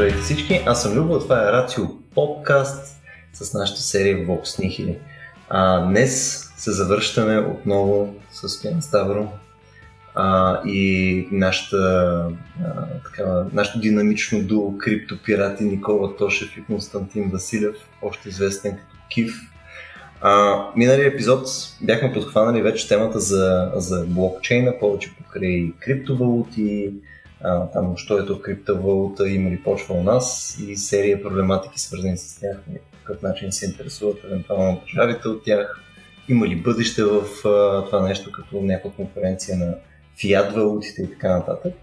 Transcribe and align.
Здравейте 0.00 0.22
всички, 0.22 0.60
аз 0.66 0.82
съм 0.82 0.94
Любо, 0.94 1.18
това 1.18 1.48
е 1.48 1.52
Рацио 1.52 1.84
подкаст 2.14 2.96
с 3.32 3.54
нашата 3.54 3.80
серия 3.80 4.26
Vox 4.26 4.42
Nihili. 4.42 4.96
А, 5.48 5.86
днес 5.86 6.44
се 6.56 6.70
завръщаме 6.70 7.38
отново 7.38 8.14
с 8.32 8.48
Стоян 8.48 8.82
Ставро 8.82 9.28
а, 10.14 10.60
и 10.66 11.28
нашата, 11.32 11.76
а, 12.64 12.86
така, 13.04 13.44
нашото 13.52 13.80
динамично 13.80 14.42
дуо 14.42 14.78
криптопирати 14.78 15.64
Никола 15.64 16.16
Тошев 16.16 16.56
и 16.56 16.64
Константин 16.64 17.30
Василев, 17.30 17.76
още 18.02 18.28
известен 18.28 18.72
като 18.72 18.96
Кив. 19.08 19.34
А, 20.20 20.64
миналия 20.76 21.06
епизод 21.06 21.48
бяхме 21.80 22.12
подхванали 22.12 22.62
вече 22.62 22.88
темата 22.88 23.20
за, 23.20 23.72
за 23.76 24.04
блокчейна, 24.06 24.78
повече 24.80 25.14
покрай 25.16 25.72
криптовалути, 25.80 26.92
а, 27.44 27.66
там, 27.66 27.96
що 27.96 28.18
е 28.18 28.26
то 28.26 28.40
криптовалута, 28.40 29.28
има 29.28 29.50
ли 29.50 29.62
почва 29.62 29.94
у 29.94 30.02
нас 30.02 30.58
и 30.68 30.76
серия 30.76 31.22
проблематики 31.22 31.80
свързани 31.80 32.18
с 32.18 32.40
тях, 32.40 32.56
по 32.66 32.98
какъв 33.04 33.22
начин 33.22 33.52
се 33.52 33.66
интересуват 33.66 34.24
евентуално 34.24 34.80
държавите 34.80 35.28
от 35.28 35.44
тях, 35.44 35.80
има 36.28 36.46
ли 36.46 36.56
бъдеще 36.56 37.04
в 37.04 37.22
а, 37.44 37.84
това 37.84 38.08
нещо 38.08 38.32
като 38.32 38.62
някаква 38.62 38.90
конкуренция 38.90 39.56
на 39.56 39.74
фиат 40.20 40.52
валутите 40.52 41.02
и 41.02 41.10
така 41.10 41.28
нататък. 41.28 41.74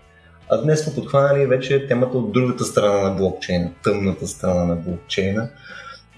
А 0.49 0.61
днес 0.61 0.83
сме 0.83 0.95
подхванали 0.95 1.45
вече 1.45 1.87
темата 1.87 2.17
от 2.17 2.31
другата 2.31 2.63
страна 2.63 3.09
на 3.09 3.15
блокчейна, 3.15 3.71
тъмната 3.83 4.27
страна 4.27 4.63
на 4.63 4.75
блокчейна, 4.75 5.49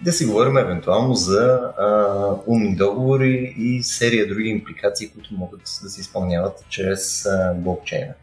да 0.02 0.12
си 0.12 0.26
говорим 0.26 0.58
евентуално 0.58 1.14
за 1.14 1.60
а, 1.78 2.36
умни 2.48 2.76
договори 2.76 3.56
и 3.58 3.84
серия 3.84 4.28
други 4.28 4.50
импликации, 4.50 5.10
които 5.10 5.34
могат 5.34 5.62
да 5.84 5.90
се 5.90 6.02
изпълняват 6.02 6.66
чрез 6.70 7.26
а, 7.26 7.54
блокчейна. 7.54 8.14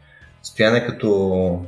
Стояне 0.47 0.85
като 0.85 1.65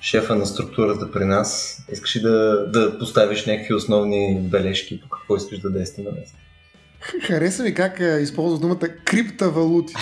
шефа 0.00 0.36
на 0.36 0.46
структурата 0.46 1.12
при 1.12 1.24
нас, 1.24 1.78
искаш 1.92 2.16
ли 2.16 2.20
да, 2.20 2.66
да 2.66 2.98
поставиш 2.98 3.46
някакви 3.46 3.74
основни 3.74 4.40
бележки 4.40 5.00
по 5.00 5.08
какво 5.08 5.36
искаш 5.36 5.58
да 5.58 5.70
действаме? 5.70 6.10
Хареса 7.00 7.62
ми 7.62 7.74
как 7.74 8.00
използва 8.20 8.58
думата 8.58 8.88
криптовалути. 9.04 9.94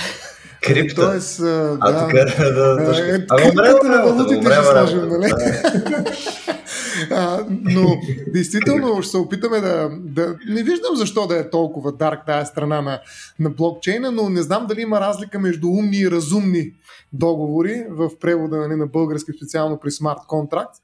Крипта. 0.66 1.10
Тоест, 1.10 1.40
а, 1.40 1.78
а, 1.80 1.92
да, 1.92 2.06
така, 2.06 2.24
да, 2.24 2.52
да, 2.52 2.76
да, 2.76 3.14
е, 3.14 3.88
на 3.88 4.02
валутите 4.04 4.52
ще 4.52 4.64
сложим, 4.64 5.08
нали? 5.08 5.30
а, 7.10 7.44
но, 7.48 7.96
действително, 8.32 9.02
ще 9.02 9.10
се 9.10 9.16
опитаме 9.16 9.60
да, 9.60 9.90
да... 10.04 10.36
Не 10.48 10.62
виждам 10.62 10.96
защо 10.96 11.26
да 11.26 11.38
е 11.38 11.50
толкова 11.50 11.92
дарк 11.92 12.26
тази 12.26 12.46
страна 12.46 12.82
на, 12.82 13.00
на 13.38 13.50
блокчейна, 13.50 14.12
но 14.12 14.28
не 14.28 14.42
знам 14.42 14.66
дали 14.66 14.80
има 14.80 15.00
разлика 15.00 15.38
между 15.38 15.68
умни 15.68 15.96
и 15.96 16.10
разумни 16.10 16.72
договори 17.12 17.86
в 17.90 18.10
превода 18.20 18.56
нали, 18.56 18.76
на 18.76 18.86
български, 18.86 19.32
специално 19.36 19.80
при 19.80 19.90
смарт 19.90 20.20
контракт. 20.28 20.74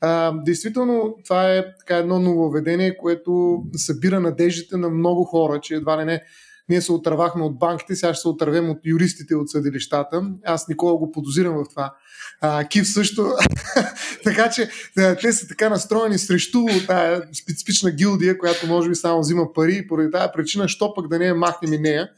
А, 0.00 0.32
действително, 0.44 1.16
това 1.24 1.54
е 1.54 1.64
така 1.78 1.96
едно 1.96 2.18
нововведение, 2.18 2.96
което 2.96 3.62
събира 3.76 4.20
надеждите 4.20 4.76
на 4.76 4.90
много 4.90 5.24
хора, 5.24 5.60
че 5.60 5.74
едва 5.74 6.00
ли 6.00 6.04
не 6.04 6.22
ние 6.70 6.80
се 6.80 6.92
отървахме 6.92 7.44
от 7.44 7.58
банките, 7.58 7.96
сега 7.96 8.14
ще 8.14 8.20
се 8.20 8.28
отървем 8.28 8.70
от 8.70 8.78
юристите 8.84 9.34
от 9.34 9.50
съдилищата. 9.50 10.22
Аз 10.44 10.68
никога 10.68 10.92
го 10.92 11.12
подозирам 11.12 11.54
в 11.54 11.68
това. 11.70 11.94
А, 12.40 12.64
Кив 12.64 12.88
също. 12.88 13.32
така 14.24 14.50
че 14.50 14.70
те 14.94 15.32
са 15.32 15.48
така 15.48 15.68
настроени 15.68 16.18
срещу 16.18 16.66
тази 16.86 17.22
специфична 17.42 17.90
гилдия, 17.90 18.38
която 18.38 18.66
може 18.66 18.88
би 18.88 18.94
само 18.94 19.20
взима 19.20 19.52
пари 19.52 19.76
и 19.76 19.88
поради 19.88 20.10
тази 20.10 20.28
причина, 20.36 20.68
що 20.68 20.94
пък 20.94 21.08
да 21.08 21.18
не 21.18 21.26
я 21.26 21.34
махнем 21.34 21.72
и 21.72 21.78
нея. 21.78 22.08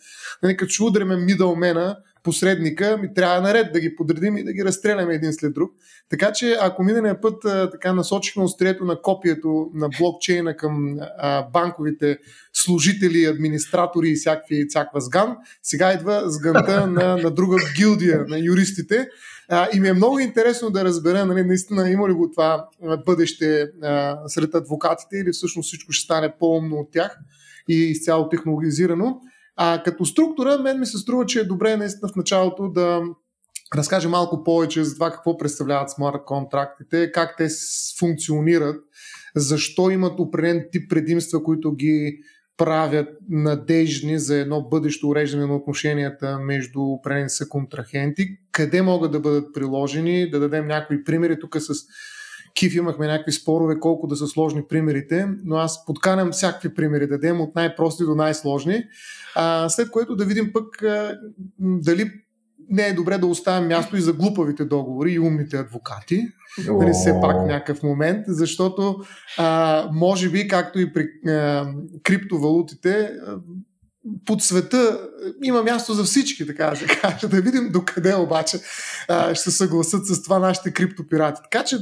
Нали, 0.43 0.57
като 0.57 0.71
ще 0.71 0.83
удреме 0.83 1.17
мидълмена, 1.17 1.97
посредника, 2.23 2.99
ми 3.03 3.15
трябва 3.15 3.41
наред 3.41 3.73
да 3.73 3.81
ги 3.81 3.97
подредим 3.97 4.37
и 4.37 4.45
да 4.45 4.53
ги 4.53 4.65
разстреляме 4.65 5.15
един 5.15 5.33
след 5.33 5.53
друг. 5.55 5.73
Така 6.09 6.33
че 6.33 6.57
ако 6.61 6.83
миналия 6.83 7.21
път 7.21 7.45
а, 7.45 7.71
така 7.71 7.93
насочихме 7.93 8.43
острието 8.43 8.85
на 8.85 9.03
копието 9.03 9.71
на 9.75 9.89
блокчейна 9.99 10.57
към 10.57 10.97
а, 11.19 11.43
банковите 11.43 12.19
служители, 12.53 13.25
администратори 13.25 14.09
и 14.09 14.15
всякакви, 14.15 14.67
всякаква 14.69 15.01
сган, 15.01 15.37
сега 15.63 15.93
идва 15.93 16.23
сганта 16.27 16.87
на, 16.91 17.17
на 17.17 17.31
друга 17.31 17.57
гилдия 17.77 18.25
на 18.29 18.39
юристите. 18.39 19.09
А, 19.49 19.69
и 19.75 19.81
ми 19.81 19.89
е 19.89 19.93
много 19.93 20.19
интересно 20.19 20.71
да 20.71 20.85
разбера, 20.85 21.27
нали, 21.27 21.43
наистина 21.43 21.91
има 21.91 22.09
ли 22.09 22.13
го 22.13 22.31
това 22.31 22.69
бъдеще 23.07 23.69
а, 23.83 24.19
сред 24.27 24.55
адвокатите 24.55 25.17
или 25.17 25.33
всъщност 25.33 25.67
всичко 25.67 25.93
ще 25.93 26.05
стане 26.05 26.35
по-умно 26.39 26.77
от 26.77 26.93
тях 26.93 27.19
и 27.69 27.75
изцяло 27.75 28.29
технологизирано. 28.29 29.21
А 29.57 29.83
като 29.83 30.05
структура, 30.05 30.59
мен 30.59 30.81
ми 30.81 30.87
се 30.87 30.99
струва, 30.99 31.27
че 31.27 31.41
е 31.41 31.45
добре 31.45 31.77
наистина 31.77 32.09
в 32.09 32.17
началото 32.17 32.69
да 32.69 33.03
разкаже 33.77 34.09
малко 34.09 34.45
повече 34.45 34.85
за 34.85 34.95
това 34.95 35.11
какво 35.11 35.37
представляват 35.37 35.91
смарт 35.91 36.25
контрактите, 36.27 37.13
как 37.13 37.37
те 37.37 37.49
функционират, 37.99 38.77
защо 39.37 39.91
имат 39.91 40.21
определен 40.21 40.65
тип 40.73 40.91
предимства, 40.91 41.43
които 41.43 41.73
ги 41.73 42.19
правят 42.57 43.09
надежни 43.31 44.19
за 44.19 44.37
едно 44.37 44.69
бъдещо 44.69 45.09
уреждане 45.09 45.47
на 45.47 45.57
отношенията 45.57 46.39
между 46.39 46.81
определени 46.81 47.31
са 47.31 47.49
контрахенти, 47.49 48.27
къде 48.53 48.83
могат 48.83 49.13
да 49.13 49.21
бъдат 49.21 49.55
приложени, 49.55 50.31
да 50.31 50.41
дадем 50.41 50.67
някои 50.67 51.05
примери. 51.05 51.41
Тук 51.41 51.57
с 51.59 51.75
Киф 52.55 52.75
имахме 52.75 53.07
някакви 53.07 53.33
спорове 53.33 53.81
колко 53.81 54.07
да 54.07 54.17
са 54.17 54.27
сложни 54.27 54.63
примерите, 54.69 55.29
но 55.45 55.57
аз 55.57 55.87
подканям 55.87 56.33
всякакви 56.33 56.75
примери 56.75 57.07
да 57.07 57.19
дадем 57.19 57.41
от 57.41 57.55
най-прости 57.55 58.05
до 58.05 58.15
най-сложни, 58.15 58.85
а, 59.35 59.69
след 59.69 59.91
което 59.91 60.17
да 60.17 60.25
видим 60.25 60.53
пък 60.53 60.83
а, 60.83 61.19
дали 61.59 62.11
не 62.71 62.87
е 62.87 62.93
добре 62.93 63.19
да 63.19 63.27
оставим 63.27 63.69
място 63.69 63.97
и 63.97 64.01
за 64.01 64.13
глупавите 64.13 64.65
договори 64.65 65.13
и 65.13 65.19
умните 65.19 65.57
адвокати. 65.57 66.29
Нали, 66.69 66.93
все 66.93 67.21
пак 67.21 67.47
някакъв 67.47 67.83
момент, 67.83 68.25
защото 68.29 68.97
а, 69.39 69.89
може 69.93 70.31
би, 70.31 70.49
както 70.49 70.81
и 70.81 70.93
при 70.93 71.31
а, 71.31 71.67
криптовалутите, 72.03 73.11
а, 73.27 73.37
под 74.27 74.43
света 74.43 75.01
има 75.43 75.63
място 75.63 75.95
за 75.95 76.05
всички, 76.05 76.47
така 76.47 76.67
да 76.67 76.77
се 76.77 76.87
каже. 76.87 77.27
Да 77.29 77.41
видим 77.41 77.69
докъде 77.73 78.15
обаче 78.15 78.59
а, 79.09 79.35
ще 79.35 79.51
се 79.51 79.57
съгласат 79.57 80.07
с 80.07 80.23
това 80.23 80.39
нашите 80.39 80.73
криптопирати. 80.73 81.41
Така 81.51 81.65
че 81.65 81.79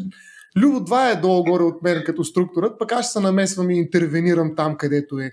Любо, 0.56 0.84
това 0.84 1.11
е 1.11 1.16
долу-горе 1.16 1.62
от 1.62 1.83
мен 1.83 2.03
като 2.06 2.25
структурът, 2.25 2.78
пък 2.78 2.93
аз 2.93 3.05
ще 3.05 3.12
се 3.12 3.21
намесвам 3.21 3.71
и 3.71 3.78
интервенирам 3.78 4.55
там, 4.56 4.77
където 4.77 5.19
е 5.19 5.31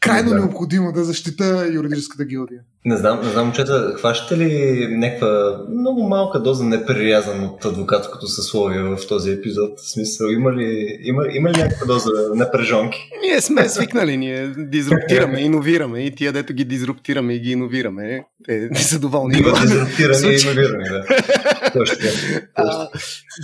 крайно 0.00 0.30
да. 0.30 0.34
необходимо 0.36 0.92
да 0.92 1.04
защита 1.04 1.68
юридическата 1.72 2.24
гилдия. 2.24 2.60
Не 2.84 2.96
знам, 2.96 3.20
не 3.22 3.30
знам, 3.30 3.44
момчета, 3.44 3.94
хващате 3.98 4.36
ли 4.36 4.88
някаква 4.90 5.60
много 5.70 6.08
малка 6.08 6.42
доза 6.42 6.64
неприрязан 6.64 7.44
от 7.44 7.64
адвокатското 7.64 8.26
съсловие 8.26 8.82
в 8.82 8.98
този 9.08 9.30
епизод? 9.30 9.80
В 9.80 9.90
смисъл, 9.90 10.26
има 10.26 10.52
ли, 10.52 10.98
има, 11.02 11.22
има 11.32 11.50
ли 11.50 11.58
някаква 11.58 11.86
доза 11.86 12.10
напрежонки? 12.34 12.98
Ние 13.22 13.40
сме 13.40 13.68
свикнали, 13.68 14.16
ние 14.16 14.46
дизруптираме, 14.48 15.40
иновираме 15.40 16.00
и 16.00 16.14
тия, 16.14 16.32
дето 16.32 16.54
ги 16.54 16.64
дизруптираме 16.64 17.34
и 17.34 17.40
ги 17.40 17.50
иновираме, 17.50 18.24
те 18.44 18.68
не 18.70 18.78
са 18.78 18.98
доволни. 18.98 19.38
Има 19.38 19.60
дизруптиране 19.60 20.34
и 20.34 20.40
иновиране, 20.42 20.84
да. 20.90 21.04
Точно, 21.72 22.08
а, 22.54 22.88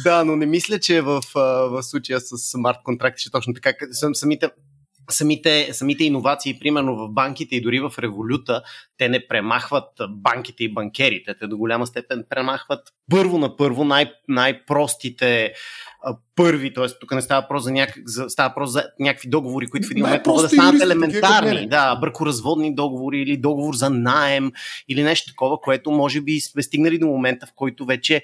да, 0.05 0.25
но 0.25 0.37
не 0.37 0.47
мисля, 0.47 0.79
че 0.79 1.01
в, 1.01 1.23
в 1.35 1.83
случая 1.83 2.21
с 2.21 2.51
смарт 2.51 2.79
контракти 2.85 3.21
ще 3.21 3.31
точно 3.31 3.55
така. 3.55 3.73
Самите 4.13 4.49
самите, 5.11 5.69
самите 5.73 6.05
иновации, 6.05 6.59
примерно 6.59 6.97
в 6.97 7.09
банките 7.09 7.57
и 7.57 7.61
дори 7.61 7.81
в 7.81 7.93
революта, 7.99 8.63
те 8.99 9.09
не 9.09 9.29
премахват 9.29 9.89
банките 10.11 10.65
и 10.65 10.73
банкерите. 10.73 11.35
Те 11.41 11.47
до 11.47 11.57
голяма 11.57 11.87
степен 11.87 12.25
премахват 12.31 12.81
първо 13.11 13.39
на 13.39 13.57
първо 13.57 13.85
най- 13.85 14.13
най-простите 14.29 15.53
първи, 16.37 16.73
т.е. 16.73 16.87
тук 17.01 17.13
не 17.13 17.23
става 17.23 17.41
въпрос 17.41 17.65
за, 17.65 17.73
няк... 17.73 17.99
за, 18.05 18.29
става 18.29 18.49
въпрос 18.49 18.71
за 18.71 18.85
някакви 19.01 19.29
договори, 19.29 19.67
които 19.67 19.89
в 19.89 19.91
един 19.91 20.05
момент 20.05 20.27
могат 20.27 20.43
да 20.43 20.49
станат 20.49 20.83
елементарни. 20.83 21.69
Да, 21.69 21.97
бракоразводни 21.97 22.75
договори 22.75 23.19
или 23.19 23.37
договор 23.37 23.75
за 23.75 23.91
наем 23.91 24.53
или 24.89 25.03
нещо 25.03 25.31
такова, 25.33 25.61
което 25.61 25.91
може 25.91 26.21
би 26.21 26.41
сме 26.41 26.63
стигнали 26.63 26.99
до 26.99 27.07
момента, 27.07 27.47
в 27.47 27.53
който 27.57 27.85
вече 27.85 28.23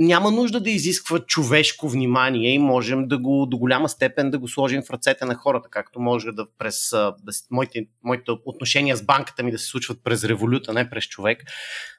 няма 0.00 0.30
нужда 0.30 0.60
да 0.60 0.70
изисква 0.70 1.18
човешко 1.18 1.88
внимание 1.88 2.54
и 2.54 2.58
можем 2.58 3.08
да 3.08 3.18
го 3.18 3.46
до 3.46 3.58
голяма 3.58 3.88
степен 3.88 4.30
да 4.30 4.38
го 4.38 4.48
сложим 4.48 4.82
в 4.82 4.90
ръцете 4.90 5.24
на 5.24 5.34
хората, 5.34 5.68
както 5.70 6.00
може 6.00 6.32
да 6.32 6.46
през 6.58 6.88
да, 6.92 7.14
моите, 7.50 7.86
моите 8.04 8.30
отношения 8.44 8.96
с 8.96 9.02
банката 9.02 9.42
ми 9.42 9.52
да 9.52 9.58
се 9.58 9.66
случват 9.66 9.98
през 10.04 10.24
революта, 10.24 10.72
не 10.72 10.90
през 10.90 11.04
човек. 11.04 11.44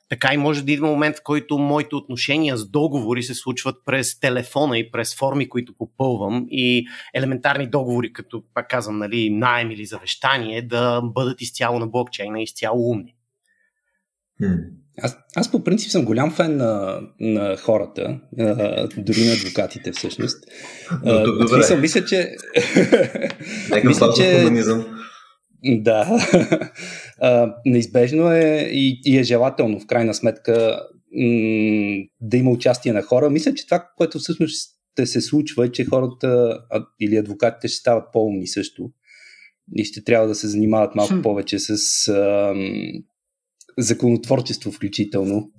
Така 0.10 0.34
и 0.34 0.38
може 0.38 0.64
да 0.64 0.72
идва 0.72 0.88
момент, 0.88 1.18
в 1.18 1.24
който 1.24 1.58
моите 1.58 1.96
отношения 1.96 2.58
с 2.58 2.70
договори 2.70 3.24
се 3.24 3.34
случват 3.34 3.76
през 3.86 4.20
телефона 4.20 4.78
и 4.78 4.92
през 4.92 5.16
форми, 5.16 5.50
които 5.50 5.74
попълвам 5.78 6.46
и 6.50 6.88
елементарни 7.14 7.70
договори, 7.70 8.14
като, 8.14 8.44
пак 8.54 8.70
казвам, 8.70 8.98
нали, 8.98 9.30
найем 9.30 9.72
или 9.72 9.86
завещание, 9.86 10.62
да 10.62 11.02
бъдат 11.02 11.42
изцяло 11.42 11.80
на 11.80 11.88
блокчейна, 11.88 12.42
изцяло 12.42 12.90
умни. 12.92 13.16
Аз, 15.02 15.18
аз 15.36 15.52
по 15.52 15.64
принцип 15.64 15.92
съм 15.92 16.06
голям 16.06 16.32
фен 16.32 16.58
на, 16.58 17.02
на 17.20 17.58
хората, 17.58 18.20
а, 18.40 18.88
дори 18.98 19.26
на 19.26 19.34
адвокатите 19.34 19.92
всъщност. 19.92 20.44
А, 21.06 21.24
Добре. 21.24 21.48
Смисъл, 21.48 21.78
мисля, 21.78 22.06
че... 22.06 22.36
мисля, 23.84 24.14
че... 24.18 24.46
Да. 25.64 26.28
а, 27.22 27.56
неизбежно 27.66 28.32
е 28.32 28.70
и, 28.72 29.02
и 29.06 29.18
е 29.18 29.24
желателно 29.24 29.80
в 29.80 29.88
крайна 29.88 30.14
сметка 30.14 30.80
м- 31.16 32.04
да 32.22 32.38
има 32.38 32.52
участие 32.52 32.94
на 32.94 33.02
хора. 33.02 33.30
Мисля, 33.30 33.54
че 33.54 33.66
това, 33.66 33.88
което 33.98 34.20
всъщност 34.20 34.72
ще 34.94 35.06
се 35.06 35.22
случва 35.22 35.66
е, 35.66 35.72
че 35.72 35.86
хората 35.86 36.60
а, 36.70 36.86
или 37.00 37.18
адвокатите 37.18 37.68
ще 37.68 37.78
стават 37.78 38.04
по-умни 38.14 38.48
също 38.48 38.90
и 39.76 39.86
ще 39.86 40.04
трябва 40.04 40.28
да 40.28 40.36
се 40.36 40.48
занимават 40.48 40.96
малко 40.96 41.22
повече 41.24 41.60
с 41.60 42.08
а, 42.08 42.54
законотворчество 43.78 44.72
включително, 44.72 45.52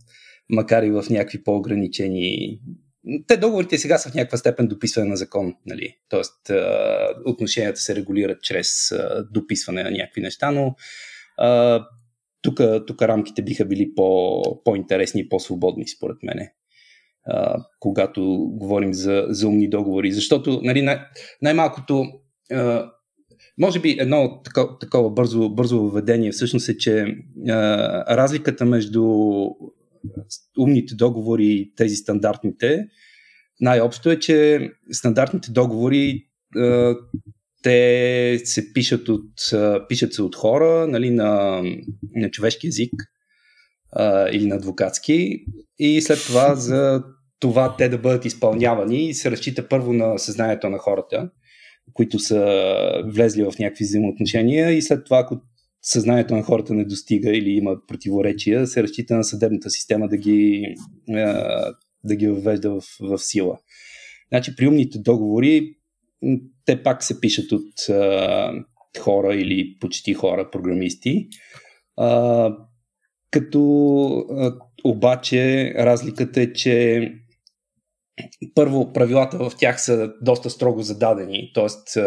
макар 0.50 0.82
и 0.82 0.90
в 0.90 1.04
някакви 1.10 1.42
по-ограничени 1.42 2.58
те 3.26 3.36
договорите 3.36 3.78
сега 3.78 3.98
са 3.98 4.10
в 4.10 4.14
някаква 4.14 4.38
степен 4.38 4.66
дописване 4.68 5.08
на 5.08 5.16
закон, 5.16 5.54
нали? 5.66 5.96
Тоест, 6.08 6.50
отношенията 7.26 7.80
се 7.80 7.94
регулират 7.94 8.42
чрез 8.42 8.68
дописване 9.30 9.82
на 9.82 9.90
някакви 9.90 10.20
неща, 10.20 10.50
но 10.50 10.74
тук 12.86 13.02
рамките 13.02 13.42
биха 13.42 13.64
били 13.64 13.94
по, 13.94 14.42
по-интересни 14.64 15.20
и 15.20 15.28
по-свободни, 15.28 15.88
според 15.88 16.16
мене. 16.22 16.52
Uh, 17.30 17.64
когато 17.80 18.22
говорим 18.50 18.94
за, 18.94 19.26
за 19.28 19.48
умни 19.48 19.70
договори. 19.70 20.12
Защото 20.12 20.60
нали, 20.62 20.82
най- 20.82 21.00
най-малкото, 21.42 22.04
uh, 22.52 22.90
може 23.58 23.80
би 23.80 23.96
едно 23.98 24.42
такова, 24.44 24.78
такова 24.78 25.10
бързо, 25.10 25.48
бързо 25.48 25.80
въведение 25.82 26.32
всъщност 26.32 26.68
е, 26.68 26.76
че 26.76 26.90
uh, 26.90 28.16
разликата 28.16 28.64
между 28.64 29.04
умните 30.58 30.94
договори 30.94 31.46
и 31.46 31.72
тези 31.76 31.96
стандартните, 31.96 32.86
най-общо 33.60 34.10
е, 34.10 34.18
че 34.18 34.70
стандартните 34.92 35.50
договори 35.50 36.28
те 37.62 38.40
се 38.44 38.72
пишат, 38.72 39.08
от, 39.08 39.32
пишат 39.88 40.12
се 40.12 40.22
от 40.22 40.36
хора 40.36 40.86
нали, 40.88 41.10
на, 41.10 41.62
на 42.14 42.30
човешки 42.30 42.66
език 42.66 42.92
а, 43.92 44.28
или 44.28 44.46
на 44.46 44.54
адвокатски 44.54 45.44
и 45.78 46.00
след 46.00 46.18
това 46.26 46.54
за 46.54 47.02
това 47.40 47.76
те 47.76 47.88
да 47.88 47.98
бъдат 47.98 48.24
изпълнявани 48.24 49.14
се 49.14 49.30
разчита 49.30 49.68
първо 49.68 49.92
на 49.92 50.18
съзнанието 50.18 50.70
на 50.70 50.78
хората, 50.78 51.30
които 51.92 52.18
са 52.18 53.02
влезли 53.04 53.42
в 53.42 53.52
някакви 53.58 53.84
взаимоотношения 53.84 54.70
и 54.70 54.82
след 54.82 55.04
това, 55.04 55.18
ако 55.18 55.40
съзнанието 55.82 56.34
на 56.34 56.42
хората 56.42 56.74
не 56.74 56.84
достига 56.84 57.36
или 57.36 57.50
има 57.50 57.76
противоречия, 57.88 58.66
се 58.66 58.82
разчита 58.82 59.16
на 59.16 59.24
съдебната 59.24 59.70
система 59.70 60.08
да 60.08 60.16
ги, 60.16 60.74
да 62.04 62.16
ги 62.16 62.28
въвежда 62.28 62.70
в, 62.70 62.82
в 63.00 63.18
сила. 63.18 63.58
Значи 64.28 64.56
при 64.56 64.68
умните 64.68 64.98
договори 64.98 65.74
те 66.64 66.82
пак 66.82 67.02
се 67.02 67.20
пишат 67.20 67.52
от 67.52 67.72
хора 68.98 69.34
или 69.34 69.76
почти 69.80 70.14
хора, 70.14 70.50
програмисти. 70.50 71.28
Като 73.30 73.60
обаче 74.84 75.74
разликата 75.78 76.40
е, 76.40 76.52
че 76.52 77.08
първо 78.54 78.92
правилата 78.92 79.38
в 79.38 79.52
тях 79.58 79.84
са 79.84 80.12
доста 80.22 80.50
строго 80.50 80.82
зададени, 80.82 81.52
т.е. 81.54 82.00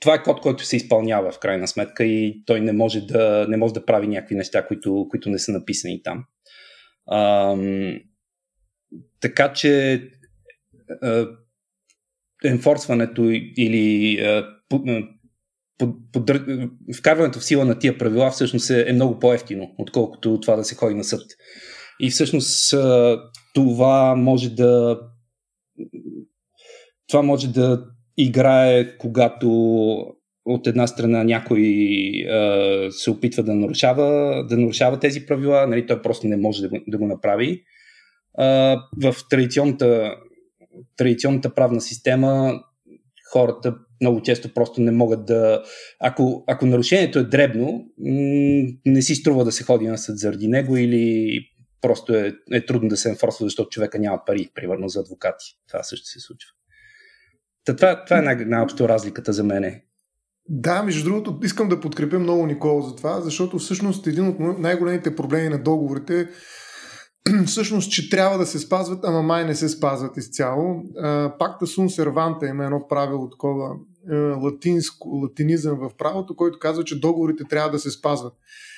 това 0.00 0.14
е 0.14 0.22
код, 0.22 0.40
който 0.40 0.64
се 0.64 0.76
изпълнява 0.76 1.32
в 1.32 1.38
крайна 1.38 1.68
сметка 1.68 2.04
и 2.04 2.42
той 2.46 2.60
не 2.60 2.72
може 2.72 3.00
да, 3.00 3.46
не 3.48 3.56
може 3.56 3.74
да 3.74 3.84
прави 3.84 4.06
някакви 4.06 4.34
неща, 4.34 4.66
които, 4.66 5.06
които 5.10 5.30
не 5.30 5.38
са 5.38 5.52
написани 5.52 6.02
там. 6.02 6.24
А, 7.06 7.56
така 9.20 9.52
че 9.52 10.02
енфорсването 12.44 13.22
или 13.56 14.18
под, 14.68 14.82
под, 16.12 16.30
вкарването 16.98 17.38
в 17.38 17.44
сила 17.44 17.64
на 17.64 17.78
тия 17.78 17.98
правила 17.98 18.30
всъщност 18.30 18.70
е, 18.70 18.84
е 18.88 18.92
много 18.92 19.18
по-ефтино, 19.18 19.74
отколкото 19.78 20.40
това 20.40 20.56
да 20.56 20.64
се 20.64 20.74
ходи 20.74 20.94
на 20.94 21.04
съд. 21.04 21.22
И 22.00 22.10
всъщност 22.10 22.74
това 23.56 24.14
може 24.16 24.50
да 24.50 25.00
това 27.08 27.22
може 27.22 27.52
да 27.52 27.84
играе, 28.16 28.98
когато 28.98 29.48
от 30.44 30.66
една 30.66 30.86
страна 30.86 31.24
някой 31.24 31.62
а, 32.30 32.90
се 32.90 33.10
опитва 33.10 33.42
да 33.42 33.54
нарушава, 33.54 34.06
да 34.48 34.56
нарушава 34.56 34.98
тези 34.98 35.26
правила, 35.26 35.66
нали, 35.66 35.86
той 35.86 36.02
просто 36.02 36.26
не 36.26 36.36
може 36.36 36.62
да 36.62 36.68
го, 36.68 36.78
да 36.86 36.98
го 36.98 37.06
направи. 37.06 37.62
А, 38.38 38.46
в 39.02 39.14
традиционната 39.30 40.14
традиционната 40.96 41.54
правна 41.54 41.80
система 41.80 42.60
хората 43.32 43.76
много 44.00 44.22
често 44.22 44.54
просто 44.54 44.80
не 44.80 44.90
могат 44.90 45.26
да... 45.26 45.62
Ако, 46.00 46.44
ако 46.46 46.66
нарушението 46.66 47.18
е 47.18 47.24
дребно, 47.24 47.84
не 48.86 49.02
си 49.02 49.14
струва 49.14 49.44
да 49.44 49.52
се 49.52 49.64
ходи 49.64 49.86
на 49.86 49.98
съд 49.98 50.18
заради 50.18 50.48
него 50.48 50.76
или 50.76 51.40
просто 51.86 52.14
е, 52.14 52.34
е 52.52 52.66
трудно 52.66 52.88
да 52.88 52.96
се 52.96 53.08
енфорсва, 53.08 53.46
защото 53.46 53.68
човека 53.68 53.98
няма 53.98 54.24
пари, 54.26 54.50
примерно 54.54 54.88
за 54.88 55.00
адвокати. 55.00 55.58
Това 55.68 55.82
също 55.82 56.06
се 56.06 56.20
случва. 56.20 56.50
Та, 57.64 57.76
това, 57.76 58.04
това 58.04 58.18
е 58.18 58.22
най- 58.22 58.44
най-общо 58.44 58.88
разликата 58.88 59.32
за 59.32 59.44
мене. 59.44 59.84
Да, 60.48 60.82
между 60.82 61.04
другото, 61.04 61.38
искам 61.42 61.68
да 61.68 61.80
подкрепя 61.80 62.18
много 62.18 62.46
Никола 62.46 62.82
за 62.82 62.96
това, 62.96 63.20
защото 63.20 63.58
всъщност 63.58 64.06
един 64.06 64.28
от 64.28 64.58
най-големите 64.58 65.16
проблеми 65.16 65.48
на 65.48 65.58
договорите 65.58 66.28
всъщност, 67.46 67.92
че 67.92 68.10
трябва 68.10 68.38
да 68.38 68.46
се 68.46 68.58
спазват, 68.58 69.04
ама 69.04 69.22
май 69.22 69.44
не 69.44 69.54
се 69.54 69.68
спазват 69.68 70.16
изцяло. 70.16 70.82
Пакта 71.38 71.66
сун 71.66 71.90
серванта 71.90 72.46
има 72.46 72.64
едно 72.64 72.88
правило 72.88 73.30
такова 73.30 73.76
латинско, 74.42 75.08
латинизъм 75.08 75.78
в 75.78 75.90
правото, 75.98 76.36
който 76.36 76.58
казва, 76.58 76.84
че 76.84 77.00
договорите 77.00 77.44
трябва 77.44 77.70
да 77.70 77.78
се 77.78 77.90
спазват. 77.90 78.34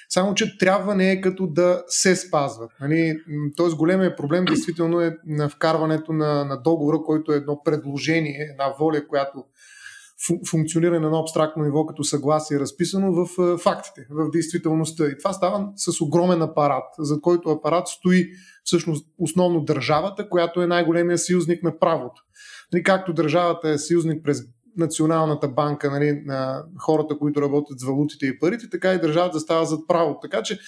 Само, 0.09 0.35
че 0.35 0.59
трябва 0.59 0.95
не 0.95 1.11
е 1.13 1.21
като 1.21 1.47
да 1.47 1.85
се 1.87 2.17
спазват. 2.17 2.71
Нали? 2.81 3.21
Тоест, 3.57 3.77
големият 3.77 4.17
проблем 4.17 4.45
действително 4.49 5.01
е 5.01 5.17
на 5.27 5.49
вкарването 5.49 6.13
на, 6.13 6.45
на 6.45 6.63
договора, 6.63 6.99
който 7.07 7.33
е 7.33 7.37
едно 7.37 7.63
предложение, 7.63 8.49
една 8.53 8.75
воля, 8.79 9.07
която 9.09 9.45
функционира 10.51 11.01
на 11.01 11.07
едно 11.07 11.19
абстрактно 11.19 11.65
ниво 11.65 11.87
като 11.87 12.05
съгласие, 12.05 12.61
разписано 12.61 13.13
в 13.13 13.59
фактите, 13.59 14.07
в 14.11 14.31
действителността. 14.31 15.07
И 15.07 15.19
това 15.19 15.33
става 15.33 15.69
с 15.77 16.01
огромен 16.01 16.43
апарат, 16.43 16.85
за 16.99 17.21
който 17.21 17.51
апарат 17.51 17.89
стои 17.89 18.31
всъщност 18.65 19.07
основно 19.19 19.61
държавата, 19.61 20.29
която 20.29 20.63
е 20.63 20.67
най-големия 20.67 21.19
съюзник 21.19 21.63
на 21.63 21.79
правото. 21.79 22.23
Нали, 22.73 22.83
както 22.83 23.13
държавата 23.13 23.69
е 23.71 23.79
съюзник 23.79 24.25
през 24.25 24.43
Националната 24.79 25.49
банка 25.49 25.91
нали, 25.91 26.23
на 26.27 26.63
хората, 26.79 27.19
които 27.19 27.43
работят 27.43 27.81
с 27.81 27.85
валутите 27.85 28.27
и 28.27 28.39
парите, 28.39 28.71
така 28.71 28.95
и 28.95 29.01
държавата 29.01 29.41
става 29.41 29.65
зад 29.65 29.81
право. 29.89 30.19
Така 30.23 30.43
че 30.43 30.59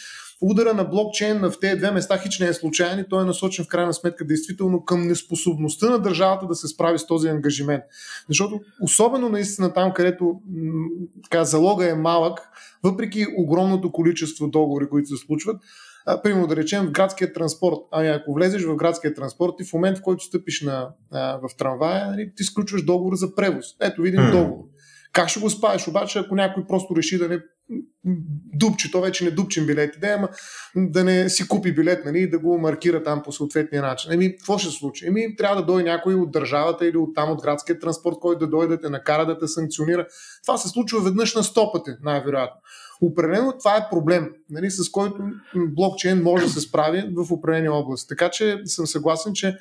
удара 0.40 0.74
на 0.74 0.84
блокчейн 0.84 1.38
в 1.38 1.52
тези 1.60 1.76
две 1.76 1.90
места 1.90 2.18
хич 2.18 2.38
не 2.38 2.46
е 2.46 2.52
случайен 2.52 2.98
и 2.98 3.08
той 3.08 3.22
е 3.22 3.26
насочен 3.26 3.64
в 3.64 3.68
крайна 3.68 3.94
сметка 3.94 4.26
действително 4.26 4.84
към 4.84 5.06
неспособността 5.06 5.90
на 5.90 5.98
държавата 5.98 6.46
да 6.46 6.54
се 6.54 6.68
справи 6.68 6.98
с 6.98 7.06
този 7.06 7.28
ангажимент. 7.28 7.84
Защото 8.28 8.60
особено 8.82 9.28
наистина 9.28 9.72
там, 9.72 9.92
където 9.92 10.40
така, 11.24 11.44
залога 11.44 11.90
е 11.90 11.94
малък, 11.94 12.40
въпреки 12.82 13.26
огромното 13.38 13.92
количество 13.92 14.48
договори, 14.48 14.88
които 14.88 15.08
се 15.08 15.26
случват, 15.26 15.56
а, 16.06 16.22
примерно 16.22 16.46
да 16.46 16.56
речем 16.56 16.86
в 16.86 16.90
градския 16.90 17.32
транспорт. 17.32 17.76
Ами 17.92 18.08
ако 18.08 18.34
влезеш 18.34 18.64
в 18.64 18.76
градския 18.76 19.14
транспорт 19.14 19.54
и 19.60 19.64
в 19.64 19.72
момент, 19.72 19.98
в 19.98 20.02
който 20.02 20.24
стъпиш 20.24 20.62
на, 20.62 20.88
а, 21.12 21.36
в 21.38 21.56
трамвая, 21.58 22.10
нали, 22.10 22.32
ти 22.36 22.44
сключваш 22.44 22.84
договор 22.84 23.14
за 23.14 23.34
превоз. 23.34 23.66
Ето, 23.80 24.02
видим 24.02 24.30
договор. 24.30 24.64
Как 25.12 25.28
ще 25.28 25.40
го 25.40 25.50
спаеш? 25.50 25.88
Обаче, 25.88 26.18
ако 26.18 26.34
някой 26.34 26.66
просто 26.66 26.96
реши 26.96 27.18
да 27.18 27.28
не 27.28 27.38
дупче, 28.54 28.90
то 28.90 29.00
вече 29.00 29.24
не 29.24 29.30
дупчен 29.30 29.66
билет, 29.66 29.94
да, 30.00 30.08
ама 30.08 30.28
да 30.76 31.04
не 31.04 31.28
си 31.28 31.48
купи 31.48 31.74
билет 31.74 32.04
нали, 32.04 32.30
да 32.30 32.38
го 32.38 32.58
маркира 32.58 33.02
там 33.02 33.22
по 33.22 33.32
съответния 33.32 33.82
начин. 33.82 34.12
Еми, 34.12 34.36
какво 34.36 34.58
ще 34.58 34.70
случи? 34.70 35.06
Еми, 35.06 35.36
трябва 35.36 35.56
да 35.56 35.66
дойде 35.66 35.90
някой 35.90 36.14
от 36.14 36.30
държавата 36.30 36.86
или 36.86 36.96
от 36.96 37.14
там 37.14 37.30
от 37.30 37.42
градския 37.42 37.78
транспорт, 37.78 38.16
който 38.20 38.38
да 38.38 38.50
дойде 38.50 38.76
да 38.76 38.80
те 38.80 38.88
накара 38.88 39.26
да 39.26 39.38
те 39.38 39.48
санкционира. 39.48 40.06
Това 40.42 40.58
се 40.58 40.68
случва 40.68 41.00
веднъж 41.00 41.34
на 41.34 41.42
сто 41.42 41.72
пъти, 41.72 41.90
най-вероятно. 42.02 42.60
Определено 43.02 43.54
това 43.58 43.76
е 43.76 43.88
проблем, 43.90 44.30
нали, 44.50 44.70
с 44.70 44.90
който 44.90 45.22
блокчейн 45.54 46.22
може 46.22 46.44
да 46.44 46.50
се 46.50 46.60
справи 46.60 47.04
в 47.16 47.32
определени 47.32 47.68
области. 47.68 48.08
Така 48.08 48.30
че 48.30 48.60
съм 48.64 48.86
съгласен, 48.86 49.32
че 49.34 49.58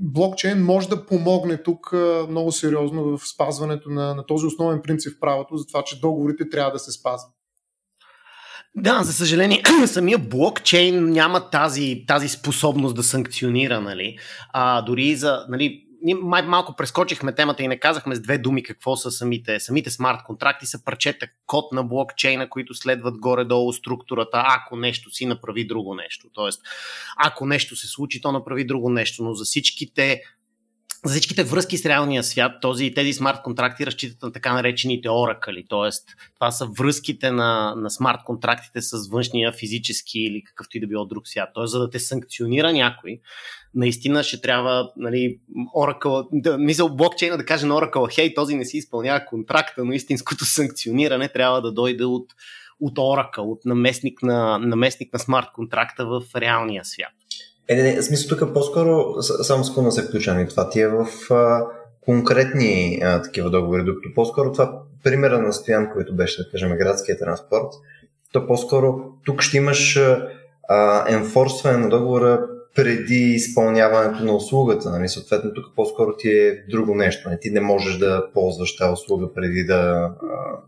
блокчейн 0.00 0.64
може 0.64 0.88
да 0.88 1.06
помогне 1.06 1.62
тук 1.62 1.92
много 2.28 2.52
сериозно 2.52 3.18
в 3.18 3.28
спазването 3.28 3.90
на, 3.90 4.14
на 4.14 4.26
този 4.26 4.46
основен 4.46 4.80
принцип 4.82 5.16
в 5.16 5.20
правото, 5.20 5.56
за 5.56 5.66
това, 5.66 5.82
че 5.84 6.00
договорите 6.00 6.48
трябва 6.48 6.72
да 6.72 6.78
се 6.78 6.92
спазват. 6.92 7.30
Да, 8.76 9.02
за 9.02 9.12
съжаление, 9.12 9.62
самия 9.86 10.18
блокчейн 10.18 11.10
няма 11.10 11.50
тази, 11.50 12.04
тази 12.08 12.28
способност 12.28 12.96
да 12.96 13.02
санкционира, 13.02 13.80
нали? 13.80 14.18
А, 14.52 14.82
дори 14.82 15.14
за, 15.14 15.46
нали, 15.48 15.83
ние 16.04 16.14
май 16.14 16.42
малко 16.42 16.76
прескочихме 16.76 17.34
темата 17.34 17.62
и 17.62 17.68
не 17.68 17.80
казахме 17.80 18.14
с 18.14 18.20
две 18.20 18.38
думи 18.38 18.62
какво 18.62 18.96
са 18.96 19.10
самите. 19.10 19.60
Самите 19.60 19.90
смарт 19.90 20.18
контракти 20.26 20.66
са 20.66 20.84
парчета 20.84 21.26
код 21.46 21.72
на 21.72 21.84
блокчейна, 21.84 22.48
които 22.48 22.74
следват 22.74 23.18
горе-долу 23.18 23.72
структурата, 23.72 24.44
ако 24.46 24.76
нещо 24.76 25.10
си 25.10 25.26
направи 25.26 25.66
друго 25.66 25.94
нещо. 25.94 26.28
Тоест, 26.32 26.62
ако 27.16 27.46
нещо 27.46 27.76
се 27.76 27.86
случи, 27.86 28.20
то 28.20 28.32
направи 28.32 28.66
друго 28.66 28.90
нещо, 28.90 29.24
но 29.24 29.34
за 29.34 29.44
всичките 29.44 30.20
за 31.04 31.12
всичките 31.12 31.44
връзки 31.44 31.78
с 31.78 31.86
реалния 31.86 32.24
свят, 32.24 32.52
този, 32.60 32.94
тези 32.94 33.12
смарт 33.12 33.42
контракти 33.42 33.86
разчитат 33.86 34.22
на 34.22 34.32
така 34.32 34.52
наречените 34.52 35.10
оракали, 35.10 35.64
т.е. 35.68 35.90
това 36.34 36.50
са 36.50 36.66
връзките 36.78 37.30
на, 37.30 37.74
на 37.76 37.90
смарт 37.90 38.18
контрактите 38.24 38.82
с 38.82 39.08
външния 39.08 39.52
физически 39.52 40.18
или 40.18 40.42
какъвто 40.44 40.76
и 40.76 40.80
да 40.80 40.86
било 40.86 41.04
друг 41.04 41.28
свят. 41.28 41.48
Т.е. 41.54 41.66
за 41.66 41.78
да 41.78 41.90
те 41.90 41.98
санкционира 41.98 42.72
някой, 42.72 43.20
наистина 43.74 44.22
ще 44.22 44.40
трябва 44.40 44.92
нали, 44.96 45.38
Oracle, 45.76 46.28
да, 46.32 46.58
мисъл 46.58 46.96
блокчейна 46.96 47.36
да 47.36 47.44
каже 47.44 47.66
на 47.66 47.74
Oracle, 47.74 48.14
хей, 48.14 48.34
този 48.34 48.56
не 48.56 48.64
си 48.64 48.76
изпълнява 48.76 49.26
контракта, 49.26 49.84
но 49.84 49.92
истинското 49.92 50.44
санкциониране 50.44 51.28
трябва 51.28 51.62
да 51.62 51.72
дойде 51.72 52.04
от, 52.04 52.26
от 52.80 52.96
Oracle, 52.96 53.38
от 53.38 53.64
наместник 53.64 54.22
на, 54.22 54.58
наместник 54.58 55.12
на 55.12 55.18
смарт 55.18 55.46
контракта 55.54 56.06
в 56.06 56.22
реалния 56.36 56.84
свят. 56.84 57.12
Е, 57.68 57.74
не, 57.76 57.82
не, 57.82 58.02
смисъл 58.02 58.38
тук 58.38 58.52
по-скоро, 58.54 59.22
само 59.22 59.64
секунда 59.64 59.92
се 59.92 60.02
включвам 60.02 60.40
и 60.40 60.48
това 60.48 60.70
ти 60.70 60.80
е 60.80 60.88
в 60.88 61.06
а, 61.30 61.66
конкретни 62.00 63.00
а, 63.02 63.22
такива 63.22 63.50
договори, 63.50 63.84
докато 63.84 64.14
по-скоро 64.14 64.52
това 64.52 64.82
примера 65.04 65.38
на 65.38 65.52
Стоян, 65.52 65.90
който 65.92 66.16
беше, 66.16 66.42
да 66.42 66.50
кажем, 66.50 66.76
градския 66.76 67.18
транспорт, 67.18 67.68
то 68.32 68.46
по-скоро 68.46 69.12
тук 69.24 69.42
ще 69.42 69.56
имаш 69.56 70.00
а, 70.68 71.04
енфорсване 71.14 71.78
на 71.78 71.88
договора 71.88 72.46
преди 72.74 73.14
изпълняването 73.14 74.24
на 74.24 74.36
услугата. 74.36 74.90
Нали? 74.90 75.08
Съответно, 75.08 75.54
тук 75.54 75.64
по-скоро 75.76 76.16
ти 76.16 76.30
е 76.30 76.64
друго 76.70 76.94
нещо. 76.94 77.30
Не? 77.30 77.38
Ти 77.38 77.50
не 77.50 77.60
можеш 77.60 77.98
да 77.98 78.32
ползваш 78.34 78.76
тази 78.76 78.92
услуга 78.92 79.32
преди 79.34 79.64
да. 79.64 80.12
А, 80.22 80.58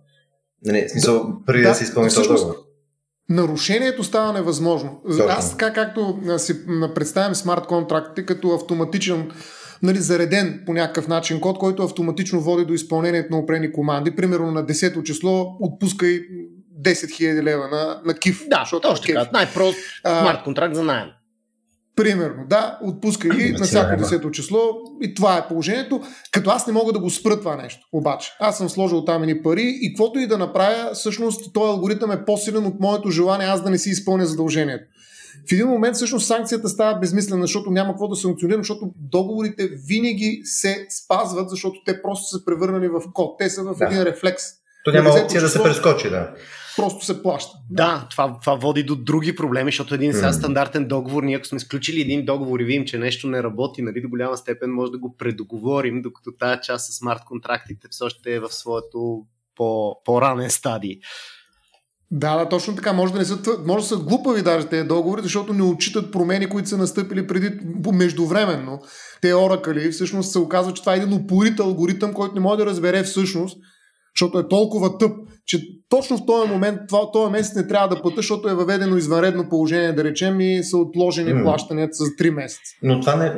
нали, 0.65 0.89
смисъл, 0.89 1.33
преди 1.47 1.63
да, 1.63 1.69
да 1.69 1.75
се 1.75 1.85
изпълни 1.85 2.11
този 2.11 2.29
договор 2.29 2.66
нарушението 3.29 4.05
става 4.05 4.33
невъзможно. 4.33 5.01
Точно. 5.09 5.25
Аз 5.29 5.51
така 5.51 5.73
както 5.73 6.19
си 6.39 6.67
представям 6.95 7.35
смарт 7.35 7.67
контрактите 7.67 8.27
като 8.27 8.55
автоматичен 8.55 9.31
нали, 9.83 9.99
зареден 9.99 10.63
по 10.67 10.73
някакъв 10.73 11.09
начин 11.09 11.41
код, 11.41 11.59
който 11.59 11.83
автоматично 11.83 12.41
води 12.41 12.65
до 12.65 12.73
изпълнението 12.73 13.29
на 13.31 13.39
опрени 13.39 13.73
команди. 13.73 14.11
Примерно 14.11 14.51
на 14.51 14.65
10-то 14.67 15.03
число 15.03 15.57
отпускай 15.61 16.21
10 16.83 16.93
000 16.93 17.43
лева 17.43 17.69
на, 17.69 18.01
на 18.05 18.15
КИФ. 18.15 18.43
Да, 18.49 18.65
точно 18.83 19.07
така. 19.07 19.29
Най-прост 19.33 19.79
смарт 20.01 20.43
контракт 20.45 20.75
за 20.75 20.83
найем. 20.83 21.09
Примерно, 21.97 22.45
да, 22.49 22.79
отпускай 22.83 23.31
ги 23.31 23.53
на 23.53 23.65
всяко 23.65 23.97
десето 23.97 24.31
число 24.31 24.59
и 25.03 25.15
това 25.15 25.37
е 25.37 25.49
положението, 25.49 26.03
като 26.33 26.51
аз 26.51 26.67
не 26.67 26.73
мога 26.73 26.93
да 26.93 26.99
го 26.99 27.11
спра 27.11 27.39
това 27.39 27.57
нещо. 27.57 27.87
Обаче, 27.93 28.33
аз 28.41 28.59
съм 28.59 28.69
сложил 28.69 29.05
там 29.05 29.23
едни 29.23 29.43
пари 29.43 29.79
и 29.81 29.93
каквото 29.93 30.19
и 30.19 30.27
да 30.27 30.39
направя, 30.39 30.91
всъщност 30.95 31.53
този 31.53 31.71
алгоритъм 31.71 32.11
е 32.11 32.25
по-силен 32.25 32.67
от 32.67 32.81
моето 32.81 33.11
желание 33.11 33.47
аз 33.47 33.63
да 33.63 33.71
не 33.71 33.79
си 33.79 33.91
изпълня 33.91 34.27
задължението. 34.27 34.85
В 35.49 35.53
един 35.53 35.67
момент 35.67 35.97
всъщност 35.97 36.27
санкцията 36.27 36.69
става 36.69 36.99
безмислена, 36.99 37.43
защото 37.43 37.71
няма 37.71 37.93
какво 37.93 38.09
да 38.09 38.17
санкционира, 38.17 38.59
защото 38.59 38.91
договорите 38.97 39.69
винаги 39.89 40.41
се 40.45 40.87
спазват, 40.91 41.51
защото 41.51 41.77
те 41.87 42.03
просто 42.03 42.37
са 42.37 42.45
превърнали 42.45 42.89
в 42.89 43.03
код. 43.13 43.39
Те 43.39 43.51
са 43.51 43.63
в 43.63 43.75
да. 43.79 43.87
един 43.87 44.03
рефлекс. 44.03 44.43
То 44.85 44.93
няма 44.93 45.11
опция 45.11 45.41
да 45.41 45.49
се 45.49 45.63
прескочи, 45.63 46.11
да 46.11 46.31
просто 46.77 47.05
се 47.05 47.23
плаща. 47.23 47.59
Да, 47.71 48.07
това, 48.11 48.39
това 48.41 48.55
води 48.55 48.83
до 48.83 48.97
други 48.97 49.37
проблеми, 49.37 49.69
защото 49.69 49.95
един 49.95 50.13
сега 50.13 50.33
стандартен 50.33 50.89
договор, 50.89 51.23
ние 51.23 51.37
ако 51.37 51.47
сме 51.47 51.61
сключили 51.61 52.01
един 52.01 52.25
договор 52.25 52.61
и 52.61 52.65
видим, 52.65 52.85
че 52.85 52.99
нещо 52.99 53.29
не 53.29 53.43
работи, 53.43 53.83
нали, 53.83 54.01
до 54.01 54.09
голяма 54.09 54.37
степен 54.37 54.71
може 54.71 54.93
да 54.93 54.99
го 54.99 55.17
предоговорим, 55.17 56.03
докато 56.03 56.33
тази 56.33 56.61
част 56.63 56.87
с 56.87 56.97
смарт 56.97 57.21
контрактите 57.27 57.89
все 57.91 58.05
още 58.05 58.35
е 58.35 58.41
в 58.41 58.53
своето 58.53 59.23
по, 59.55 59.97
по-ранен 60.05 60.51
стадий. 60.51 60.99
Да, 62.11 62.37
да, 62.37 62.49
точно 62.49 62.77
така. 62.77 62.93
Може 62.93 63.13
да, 63.13 63.19
не 63.19 63.25
са, 63.25 63.39
може 63.67 63.83
да 63.83 63.89
са 63.89 63.97
глупави 63.97 64.43
даже 64.43 64.67
тези 64.67 64.89
договори, 64.89 65.23
защото 65.23 65.53
не 65.53 65.63
отчитат 65.63 66.13
промени, 66.13 66.49
които 66.49 66.69
са 66.69 66.79
настъпили 66.79 67.27
преди 67.27 67.51
междувременно. 67.93 68.81
Те 69.23 69.35
оракали 69.35 69.91
всъщност 69.91 70.33
се 70.33 70.39
оказва, 70.39 70.75
че 70.75 70.83
това 70.83 70.95
е 70.95 70.97
един 70.97 71.13
упорит 71.13 71.61
алгоритъм, 71.61 72.13
който 72.13 72.35
не 72.35 72.41
може 72.41 72.59
да 72.59 72.67
разбере 72.67 73.03
всъщност, 73.03 73.59
защото 74.17 74.39
е 74.39 74.49
толкова 74.49 74.99
тъп, 74.99 75.13
че 75.47 75.61
точно 75.89 76.17
в 76.17 76.27
този 76.27 76.51
момент, 76.51 76.79
това, 76.89 77.11
този 77.13 77.33
месец 77.33 77.55
не 77.55 77.67
трябва 77.67 77.89
да 77.89 78.03
плата, 78.03 78.17
защото 78.17 78.49
е 78.49 78.55
въведено 78.55 78.97
извънредно 78.97 79.49
положение, 79.49 79.93
да 79.93 80.05
речем, 80.05 80.41
и 80.41 80.63
са 80.63 80.77
отложени 80.77 81.31
mm. 81.31 81.43
плащанията 81.43 81.95
с 81.95 82.05
3 82.05 82.31
месеца. 82.31 82.63
Но 82.83 83.01
това 83.01 83.17
не, 83.17 83.33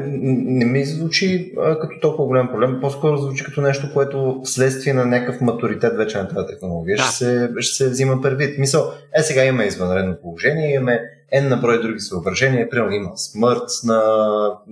не 0.59 0.65
ми 0.65 0.85
звучи 0.85 1.53
а, 1.59 1.79
като 1.79 2.01
толкова 2.01 2.27
голям 2.27 2.49
проблем, 2.49 2.79
по-скоро 2.81 3.17
звучи 3.17 3.45
като 3.45 3.61
нещо, 3.61 3.91
което 3.93 4.41
вследствие 4.45 4.93
на 4.93 5.07
някакъв 5.07 5.41
матуритет 5.41 5.97
вече 5.97 6.19
на 6.19 6.29
тази 6.29 6.47
технология 6.47 6.97
да. 6.97 7.03
ще, 7.03 7.15
се, 7.15 7.51
ще 7.59 7.77
се 7.77 7.91
взима 7.91 8.21
предвид. 8.23 8.59
Мисъл, 8.59 8.93
е 9.15 9.23
сега 9.23 9.45
има 9.45 9.65
извънредно 9.65 10.17
положение, 10.23 10.75
имаме 10.75 11.01
N 11.35 11.49
на 11.49 11.57
брой 11.57 11.83
други 11.83 12.01
съображения, 12.01 12.71
примерно 12.71 12.93
има 12.93 13.17
смърт 13.17 13.69
на 13.85 14.01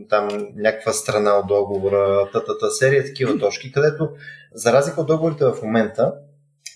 там 0.08 0.28
някаква 0.56 0.92
страна 0.92 1.30
от 1.38 1.46
договора, 1.46 2.28
тата 2.32 2.70
серия 2.70 3.04
такива 3.04 3.38
точки, 3.38 3.72
където 3.72 4.08
за 4.54 4.72
разлика 4.72 5.00
от 5.00 5.06
договорите 5.06 5.44
в 5.44 5.62
момента, 5.62 6.12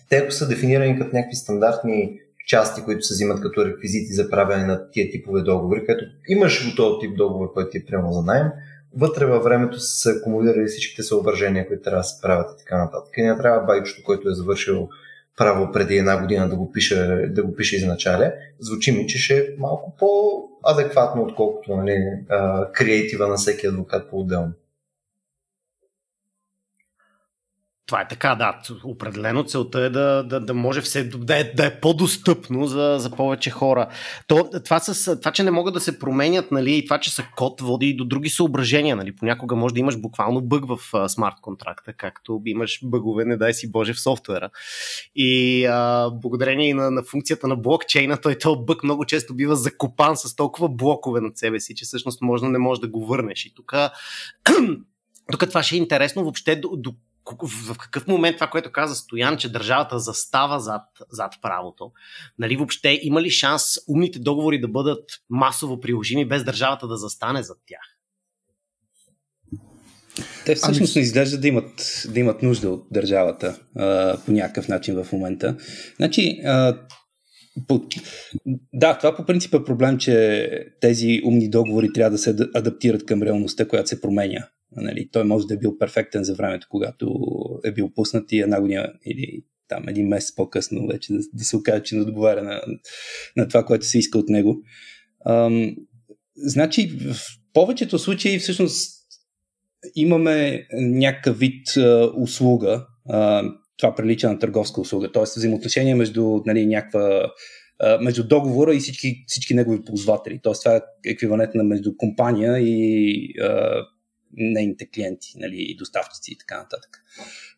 те 0.09 0.17
ако 0.17 0.31
са 0.31 0.49
дефинирани 0.49 0.99
като 0.99 1.17
някакви 1.17 1.37
стандартни 1.37 2.21
части, 2.47 2.83
които 2.85 3.03
се 3.03 3.15
взимат 3.15 3.41
като 3.41 3.67
реквизити 3.67 4.13
за 4.13 4.31
правене 4.31 4.67
на 4.67 4.91
тия 4.91 5.11
типове 5.11 5.41
договори, 5.41 5.87
където 5.87 6.05
имаш 6.29 6.71
готов 6.71 7.01
тип 7.01 7.17
договор, 7.17 7.53
който 7.53 7.71
ти 7.71 7.79
е 7.79 7.85
прямо 7.87 8.13
за 8.13 8.23
найем, 8.23 8.47
вътре 8.97 9.27
във 9.27 9.45
времето 9.45 9.81
са 9.81 9.97
се 9.97 10.19
акумулирали 10.19 10.67
всичките 10.67 11.03
съображения, 11.03 11.69
които 11.69 11.83
трябва 11.83 12.01
да 12.01 12.05
се 12.05 12.21
правят 12.23 12.51
и 12.55 12.59
така 12.59 12.79
нататък. 12.79 13.15
И 13.17 13.23
не 13.23 13.37
трябва 13.37 13.67
байчето, 13.67 14.03
който 14.05 14.29
е 14.29 14.35
завършил 14.35 14.89
право 15.41 15.73
преди 15.73 15.97
една 15.97 16.21
година 16.21 16.49
да 16.49 16.57
го 16.57 16.73
пише, 16.73 17.27
да 17.31 17.43
го 17.43 17.55
пише 17.55 17.77
изначале. 17.77 18.35
Звучи 18.59 18.93
ми, 18.93 19.07
че 19.07 19.19
ще 19.19 19.39
е 19.39 19.45
малко 19.59 19.95
по-адекватно, 19.99 21.23
отколкото 21.23 21.77
нали, 21.77 21.97
креатива 22.73 23.29
на 23.29 23.35
всеки 23.37 23.67
адвокат 23.67 24.11
по-отделно. 24.11 24.53
Това 27.91 28.01
е 28.01 28.09
така, 28.09 28.35
да. 28.35 28.61
Определено 28.85 29.45
целта 29.45 29.81
е 29.81 29.91
да, 29.91 30.23
да, 30.23 30.41
да 30.41 30.55
може 30.55 30.81
все 30.81 31.05
да 31.05 31.39
е, 31.39 31.45
да 31.45 31.67
е 31.67 31.81
по-достъпно 31.81 32.67
за, 32.67 32.97
за 32.99 33.11
повече 33.11 33.51
хора. 33.51 33.89
То, 34.27 34.51
това, 34.65 34.79
с, 34.79 35.21
това, 35.21 35.33
че 35.33 35.43
не 35.43 35.51
могат 35.51 35.75
да 35.75 35.81
се 35.81 35.99
променят, 35.99 36.51
нали, 36.51 36.77
и 36.77 36.85
това, 36.85 37.01
че 37.01 37.11
са 37.11 37.25
код, 37.37 37.61
води 37.61 37.89
и 37.89 37.97
до 37.97 38.05
други 38.05 38.29
съображения. 38.29 38.97
Нали. 38.97 39.17
Понякога 39.17 39.57
може 39.57 39.75
да 39.75 39.81
имаш 39.81 40.01
буквално 40.01 40.41
бъг 40.41 40.65
в 40.67 41.09
смарт 41.09 41.35
контракта, 41.43 41.93
както 41.93 42.43
имаш 42.47 42.81
бъгове, 42.85 43.25
не 43.25 43.37
дай 43.37 43.55
си 43.55 43.71
Боже, 43.71 43.93
в 43.93 44.01
софтуера. 44.01 44.51
И 45.15 45.65
а, 45.67 46.11
благодарение 46.11 46.75
на, 46.75 46.91
на 46.91 47.03
функцията 47.03 47.49
на 47.49 47.57
блокчейна, 47.57 48.21
той 48.21 48.35
този 48.35 48.61
бъг 48.67 48.85
много 48.85 49.05
често 49.05 49.35
бива 49.35 49.57
закопан 49.57 50.17
с 50.17 50.37
толкова 50.37 50.69
блокове 50.69 51.21
над 51.21 51.39
себе 51.39 51.61
си, 51.61 51.75
че 51.75 51.85
всъщност 51.85 52.23
можно 52.23 52.49
не 52.49 52.59
можеш 52.59 52.81
да 52.81 52.89
го 52.89 53.07
върнеш. 53.07 53.47
И 53.47 53.55
тук 53.55 53.73
тук 55.33 55.49
това 55.49 55.63
ще 55.63 55.75
е 55.75 55.79
интересно 55.79 56.23
въобще 56.23 56.57
до, 56.57 56.69
до 56.77 56.95
в 57.43 57.79
какъв 57.79 58.07
момент 58.07 58.37
това, 58.37 58.47
което 58.47 58.73
каза 58.73 58.95
Стоян, 58.95 59.37
че 59.37 59.53
държавата 59.53 59.99
застава 59.99 60.61
зад, 60.61 60.83
зад 61.11 61.33
правото, 61.43 61.93
нали, 62.39 62.57
въобще 62.57 62.99
има 63.03 63.23
ли 63.23 63.31
шанс 63.31 63.63
умните 63.89 64.19
договори 64.19 64.61
да 64.61 64.69
бъдат 64.69 65.05
масово 65.31 65.81
приложими 65.81 66.29
без 66.29 66.45
държавата 66.45 66.89
да 66.89 66.97
застане 66.97 67.43
зад 67.43 67.59
тях? 67.67 67.97
Те 70.47 70.55
всъщност 70.55 70.97
ами... 70.97 71.01
не 71.01 71.07
изглежда 71.07 71.39
да 71.39 71.49
имат, 71.49 72.03
да 72.09 72.21
имат 72.21 72.43
нужда 72.43 72.71
от 72.71 72.87
държавата 72.91 73.61
а, 73.77 74.17
по 74.27 74.33
някакъв 74.33 74.69
начин 74.69 75.05
в 75.05 75.13
момента. 75.13 75.57
Значи, 75.97 76.41
а, 76.45 76.79
по... 77.69 77.83
Да, 78.73 78.99
това 78.99 79.17
по 79.17 79.27
принцип 79.27 79.55
е 79.55 79.65
проблем, 79.65 79.99
че 79.99 80.49
тези 80.81 81.21
умни 81.25 81.51
договори 81.51 81.93
трябва 81.93 82.11
да 82.11 82.19
се 82.19 82.37
адаптират 82.55 83.07
към 83.07 83.23
реалността, 83.23 83.69
която 83.69 83.89
се 83.89 84.01
променя. 84.01 84.47
Нали, 84.77 85.09
той 85.13 85.25
може 85.25 85.47
да 85.47 85.55
е 85.55 85.59
бил 85.59 85.79
перфектен 85.79 86.25
за 86.25 86.35
времето, 86.35 86.67
когато 86.71 87.15
е 87.65 87.73
бил 87.73 87.91
пуснат 87.95 88.33
и 88.33 88.41
една 88.41 88.61
година 88.61 88.93
или 89.07 89.45
там 89.69 89.89
един 89.89 90.09
месец 90.09 90.35
по-късно 90.35 90.87
вече 90.87 91.13
да, 91.13 91.19
да 91.33 91.45
се 91.45 91.57
окаже, 91.57 91.83
че 91.83 91.95
не 91.95 92.03
отговаря 92.03 92.43
на, 92.43 92.63
на 93.37 93.49
това, 93.49 93.65
което 93.65 93.87
се 93.87 93.99
иска 93.99 94.19
от 94.19 94.29
него. 94.29 94.63
Ам, 95.27 95.77
значи, 96.37 96.99
в 97.13 97.17
повечето 97.53 97.99
случаи 97.99 98.39
всъщност 98.39 99.01
имаме 99.95 100.67
някакъв 100.73 101.39
вид 101.39 101.77
а, 101.77 102.13
услуга, 102.17 102.87
а, 103.09 103.45
това 103.77 103.95
прилича 103.95 104.29
на 104.29 104.39
търговска 104.39 104.81
услуга, 104.81 105.13
т.е. 105.13 105.23
взаимоотношение 105.23 105.95
между 105.95 106.41
нали, 106.47 106.67
някаква 106.67 107.31
между 108.01 108.29
договора 108.29 108.75
и 108.75 108.79
всички, 108.79 109.25
всички 109.27 109.55
негови 109.55 109.85
ползватели. 109.85 110.41
Тоест, 110.43 110.63
това 110.63 110.77
е 110.77 110.81
еквивалент 111.07 111.55
на 111.55 111.65
между 111.65 111.97
компания 111.97 112.59
и 112.59 113.35
а, 113.43 113.83
нейните 114.33 114.87
клиенти, 114.87 115.33
нали, 115.37 115.77
доставчици 115.79 116.33
и 116.33 116.39
така 116.39 116.59
нататък, 116.59 117.03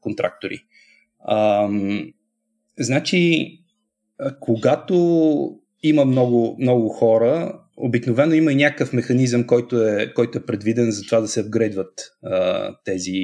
контрактори. 0.01 0.65
А, 1.21 1.69
значи, 2.79 3.59
когато 4.41 5.59
има 5.83 6.05
много, 6.05 6.57
много 6.61 6.89
хора, 6.89 7.61
обикновено 7.77 8.35
има 8.35 8.53
и 8.53 8.57
някакъв 8.57 8.93
механизъм, 8.93 9.47
който 9.47 9.83
е, 9.83 10.15
който 10.15 10.39
е 10.39 10.47
предвиден 10.47 10.91
за 10.91 11.03
това 11.03 11.21
да 11.21 11.29
се 11.29 11.41
апгрейдват 11.41 11.93
а, 12.25 12.71
тези 12.85 13.21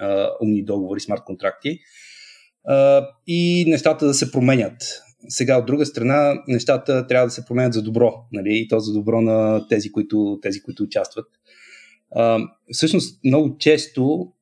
а, 0.00 0.28
умни 0.42 0.64
договори, 0.64 1.00
смарт 1.00 1.22
контракти 1.24 1.78
а, 2.64 3.08
и 3.26 3.64
нещата 3.68 4.06
да 4.06 4.14
се 4.14 4.32
променят. 4.32 5.02
Сега, 5.28 5.58
от 5.58 5.66
друга 5.66 5.86
страна, 5.86 6.42
нещата 6.48 7.06
трябва 7.06 7.26
да 7.26 7.30
се 7.30 7.44
променят 7.44 7.72
за 7.72 7.82
добро, 7.82 8.14
нали? 8.32 8.58
и 8.58 8.68
то 8.68 8.80
за 8.80 8.92
добро 8.92 9.20
на 9.20 9.68
тези, 9.68 9.92
които, 9.92 10.38
тези, 10.42 10.62
които 10.62 10.82
участват. 10.82 11.26
Всъщност, 12.72 13.20
много 13.24 13.58
често, 13.58 14.32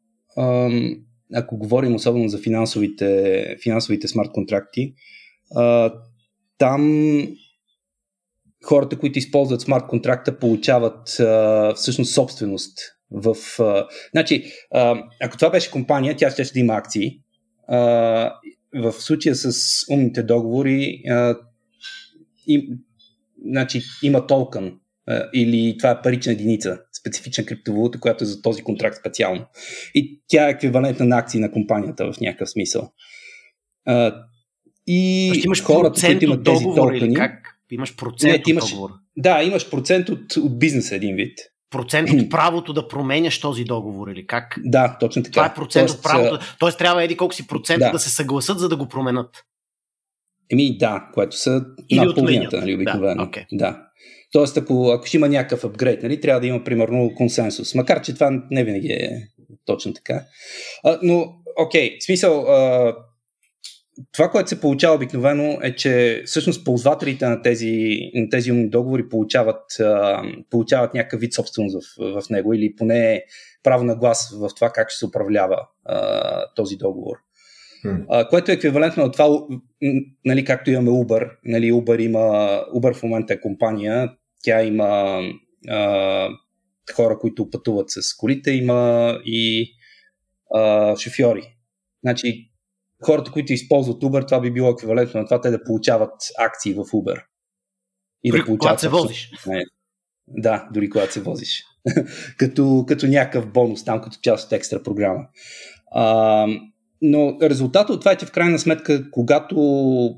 ако 1.34 1.58
говорим 1.58 1.94
особено 1.94 2.28
за 2.28 2.38
финансовите, 2.38 3.56
финансовите 3.62 4.08
смарт 4.08 4.30
контракти, 4.32 4.94
а, 5.56 5.94
там 6.58 7.22
хората, 8.64 8.98
които 8.98 9.18
използват 9.18 9.60
смарт 9.60 9.86
контракта, 9.88 10.38
получават 10.38 11.08
всъщност 11.76 12.14
собственост 12.14 12.78
в... 13.10 13.36
А, 13.58 13.86
значи, 14.10 14.52
а, 14.70 15.02
ако 15.22 15.36
това 15.36 15.50
беше 15.50 15.70
компания, 15.70 16.16
тя 16.16 16.30
ще, 16.30 16.44
ще 16.44 16.60
има 16.60 16.74
акции. 16.74 17.20
А, 17.68 17.78
в 18.74 18.92
случая 18.92 19.34
с 19.34 19.52
умните 19.90 20.22
договори 20.22 21.02
а, 21.10 21.36
им, 22.46 22.62
значи, 23.46 23.82
има 24.02 24.26
толкън 24.26 24.66
а, 24.66 24.72
или 25.34 25.76
това 25.78 25.90
е 25.90 26.02
парична 26.02 26.32
единица, 26.32 26.78
специфична 27.00 27.44
криптовалута, 27.44 28.00
която 28.00 28.24
е 28.24 28.26
за 28.26 28.42
този 28.42 28.62
контракт 28.62 28.96
специално. 28.96 29.46
И 29.94 30.22
тя 30.28 30.48
е 30.48 30.50
еквивалентна 30.50 31.06
на 31.06 31.18
акции 31.18 31.40
на 31.40 31.52
компанията 31.52 32.12
в 32.12 32.20
някакъв 32.20 32.50
смисъл. 32.50 32.92
И 34.86 35.32
имаш 35.44 35.62
хората, 35.62 36.06
които 36.06 36.24
имат 36.24 36.44
тези 36.44 36.64
толкани... 36.64 36.98
Или 36.98 37.14
как? 37.14 37.54
Имаш 37.70 37.96
процент 37.96 38.32
не, 38.32 38.40
от 38.40 38.48
имаш, 38.48 38.70
договор. 38.70 38.90
Да, 39.16 39.42
имаш 39.42 39.70
процент 39.70 40.08
от, 40.08 40.36
от 40.36 40.58
бизнеса 40.58 40.96
един 40.96 41.16
вид. 41.16 41.38
Процент 41.70 42.10
от 42.10 42.30
правото 42.30 42.72
да 42.72 42.88
променяш 42.88 43.40
този 43.40 43.64
договор 43.64 44.08
или 44.08 44.26
как? 44.26 44.58
Да, 44.64 44.96
точно 45.00 45.22
така. 45.22 45.32
Това 45.32 45.46
е 45.46 45.54
процент 45.54 45.86
Тоест, 45.86 45.96
от 45.96 46.02
правото. 46.02 46.56
Тоест 46.58 46.78
трябва 46.78 47.04
еди 47.04 47.16
колко 47.16 47.34
си 47.34 47.46
процента 47.46 47.86
да. 47.86 47.92
да 47.92 47.98
се 47.98 48.10
съгласат, 48.10 48.58
за 48.58 48.68
да 48.68 48.76
го 48.76 48.88
променят. 48.88 49.44
Еми 50.50 50.78
да, 50.78 51.08
което 51.14 51.36
са 51.36 51.64
Или 51.88 52.00
над 52.00 52.14
половината, 52.14 52.60
нали, 52.60 52.74
обикновено. 52.74 53.24
Да, 53.24 53.30
okay. 53.30 53.46
да. 53.52 53.82
Тоест, 54.32 54.56
ако, 54.56 54.90
ако 54.90 55.06
ще 55.06 55.16
има 55.16 55.28
някакъв 55.28 55.64
апгрейд, 55.64 56.02
нали, 56.02 56.20
трябва 56.20 56.40
да 56.40 56.46
има 56.46 56.64
примерно 56.64 57.14
консенсус. 57.16 57.74
Макар, 57.74 58.02
че 58.02 58.14
това 58.14 58.42
не 58.50 58.64
винаги 58.64 58.88
е 58.88 59.28
точно 59.64 59.94
така. 59.94 60.24
А, 60.84 60.98
но, 61.02 61.34
окей, 61.56 61.90
okay, 61.90 62.04
смисъл, 62.04 62.40
а, 62.40 62.96
това, 64.12 64.30
което 64.30 64.48
се 64.48 64.60
получава 64.60 64.94
обикновено 64.94 65.58
е, 65.62 65.74
че 65.74 66.22
всъщност 66.26 66.64
ползвателите 66.64 67.28
на 67.28 67.42
тези, 67.42 67.98
на 68.14 68.28
тези 68.28 68.52
умни 68.52 68.70
договори 68.70 69.08
получават, 69.08 69.80
а, 69.80 70.22
получават 70.50 70.94
някакъв 70.94 71.20
вид 71.20 71.34
собственост 71.34 71.96
в, 71.96 72.20
в 72.22 72.30
него 72.30 72.54
или 72.54 72.76
поне 72.76 73.24
право 73.62 73.84
на 73.84 73.96
глас 73.96 74.36
в 74.40 74.48
това 74.54 74.70
как 74.70 74.90
ще 74.90 74.98
се 74.98 75.06
управлява 75.06 75.68
а, 75.84 76.44
този 76.56 76.76
договор. 76.76 77.16
Hmm. 77.84 78.04
А, 78.08 78.28
което 78.28 78.50
е 78.50 78.54
еквивалентно 78.54 79.02
на 79.04 79.10
това, 79.10 79.46
нали, 80.24 80.44
както 80.44 80.70
имаме 80.70 80.90
Uber. 80.90 81.30
Нали, 81.44 81.72
Uber, 81.72 82.02
има, 82.02 82.18
Uber 82.76 82.94
в 82.94 83.02
момента 83.02 83.34
е 83.34 83.40
компания, 83.40 84.12
тя 84.42 84.62
има 84.62 85.22
а, 85.68 86.28
хора, 86.94 87.18
които 87.18 87.50
пътуват 87.50 87.90
с 87.90 88.16
колите, 88.16 88.50
има 88.50 89.12
и 89.24 89.72
а, 90.54 90.96
шофьори. 90.96 91.42
Значи, 92.04 92.50
хората, 93.04 93.30
които 93.30 93.52
използват 93.52 94.02
Uber, 94.02 94.26
това 94.26 94.40
би 94.40 94.50
било 94.50 94.70
еквивалентно 94.70 95.20
на 95.20 95.26
това 95.26 95.40
те 95.40 95.50
да 95.50 95.64
получават 95.64 96.12
акции 96.38 96.74
в 96.74 96.84
Uber. 96.84 97.22
И 98.24 98.30
дори 98.30 98.40
да 98.40 98.46
получават 98.46 98.80
когато 98.80 98.80
се 98.80 98.88
возиш. 98.88 99.30
Не. 99.46 99.64
Да, 100.28 100.68
дори 100.72 100.90
когато 100.90 101.12
се 101.12 101.20
возиш. 101.20 101.64
като, 102.38 102.84
като 102.88 103.06
някакъв 103.06 103.52
бонус 103.52 103.84
там, 103.84 104.00
като 104.00 104.18
част 104.22 104.46
от 104.46 104.52
екстра 104.52 104.82
програма. 104.82 105.24
А, 105.92 106.46
но 107.02 107.38
резултатът 107.42 107.90
от 107.90 108.00
това 108.00 108.12
е, 108.12 108.16
че 108.16 108.26
в 108.26 108.32
крайна 108.32 108.58
сметка, 108.58 109.10
когато 109.10 109.54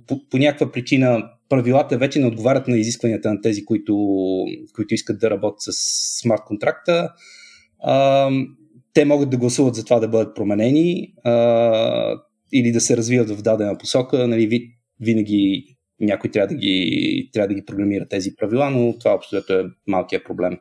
по, 0.07 0.29
по 0.31 0.39
някаква 0.39 0.73
причина 0.73 1.31
правилата 1.51 1.99
вече 1.99 2.19
не 2.19 2.27
отговарят 2.27 2.69
на 2.69 2.79
изискванията 2.79 3.31
на 3.35 3.41
тези, 3.41 3.65
които, 3.65 3.97
които 4.75 4.95
искат 4.95 5.19
да 5.19 5.31
работят 5.31 5.61
с 5.61 5.73
смарт 6.21 6.43
контракта, 6.47 7.09
а, 7.83 8.31
те 8.95 9.05
могат 9.05 9.31
да 9.31 9.37
гласуват 9.37 9.75
за 9.75 9.85
това 9.85 10.01
да 10.01 10.09
бъдат 10.09 10.37
променени. 10.37 11.15
А, 11.25 12.21
или 12.53 12.73
да 12.73 12.81
се 12.81 12.97
развиват 12.97 13.31
в 13.31 13.43
дадена 13.43 13.79
посока, 13.79 14.29
нали, 14.29 14.71
винаги 15.01 15.65
някой 16.01 16.31
трябва 16.31 16.47
да 16.47 16.55
ги, 16.55 17.31
трябва 17.33 17.49
да 17.49 17.55
ги 17.55 17.65
програмира 17.65 18.09
тези 18.09 18.37
правила, 18.37 18.71
но 18.71 18.99
това 18.99 19.15
общо 19.15 19.37
е 19.37 19.43
малкият 19.87 20.25
проблем. 20.25 20.59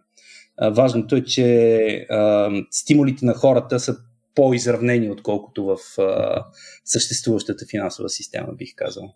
Важното 0.72 1.16
е, 1.16 1.24
че 1.24 1.86
а, 2.10 2.52
стимулите 2.72 3.26
на 3.26 3.34
хората 3.34 3.80
са 3.80 3.96
по-изравнени, 4.36 5.10
отколкото 5.10 5.66
в 5.66 6.02
а, 6.02 6.44
съществуващата 6.86 7.66
финансова 7.72 8.10
система, 8.10 8.54
бих 8.54 8.70
казал. 8.76 9.14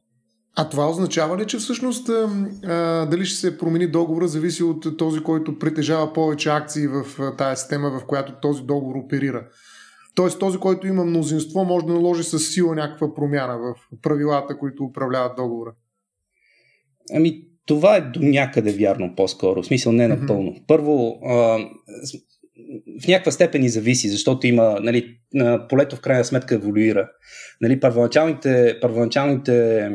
А 0.55 0.69
това 0.69 0.89
означава 0.89 1.37
ли, 1.37 1.45
че 1.45 1.57
всъщност 1.57 2.09
а, 2.09 3.05
дали 3.05 3.25
ще 3.25 3.37
се 3.37 3.57
промени 3.57 3.87
договора, 3.87 4.27
зависи 4.27 4.63
от 4.63 4.97
този, 4.97 5.19
който 5.19 5.59
притежава 5.59 6.13
повече 6.13 6.49
акции 6.49 6.87
в 6.87 7.05
тази 7.37 7.59
система, 7.59 7.99
в 7.99 8.05
която 8.05 8.33
този 8.41 8.63
договор 8.63 8.95
оперира? 8.95 9.47
Тоест 10.15 10.39
този, 10.39 10.57
който 10.57 10.87
има 10.87 11.05
мнозинство, 11.05 11.65
може 11.65 11.85
да 11.85 11.93
наложи 11.93 12.23
с 12.23 12.39
сила 12.39 12.75
някаква 12.75 13.15
промяна 13.15 13.57
в 13.57 13.75
правилата, 14.01 14.57
които 14.57 14.83
управляват 14.83 15.35
договора. 15.37 15.73
Ами, 17.15 17.41
това 17.65 17.95
е 17.95 18.01
до 18.01 18.19
някъде 18.21 18.71
вярно 18.71 19.13
по-скоро, 19.15 19.63
в 19.63 19.65
смисъл 19.65 19.91
не 19.91 20.07
напълно. 20.07 20.51
Mm-hmm. 20.51 20.63
Първо, 20.67 21.19
а, 21.25 21.59
в 23.03 23.07
някаква 23.07 23.31
степен 23.31 23.63
и 23.63 23.69
зависи, 23.69 24.09
защото 24.09 24.47
има, 24.47 24.79
нали, 24.81 25.17
полето 25.69 25.95
в 25.95 26.01
крайна 26.01 26.25
сметка 26.25 26.55
еволюира. 26.55 27.09
Нали, 27.61 27.79
първоначалните, 27.79 28.77
първоначалните 28.81 29.89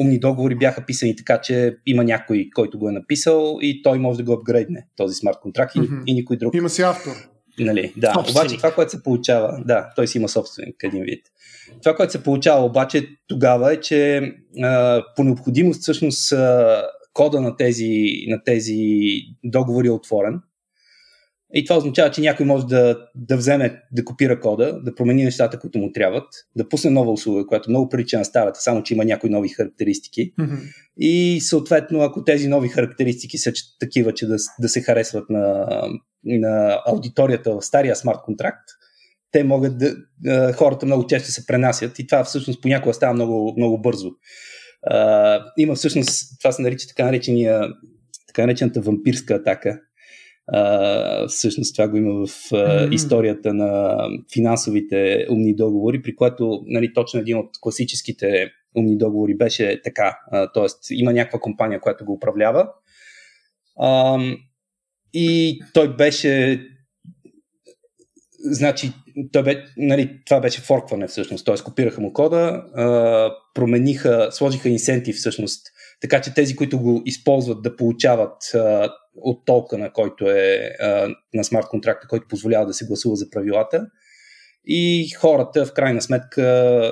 умни 0.00 0.18
договори 0.18 0.54
бяха 0.54 0.86
писани 0.86 1.16
така, 1.16 1.40
че 1.40 1.76
има 1.86 2.04
някой, 2.04 2.48
който 2.54 2.78
го 2.78 2.88
е 2.88 2.92
написал 2.92 3.58
и 3.60 3.82
той 3.82 3.98
може 3.98 4.18
да 4.18 4.24
го 4.24 4.32
апгрейдне, 4.32 4.86
този 4.96 5.14
смарт 5.14 5.36
контракт 5.42 5.74
mm-hmm. 5.74 6.04
и, 6.06 6.10
и 6.10 6.14
никой 6.14 6.36
друг. 6.36 6.54
Има 6.54 6.68
си 6.68 6.82
автор. 6.82 7.12
Нали, 7.58 7.92
да, 7.96 8.12
собственик. 8.14 8.38
обаче 8.38 8.56
това, 8.56 8.74
което 8.74 8.90
се 8.90 9.02
получава, 9.02 9.62
да, 9.64 9.90
той 9.96 10.06
си 10.06 10.18
има 10.18 10.28
собственик 10.28 10.76
един 10.82 11.02
вид. 11.02 11.26
Това, 11.82 11.96
което 11.96 12.12
се 12.12 12.22
получава 12.22 12.64
обаче 12.64 13.08
тогава 13.28 13.72
е, 13.72 13.80
че 13.80 14.32
а, 14.62 15.02
по 15.16 15.24
необходимост 15.24 15.82
всъщност 15.82 16.32
а, 16.32 16.82
кода 17.12 17.40
на 17.40 17.56
тези, 17.56 18.24
на 18.28 18.44
тези 18.44 18.76
договори 19.44 19.88
е 19.88 19.90
отворен. 19.90 20.40
И 21.54 21.64
това 21.64 21.76
означава, 21.76 22.10
че 22.10 22.20
някой 22.20 22.46
може 22.46 22.66
да, 22.66 22.98
да 23.14 23.36
вземе, 23.36 23.82
да 23.92 24.04
копира 24.04 24.40
кода, 24.40 24.80
да 24.82 24.94
промени 24.94 25.24
нещата, 25.24 25.58
които 25.58 25.78
му 25.78 25.92
трябват, 25.92 26.28
да 26.56 26.68
пусне 26.68 26.90
нова 26.90 27.12
услуга, 27.12 27.46
която 27.46 27.70
много 27.70 27.88
прилича 27.88 28.18
на 28.18 28.24
старата, 28.24 28.60
само 28.60 28.82
че 28.82 28.94
има 28.94 29.04
някои 29.04 29.30
нови 29.30 29.48
характеристики. 29.48 30.34
Mm-hmm. 30.34 30.58
И 30.96 31.40
съответно, 31.40 32.00
ако 32.00 32.24
тези 32.24 32.48
нови 32.48 32.68
характеристики 32.68 33.38
са 33.38 33.52
такива, 33.80 34.14
че 34.14 34.26
да, 34.26 34.36
да 34.60 34.68
се 34.68 34.80
харесват 34.80 35.30
на, 35.30 35.66
на 36.24 36.82
аудиторията 36.86 37.54
в 37.54 37.62
стария 37.62 37.96
смарт 37.96 38.18
контракт, 38.24 38.68
те 39.32 39.44
могат 39.44 39.78
да, 39.78 39.96
хората 40.52 40.86
много 40.86 41.06
често 41.06 41.32
се 41.32 41.46
пренасят 41.46 41.98
и 41.98 42.06
това 42.06 42.24
всъщност 42.24 42.62
понякога 42.62 42.94
става 42.94 43.14
много, 43.14 43.54
много 43.56 43.80
бързо. 43.80 44.10
Има 45.58 45.74
всъщност, 45.74 46.38
това 46.38 46.52
се 46.52 46.62
нарича 46.62 46.88
така, 46.88 47.04
наречения, 47.04 47.68
така 48.26 48.42
наречената 48.42 48.80
вампирска 48.80 49.34
атака. 49.34 49.80
Всъщност 51.28 51.76
това 51.76 51.88
го 51.88 51.96
има 51.96 52.26
в 52.26 52.30
mm-hmm. 52.30 52.94
историята 52.94 53.54
на 53.54 53.98
финансовите 54.32 55.26
умни 55.30 55.56
договори, 55.56 56.02
при 56.02 56.16
което 56.16 56.62
нали, 56.66 56.94
точно 56.94 57.20
един 57.20 57.38
от 57.38 57.50
класическите 57.60 58.50
умни 58.76 58.98
договори 58.98 59.36
беше 59.36 59.80
така. 59.84 60.18
Тоест 60.54 60.78
има 60.90 61.12
някаква 61.12 61.38
компания, 61.38 61.80
която 61.80 62.04
го 62.04 62.12
управлява. 62.12 62.68
Uh, 63.80 64.38
и 65.14 65.60
той 65.74 65.96
беше 65.96 66.60
значи, 68.42 68.92
той 69.32 69.42
бе, 69.42 69.64
нали, 69.76 70.20
това 70.26 70.40
беше 70.40 70.60
форкване 70.60 71.06
всъщност, 71.06 71.46
т.е. 71.46 71.64
копираха 71.64 72.00
му 72.00 72.12
кода, 72.12 72.64
а, 72.74 73.30
промениха, 73.54 74.28
сложиха 74.32 74.68
инсентив 74.68 75.16
всъщност, 75.16 75.66
така 76.00 76.20
че 76.20 76.34
тези, 76.34 76.56
които 76.56 76.78
го 76.78 77.02
използват 77.06 77.62
да 77.62 77.76
получават 77.76 78.54
а, 78.54 78.90
от 79.16 79.44
токена, 79.44 79.92
който 79.92 80.30
е 80.30 80.70
на 81.34 81.44
смарт 81.44 81.66
контракта, 81.68 82.08
който 82.08 82.28
позволява 82.28 82.66
да 82.66 82.74
се 82.74 82.86
гласува 82.86 83.16
за 83.16 83.30
правилата. 83.30 83.86
И 84.64 85.08
хората, 85.18 85.66
в 85.66 85.72
крайна 85.72 86.02
сметка, 86.02 86.82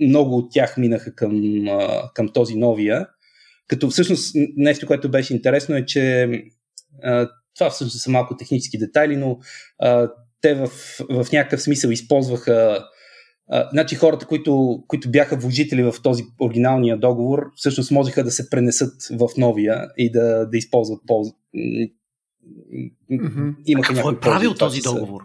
много 0.00 0.36
от 0.36 0.52
тях 0.52 0.76
минаха 0.76 1.14
към, 1.14 1.64
към 2.14 2.28
този 2.28 2.54
новия. 2.54 3.06
Като 3.68 3.90
всъщност 3.90 4.36
нещо, 4.56 4.86
което 4.86 5.10
беше 5.10 5.34
интересно 5.34 5.76
е, 5.76 5.86
че 5.86 6.28
това 7.54 7.70
всъщност 7.70 8.02
са 8.02 8.10
малко 8.10 8.36
технически 8.36 8.78
детайли, 8.78 9.16
но 9.16 9.38
те 10.40 10.54
в, 10.54 10.66
в 11.10 11.26
някакъв 11.32 11.62
смисъл 11.62 11.90
използваха. 11.90 12.84
А, 13.54 13.68
значи 13.72 13.94
хората, 13.94 14.26
които, 14.26 14.82
които 14.88 15.10
бяха 15.10 15.36
вложители 15.36 15.82
в 15.82 15.94
този 16.02 16.24
оригиналния 16.40 16.98
договор, 16.98 17.50
всъщност 17.56 17.90
можеха 17.90 18.24
да 18.24 18.30
се 18.30 18.50
пренесат 18.50 18.92
в 19.10 19.28
новия 19.36 19.88
и 19.96 20.10
да, 20.10 20.48
да 20.50 20.56
използват 20.56 21.00
полза. 21.06 21.32
Mm-hmm. 23.10 23.54
Имаха 23.66 23.94
какво 23.94 24.10
е 24.10 24.20
правил 24.20 24.54
този 24.54 24.80
договор? 24.80 25.22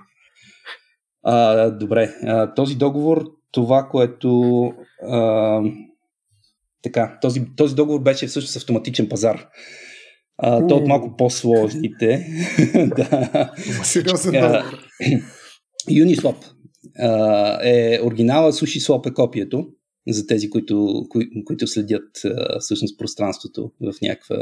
А, 1.23 1.69
добре, 1.69 2.13
а, 2.23 2.53
този 2.53 2.75
договор, 2.75 3.25
това, 3.51 3.87
което. 3.91 4.71
А, 5.09 5.61
така, 6.83 7.17
този, 7.21 7.41
този 7.55 7.75
договор 7.75 8.01
беше 8.01 8.27
всъщност 8.27 8.55
автоматичен 8.55 9.09
пазар. 9.09 9.47
А, 10.37 10.67
то 10.67 10.75
от 10.75 10.87
малко 10.87 11.17
по-сложните. 11.17 12.27
да. 12.95 13.53
Сериозен 13.83 14.31
договор. 14.31 14.79
Uniswap 15.89 16.56
а, 16.99 17.59
е 17.63 17.99
оригинала, 18.03 18.51
SushiSwap 18.51 19.09
е 19.09 19.13
копието 19.13 19.67
за 20.07 20.27
тези, 20.27 20.49
които, 20.49 21.05
кои, 21.09 21.43
които 21.45 21.67
следят 21.67 22.25
а, 22.25 22.59
всъщност 22.59 22.99
пространството 22.99 23.71
в 23.81 23.93
някаква, 24.01 24.37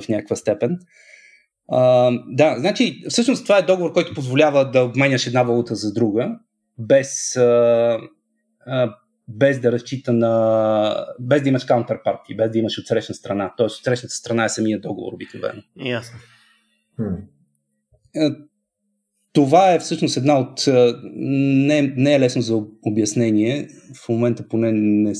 в 0.00 0.08
някаква 0.08 0.36
степен. 0.36 0.78
А, 1.68 2.10
да, 2.28 2.56
значи, 2.58 3.02
всъщност 3.08 3.42
това 3.42 3.58
е 3.58 3.62
договор, 3.62 3.92
който 3.92 4.14
позволява 4.14 4.70
да 4.70 4.84
обменяш 4.84 5.26
една 5.26 5.42
валута 5.42 5.74
за 5.74 5.92
друга, 5.92 6.38
без, 6.78 7.36
а, 7.36 7.98
а, 8.66 8.94
без 9.28 9.60
да 9.60 9.72
разчита 9.72 10.12
на. 10.12 11.06
без 11.20 11.42
да 11.42 11.48
имаш 11.48 11.66
counterparty, 11.66 12.36
без 12.36 12.50
да 12.50 12.58
имаш 12.58 12.78
отсрещна 12.78 13.14
страна. 13.14 13.54
Тоест, 13.56 13.78
отсрещната 13.78 14.14
страна 14.14 14.44
е 14.44 14.48
самия 14.48 14.80
договор 14.80 15.12
обикновено. 15.12 15.62
Ясно. 15.76 16.18
Това 19.32 19.74
е 19.74 19.78
всъщност 19.78 20.16
една 20.16 20.38
от. 20.38 20.64
Не, 21.16 21.82
не 21.96 22.14
е 22.14 22.20
лесно 22.20 22.42
за 22.42 22.56
обяснение. 22.82 23.68
В 24.04 24.08
момента 24.08 24.48
поне 24.48 24.72
не, 24.72 25.12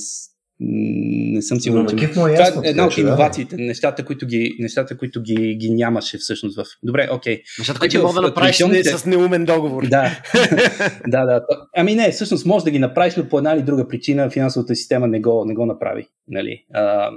не 0.60 1.42
съм 1.42 1.60
сигурен. 1.60 1.86
Че- 1.88 2.04
е 2.04 2.10
Това 2.10 2.30
ясно, 2.30 2.62
е 2.64 2.68
една 2.68 2.86
от 2.86 2.92
че 2.92 3.02
да. 3.02 3.08
иновациите, 3.08 3.56
нещата, 3.56 4.04
които 4.04 4.26
ги, 4.26 4.56
нещата, 4.58 4.98
които 4.98 5.22
ги, 5.22 5.56
ги 5.56 5.70
нямаше 5.70 6.18
всъщност 6.18 6.56
в. 6.56 6.64
Добре, 6.82 7.08
окей. 7.12 7.42
Нещата, 7.58 7.78
Значи 7.78 7.96
които 7.96 8.06
мога 8.06 8.20
да 8.20 8.26
направиш 8.28 8.58
не, 8.58 8.66
традиционните- 8.66 8.96
с 8.98 9.06
неумен 9.06 9.44
договор. 9.44 9.86
Да, 9.86 10.22
да, 11.08 11.24
да. 11.24 11.40
Ами 11.76 11.94
не, 11.94 12.10
всъщност 12.10 12.46
може 12.46 12.64
да 12.64 12.70
ги 12.70 12.78
направиш, 12.78 13.16
но 13.16 13.28
по 13.28 13.38
една 13.38 13.52
или 13.52 13.62
друга 13.62 13.88
причина 13.88 14.30
финансовата 14.30 14.76
система 14.76 15.06
не 15.08 15.20
го, 15.20 15.44
не 15.46 15.54
го 15.54 15.66
направи. 15.66 16.06
Нали? 16.28 16.64
А, 16.74 17.10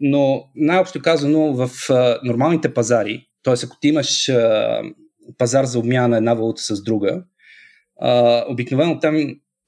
но 0.00 0.42
най-общо 0.56 1.00
казано 1.00 1.52
в 1.52 1.70
а, 1.90 2.18
нормалните 2.24 2.74
пазари, 2.74 3.26
т.е. 3.44 3.54
ако 3.64 3.76
ти 3.80 3.88
имаш 3.88 4.28
а, 4.28 4.80
пазар 5.38 5.64
за 5.64 5.78
обмяна 5.78 6.08
на 6.08 6.16
една 6.16 6.34
валута 6.34 6.62
с 6.62 6.82
друга, 6.82 7.24
а, 8.00 8.44
обикновено 8.48 8.98
там, 8.98 9.16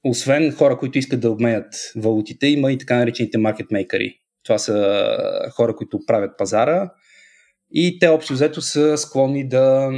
освен 0.03 0.51
хора, 0.51 0.77
които 0.77 0.97
искат 0.97 1.19
да 1.19 1.31
обменят 1.31 1.73
валутите, 1.95 2.47
има 2.47 2.71
и 2.71 2.77
така 2.77 2.97
наречените 2.97 3.37
маркетмейкъри. 3.37 4.19
Това 4.43 4.57
са 4.57 5.07
хора, 5.51 5.75
които 5.75 5.99
правят 6.07 6.37
пазара 6.37 6.91
и 7.71 7.99
те 7.99 8.07
общо 8.07 8.33
взето 8.33 8.61
са 8.61 8.97
склонни 8.97 9.49
да, 9.49 9.91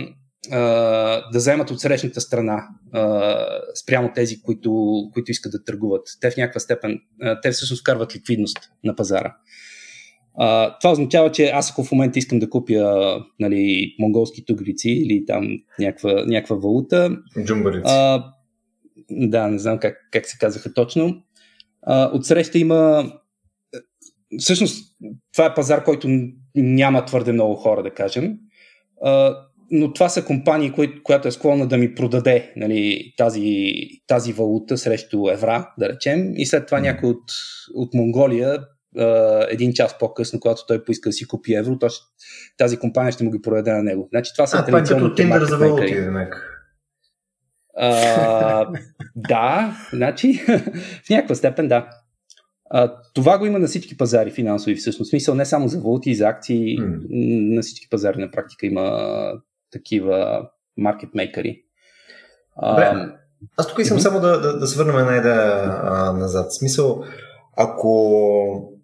да 1.31 1.37
вземат 1.37 1.71
от 1.71 1.81
срещната 1.81 2.21
страна 2.21 2.67
спрямо 3.83 4.11
тези, 4.15 4.41
които, 4.41 5.01
които 5.13 5.31
искат 5.31 5.51
да 5.51 5.63
търгуват. 5.63 6.07
Те 6.21 6.31
в 6.31 6.37
някаква 6.37 6.59
степен, 6.59 6.99
а, 7.21 7.41
те 7.41 7.51
всъщност 7.51 7.79
вкарват 7.79 8.15
ликвидност 8.15 8.59
на 8.83 8.95
пазара. 8.95 9.35
А, 10.39 10.77
това 10.77 10.91
означава, 10.91 11.31
че 11.31 11.45
аз 11.45 11.71
ако 11.71 11.83
в 11.83 11.91
момента 11.91 12.19
искам 12.19 12.39
да 12.39 12.49
купя 12.49 13.25
нали, 13.39 13.95
монголски 13.99 14.45
тугрици 14.45 14.89
или 14.89 15.25
там 15.25 15.47
някаква, 15.79 16.25
някаква 16.25 16.55
валута, 16.55 17.17
Джумбарици. 17.45 17.83
а, 17.85 18.23
да, 19.11 19.47
не 19.47 19.59
знам 19.59 19.79
как, 19.79 19.97
как 20.11 20.25
се 20.25 20.37
казаха 20.37 20.73
точно. 20.73 21.23
А, 21.81 22.11
отсреща 22.13 22.57
има. 22.57 23.11
Всъщност, 24.39 24.97
това 25.33 25.45
е 25.45 25.53
пазар, 25.53 25.83
който 25.83 26.07
няма 26.55 27.05
твърде 27.05 27.31
много 27.31 27.55
хора, 27.55 27.83
да 27.83 27.93
кажем. 27.93 28.37
А, 29.03 29.35
но 29.71 29.93
това 29.93 30.09
са 30.09 30.25
компании, 30.25 30.71
кои, 30.71 31.03
която 31.03 31.27
е 31.27 31.31
склонна 31.31 31.67
да 31.67 31.77
ми 31.77 31.95
продаде 31.95 32.53
нали, 32.55 33.13
тази, 33.17 33.73
тази 34.07 34.33
валута 34.33 34.77
срещу 34.77 35.29
евра, 35.29 35.73
да 35.79 35.89
речем, 35.89 36.33
и 36.35 36.45
след 36.45 36.65
това 36.65 36.79
някой 36.79 37.09
от, 37.09 37.23
от 37.73 37.93
Монголия 37.93 38.59
а, 38.97 39.45
един 39.49 39.73
час 39.73 39.97
по-късно, 39.97 40.39
когато 40.39 40.65
той 40.67 40.83
поиска 40.83 41.09
да 41.09 41.13
си 41.13 41.27
купи 41.27 41.53
евро, 41.53 41.79
то 41.79 41.89
ще, 41.89 42.05
тази 42.57 42.77
компания 42.77 43.11
ще 43.11 43.23
му 43.23 43.31
ги 43.31 43.41
продаде 43.41 43.71
на 43.71 43.83
него. 43.83 44.07
Значи 44.11 44.31
това 44.35 44.47
са 44.47 44.57
а, 44.57 44.65
това 44.65 44.79
е 44.79 44.83
като 44.83 45.15
Тиндър 45.15 45.43
за 45.43 45.57
валути. 45.57 45.95
А, 47.79 48.67
да, 49.15 49.77
значи 49.93 50.33
в 51.05 51.09
някаква 51.09 51.35
степен 51.35 51.67
да. 51.67 51.89
А, 52.69 52.93
това 53.13 53.37
го 53.37 53.45
има 53.45 53.59
на 53.59 53.67
всички 53.67 53.97
пазари 53.97 54.31
финансови 54.31 54.75
всъщност. 54.75 55.09
Смисъл 55.09 55.35
не 55.35 55.45
само 55.45 55.67
за 55.67 55.79
валути 55.79 56.09
и 56.09 56.15
за 56.15 56.27
акции, 56.27 56.77
м. 56.79 56.85
на 57.55 57.61
всички 57.61 57.89
пазари 57.89 58.17
на 58.17 58.31
практика 58.31 58.65
има 58.65 59.31
такива 59.71 60.49
маркетмейкъри. 60.77 61.63
Добре. 62.69 62.93
Аз 63.57 63.67
тук 63.67 63.79
искам 63.79 63.95
Мгм. 63.97 64.01
само 64.01 64.19
да, 64.19 64.41
да, 64.41 64.59
да 64.59 64.67
се 64.67 64.83
върнем 64.83 64.99
една 64.99 65.17
идея 65.17 65.79
а, 65.83 66.13
назад. 66.13 66.53
Смисъл, 66.53 67.03
ако 67.57 68.76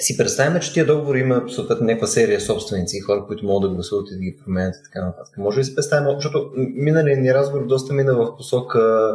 си 0.00 0.16
представим, 0.16 0.60
че 0.60 0.72
тия 0.72 0.86
договори 0.86 1.18
има 1.18 1.42
съответно 1.48 1.86
някаква 1.86 2.06
серия 2.06 2.40
собственици 2.40 2.96
и 2.96 3.00
хора, 3.00 3.24
които 3.26 3.46
могат 3.46 3.70
да 3.70 3.74
гласуват 3.74 4.10
и 4.10 4.14
да 4.14 4.20
ги 4.20 4.38
променят 4.44 4.74
и 4.76 4.82
така 4.84 5.06
нататък. 5.06 5.38
Може 5.38 5.60
ли 5.60 5.64
си 5.64 5.74
представим, 5.74 6.14
защото 6.14 6.50
миналият 6.56 7.20
ни 7.20 7.34
разговор 7.34 7.66
доста 7.66 7.94
мина 7.94 8.14
в 8.14 8.36
посока 8.36 9.12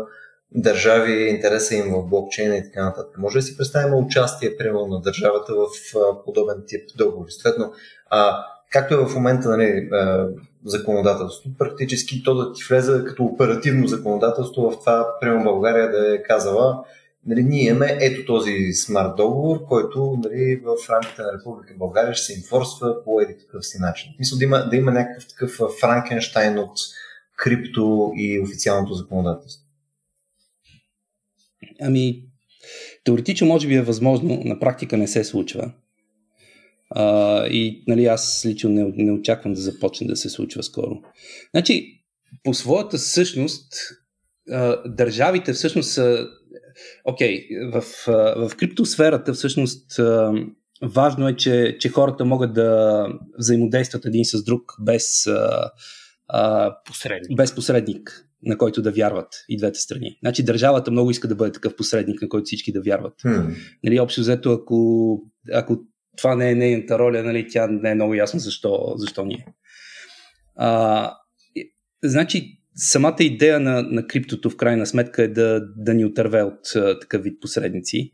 държави, 0.56 1.30
интереса 1.30 1.76
им 1.76 1.93
в 1.93 2.10
блокчейна 2.10 2.56
и 2.56 2.63
така 2.63 2.86
нататък. 2.86 3.17
Може 3.17 3.38
ли 3.38 3.41
си 3.41 3.58
представим 3.58 3.93
участие, 3.93 4.58
примерно, 4.58 4.88
на 4.88 5.02
държавата 5.02 5.54
в 5.54 5.67
подобен 6.26 6.63
тип 6.67 6.82
договори? 6.98 7.32
Съответно, 7.32 7.74
а, 8.10 8.46
както 8.72 8.93
е 8.93 9.06
в 9.06 9.15
момента 9.15 9.50
нали, 9.50 9.89
законодателство, 10.65 11.50
практически 11.58 12.24
то 12.24 12.36
да 12.36 12.54
ти 12.54 12.63
влезе 12.69 13.04
като 13.06 13.24
оперативно 13.24 13.88
законодателство 13.88 14.72
в 14.72 14.80
това, 14.80 15.08
примерно 15.22 15.43
България 15.43 15.91
да 15.91 16.15
е 16.15 16.24
казала, 16.24 16.84
нали, 17.25 17.43
ние 17.43 17.63
имаме 17.63 17.97
ето 18.01 18.25
този 18.25 18.73
смарт 18.73 19.15
договор, 19.17 19.65
който 19.65 20.19
нали, 20.23 20.55
в 20.55 20.89
рамките 20.89 21.21
на 21.21 21.33
Република 21.39 21.75
България 21.77 22.13
ще 22.13 22.25
се 22.25 22.39
инфорсва 22.39 23.03
по 23.03 23.21
един 23.21 23.38
такъв 23.39 23.65
си 23.65 23.77
начин. 23.79 24.12
Мисля 24.19 24.38
да 24.38 24.43
има, 24.43 24.69
да 24.69 24.75
има 24.75 24.91
някакъв 24.91 25.27
такъв 25.27 25.59
Франкенштайн 25.79 26.59
от 26.59 26.77
крипто 27.38 28.12
и 28.15 28.39
официалното 28.39 28.93
законодателство. 28.93 29.63
Ами, 31.81 32.23
теоретично 33.03 33.47
може 33.47 33.67
би 33.67 33.75
е 33.75 33.81
възможно, 33.81 34.41
на 34.45 34.59
практика 34.59 34.97
не 34.97 35.07
се 35.07 35.23
случва. 35.23 35.71
А, 36.89 37.47
и 37.47 37.83
нали, 37.88 38.05
аз 38.05 38.45
лично 38.45 38.69
не, 38.69 38.93
не 38.95 39.12
очаквам 39.12 39.53
да 39.53 39.62
започне 39.62 40.07
да 40.07 40.15
се 40.15 40.29
случва 40.29 40.63
скоро. 40.63 41.01
Значи, 41.51 42.03
по 42.43 42.53
своята 42.53 42.99
същност, 42.99 43.73
държавите 44.86 45.53
всъщност 45.53 45.91
са. 45.91 46.27
Окей, 47.05 47.47
okay, 47.49 47.71
в, 47.81 48.07
а, 48.07 48.47
в 48.49 48.55
криптосферата 48.55 49.33
всъщност 49.33 49.99
а, 49.99 50.33
важно 50.81 51.27
е, 51.27 51.36
че, 51.36 51.77
че 51.79 51.89
хората 51.89 52.25
могат 52.25 52.53
да 52.53 53.07
взаимодействат 53.38 54.05
един 54.05 54.25
с 54.25 54.43
друг 54.43 54.73
без, 54.81 55.27
а, 55.27 55.71
а, 56.27 56.75
Посредник. 56.86 57.38
без 57.38 57.55
посредник, 57.55 58.27
на 58.43 58.57
който 58.57 58.81
да 58.81 58.91
вярват 58.91 59.27
и 59.49 59.57
двете 59.57 59.79
страни. 59.79 60.17
Значи 60.23 60.43
държавата 60.43 60.91
много 60.91 61.12
иска 61.12 61.27
да 61.27 61.36
бъде 61.36 61.51
такъв 61.51 61.75
посредник, 61.75 62.21
на 62.21 62.29
който 62.29 62.45
всички 62.45 62.71
да 62.71 62.81
вярват. 62.81 63.13
Хм. 63.21 63.51
Нали, 63.83 63.99
общо 63.99 64.21
взето, 64.21 64.51
ако, 64.51 65.19
ако 65.53 65.77
това 66.17 66.36
не 66.36 66.51
е 66.51 66.55
нейната 66.55 66.99
роля, 66.99 67.23
нали, 67.23 67.47
тя 67.49 67.67
не 67.67 67.91
е 67.91 67.95
много 67.95 68.13
ясно 68.13 68.39
защо, 68.39 68.93
защо 68.97 69.25
ние. 69.25 69.45
А, 70.55 71.12
и- 71.55 71.73
значи, 72.03 72.62
самата 72.75 73.17
идея 73.19 73.59
на, 73.59 73.81
на 73.81 74.07
криптото 74.07 74.49
в 74.49 74.57
крайна 74.57 74.86
сметка 74.86 75.23
е 75.23 75.27
да, 75.27 75.62
да 75.77 75.93
ни 75.93 76.05
отърве 76.05 76.43
от 76.43 76.75
а, 76.75 76.99
такъв 76.99 77.23
вид 77.23 77.41
посредници. 77.41 78.13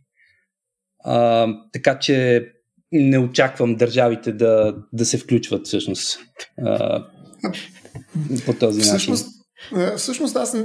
А, 1.04 1.48
така 1.74 2.00
че 2.00 2.46
не 2.92 3.18
очаквам 3.18 3.76
държавите 3.76 4.32
да, 4.32 4.76
да 4.94 5.06
се 5.06 5.18
включват 5.18 5.68
всъщност 5.68 6.20
а, 6.62 7.06
по 8.46 8.54
този 8.54 8.80
начин. 8.80 8.98
Всъщност, 8.98 9.28
е, 9.28 9.39
Всъщност 9.98 10.36
аз 10.36 10.58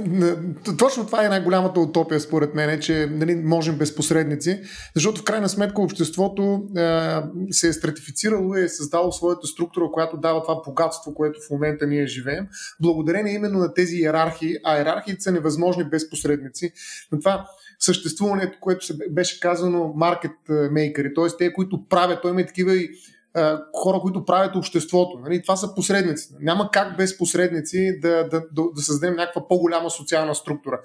точно 0.77 1.05
това 1.05 1.25
е 1.25 1.29
най-голямата 1.29 1.79
утопия 1.79 2.19
според 2.19 2.55
мен, 2.55 2.79
че 2.79 3.07
нали, 3.11 3.35
можем 3.35 3.77
без 3.77 3.95
посредници, 3.95 4.61
защото 4.95 5.21
в 5.21 5.23
крайна 5.23 5.49
сметка 5.49 5.81
обществото 5.81 6.63
е, 6.77 7.15
се 7.51 7.67
е 7.67 7.73
стратифицирало 7.73 8.55
и 8.55 8.63
е 8.63 8.69
създало 8.69 9.11
своята 9.11 9.47
структура, 9.47 9.91
която 9.91 10.17
дава 10.17 10.41
това 10.41 10.61
богатство, 10.65 11.13
което 11.13 11.39
в 11.47 11.51
момента 11.51 11.87
ние 11.87 12.07
живеем, 12.07 12.47
благодарение 12.81 13.33
именно 13.33 13.59
на 13.59 13.73
тези 13.73 13.95
иерархии, 13.95 14.55
а 14.63 14.77
иерархиите 14.77 15.21
са 15.21 15.31
невъзможни 15.31 15.83
без 15.83 16.09
посредници. 16.09 16.71
На 17.11 17.19
това 17.19 17.47
съществуването, 17.79 18.57
което 18.61 18.85
беше 19.09 19.39
казано 19.39 19.93
маркет 19.95 20.31
мейкъри, 20.71 21.13
т.е. 21.13 21.37
те, 21.37 21.53
които 21.53 21.87
правят, 21.89 22.19
той 22.21 22.31
има 22.31 22.41
и 22.41 22.45
такива 22.45 22.75
и 22.75 22.89
хора, 23.73 23.99
които 24.01 24.25
правят 24.25 24.55
обществото. 24.55 25.19
Нали? 25.23 25.41
Това 25.41 25.55
са 25.55 25.75
посредници. 25.75 26.29
Няма 26.39 26.69
как 26.71 26.97
без 26.97 27.17
посредници 27.17 27.99
да, 28.01 28.23
да, 28.23 28.43
да, 28.51 28.63
да 28.75 28.81
създадем 28.81 29.15
някаква 29.15 29.47
по-голяма 29.47 29.89
социална 29.89 30.35
структура. 30.35 30.79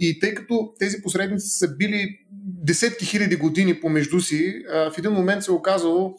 И 0.00 0.20
тъй 0.20 0.34
като 0.34 0.72
тези 0.78 1.02
посредници 1.02 1.48
са 1.48 1.76
били 1.76 2.18
десетки 2.62 3.04
хиляди 3.04 3.36
години 3.36 3.80
помежду 3.80 4.20
си, 4.20 4.54
в 4.68 4.98
един 4.98 5.12
момент 5.12 5.42
се 5.42 5.50
е 5.50 5.54
оказало, 5.54 6.14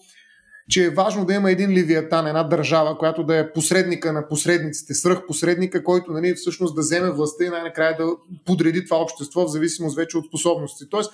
че 0.70 0.84
е 0.84 0.90
важно 0.90 1.26
да 1.26 1.34
има 1.34 1.52
един 1.52 1.74
левиатан, 1.74 2.28
една 2.28 2.44
държава, 2.44 2.98
която 2.98 3.24
да 3.24 3.38
е 3.38 3.52
посредника 3.52 4.14
на 4.14 4.28
посредниците, 4.28 4.94
свръхпосредника, 4.94 5.84
който 5.84 6.12
нали, 6.12 6.34
всъщност 6.34 6.76
да 6.76 6.82
вземе 6.82 7.12
властта 7.12 7.46
и 7.46 7.50
най-накрая 7.50 7.98
да 7.98 8.08
подреди 8.46 8.86
това 8.86 8.98
общество 8.98 9.46
в 9.46 9.52
зависимост 9.52 9.96
вече 9.96 10.18
от 10.18 10.26
способности. 10.26 10.90
Тоест, 10.90 11.12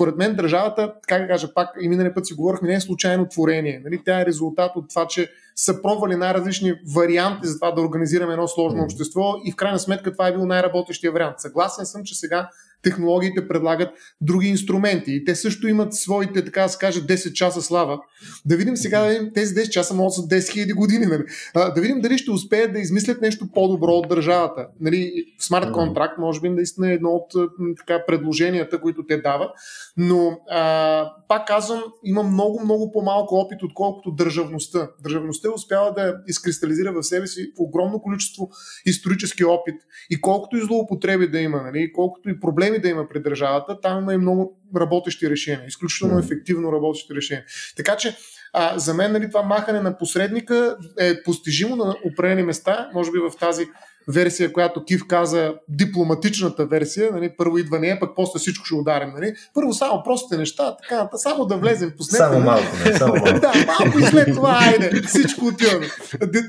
според 0.00 0.16
мен 0.16 0.34
държавата, 0.36 0.92
как 1.06 1.22
да 1.22 1.28
кажа, 1.28 1.54
пак 1.54 1.68
и 1.80 1.88
миналия 1.88 2.14
път 2.14 2.26
си 2.26 2.34
говорихме, 2.34 2.68
не 2.68 2.74
е 2.74 2.80
случайно 2.80 3.28
творение. 3.28 3.80
Нали? 3.84 4.00
Тя 4.04 4.20
е 4.20 4.26
резултат 4.26 4.72
от 4.76 4.88
това, 4.88 5.06
че 5.06 5.30
са 5.56 5.82
пробвали 5.82 6.16
най-различни 6.16 6.74
варианти 6.94 7.46
за 7.46 7.58
това 7.58 7.70
да 7.70 7.80
организираме 7.80 8.32
едно 8.32 8.48
сложно 8.48 8.82
общество 8.82 9.34
и 9.44 9.52
в 9.52 9.56
крайна 9.56 9.78
сметка 9.78 10.12
това 10.12 10.28
е 10.28 10.32
бил 10.32 10.46
най-работещия 10.46 11.12
вариант. 11.12 11.40
Съгласен 11.40 11.86
съм, 11.86 12.04
че 12.04 12.14
сега 12.14 12.50
технологиите 12.82 13.48
предлагат 13.48 13.88
други 14.20 14.48
инструменти 14.48 15.12
и 15.12 15.24
те 15.24 15.34
също 15.34 15.68
имат 15.68 15.94
своите, 15.94 16.44
така 16.44 16.62
да 16.62 16.68
се 16.68 16.78
каже, 16.78 17.00
10 17.00 17.32
часа 17.32 17.62
слава. 17.62 18.00
Да 18.46 18.56
видим 18.56 18.76
сега, 18.76 19.00
да 19.00 19.08
видим, 19.08 19.30
тези 19.34 19.54
10 19.54 19.68
часа 19.68 19.94
могат 19.94 20.14
са 20.14 20.22
10 20.22 20.38
000 20.38 20.74
години. 20.74 21.06
Нали? 21.06 21.22
А, 21.54 21.70
да 21.70 21.80
видим 21.80 22.00
дали 22.00 22.18
ще 22.18 22.30
успеят 22.30 22.72
да 22.72 22.78
измислят 22.78 23.20
нещо 23.20 23.48
по-добро 23.54 23.92
от 23.92 24.08
държавата. 24.08 24.66
Нали, 24.80 25.24
смарт 25.38 25.72
контракт 25.72 26.18
може 26.18 26.40
би 26.40 26.48
наистина 26.48 26.90
е 26.90 26.94
едно 26.94 27.10
от 27.10 27.50
така, 27.78 28.06
предложенията, 28.06 28.80
които 28.80 29.06
те 29.06 29.16
дават, 29.16 29.50
но 29.96 30.38
а, 30.50 31.12
пак 31.28 31.46
казвам, 31.46 31.82
има 32.04 32.22
много, 32.22 32.60
много 32.64 32.92
по-малко 32.92 33.34
опит, 33.34 33.62
отколкото 33.62 34.10
държавността. 34.10 34.90
Държавността 35.02 35.48
е 35.48 35.54
успява 35.54 35.92
да 35.94 36.16
изкристализира 36.26 36.92
в 36.92 37.02
себе 37.02 37.26
си 37.26 37.52
в 37.56 37.60
огромно 37.60 38.02
количество 38.02 38.50
исторически 38.86 39.44
опит 39.44 39.74
и 40.10 40.20
колкото 40.20 40.56
и 40.56 40.60
злоупотреби 40.60 41.28
да 41.28 41.40
има, 41.40 41.62
нали, 41.62 41.92
колкото 41.92 42.30
и 42.30 42.40
проблеми 42.40 42.69
да 42.78 42.88
има 42.88 43.08
при 43.08 43.20
държавата, 43.20 43.80
там 43.80 44.02
има 44.02 44.14
и 44.14 44.16
много 44.16 44.60
работещи 44.76 45.30
решения, 45.30 45.64
изключително 45.66 46.18
ефективно 46.18 46.72
работещи 46.72 47.14
решения. 47.14 47.44
Така 47.76 47.96
че 47.96 48.16
а, 48.52 48.78
за 48.78 48.94
мен 48.94 49.12
нали, 49.12 49.28
това 49.28 49.42
махане 49.42 49.80
на 49.80 49.98
посредника 49.98 50.76
е 50.98 51.22
постижимо 51.22 51.76
на 51.76 51.96
определени 52.04 52.42
места, 52.42 52.90
може 52.94 53.10
би 53.10 53.18
в 53.18 53.32
тази 53.40 53.66
версия, 54.08 54.52
която 54.52 54.84
Кив 54.84 55.06
каза, 55.08 55.54
дипломатичната 55.68 56.66
версия, 56.66 57.12
нали, 57.12 57.30
първо 57.38 57.58
идва 57.58 57.78
нея, 57.78 58.00
пък 58.00 58.10
после 58.16 58.38
всичко 58.38 58.64
ще 58.64 58.74
ударим. 58.74 59.10
Нали. 59.14 59.34
Първо 59.54 59.72
само 59.72 60.02
простите 60.02 60.36
неща, 60.36 60.76
така, 60.76 61.08
само 61.14 61.44
да 61.44 61.56
влезем 61.56 61.92
по 61.96 62.02
Само 62.02 62.32
нали. 62.32 62.44
малко, 62.44 62.66
не, 62.84 62.92
само 62.92 63.14
малко. 63.14 63.40
да, 63.40 63.52
малко 63.66 63.98
и 63.98 64.02
след 64.02 64.34
това, 64.34 64.58
айде, 64.60 65.02
всичко 65.02 65.46
отива. 65.46 65.80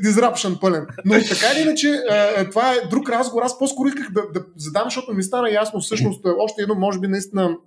Disruption 0.04 0.60
пълен. 0.60 0.88
Но 1.06 1.14
така 1.14 1.46
или 1.56 1.62
иначе, 1.62 2.04
това 2.50 2.74
е 2.74 2.88
друг 2.90 3.10
разговор. 3.10 3.44
Аз 3.44 3.60
по-скоро 3.60 3.88
исках 3.88 4.12
да, 4.12 4.22
да 4.34 4.46
задам, 4.58 4.84
защото 4.84 5.14
ми 5.14 5.24
стана 5.24 5.50
ясно, 5.50 5.80
всъщност, 5.80 6.26
още 6.40 6.62
едно, 6.62 6.76
може 6.76 7.00
би 7.00 7.08
наистина 7.08 7.58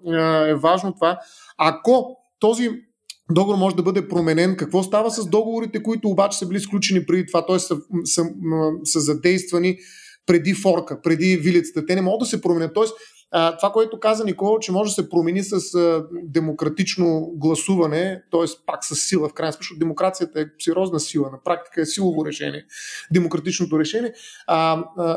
е 0.48 0.54
важно 0.54 0.94
това. 0.94 1.18
Ако 1.58 2.16
този 2.38 2.70
договор 3.30 3.58
може 3.58 3.76
да 3.76 3.82
бъде 3.82 4.08
променен. 4.08 4.56
Какво 4.56 4.82
става 4.82 5.10
с 5.10 5.26
договорите, 5.26 5.82
които 5.82 6.08
обаче 6.08 6.38
са 6.38 6.48
били 6.48 6.60
сключени 6.60 7.06
преди 7.06 7.26
това, 7.26 7.46
т.е. 7.46 7.58
Са, 7.58 7.76
са, 8.04 8.30
са 8.84 9.00
задействани 9.00 9.78
преди 10.26 10.54
форка, 10.54 11.02
преди 11.02 11.36
вилицата. 11.36 11.86
Те 11.86 11.94
не 11.94 12.02
могат 12.02 12.20
да 12.20 12.26
се 12.26 12.40
променят. 12.40 12.74
Тоест, 12.74 12.94
това, 13.30 13.72
което 13.72 14.00
каза 14.00 14.24
Никола, 14.24 14.58
че 14.60 14.72
може 14.72 14.90
да 14.90 14.94
се 14.94 15.08
промени 15.08 15.42
с 15.42 15.60
демократично 16.24 17.32
гласуване, 17.34 18.22
т.е. 18.30 18.44
пак 18.66 18.84
с 18.84 18.96
сила, 18.96 19.28
в 19.28 19.32
крайна 19.32 19.52
сметка, 19.52 19.74
демокрацията 19.78 20.40
е 20.40 20.44
сериозна 20.58 21.00
сила, 21.00 21.30
на 21.30 21.42
практика 21.44 21.80
е 21.80 21.86
силово 21.86 22.26
решение, 22.26 22.64
демократичното 23.12 23.78
решение. 23.78 24.12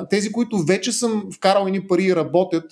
Тези, 0.10 0.32
които 0.32 0.58
вече 0.58 0.92
съм 0.92 1.28
вкарал 1.36 1.66
едни 1.66 1.88
пари 1.88 2.04
и 2.04 2.16
работят 2.16 2.72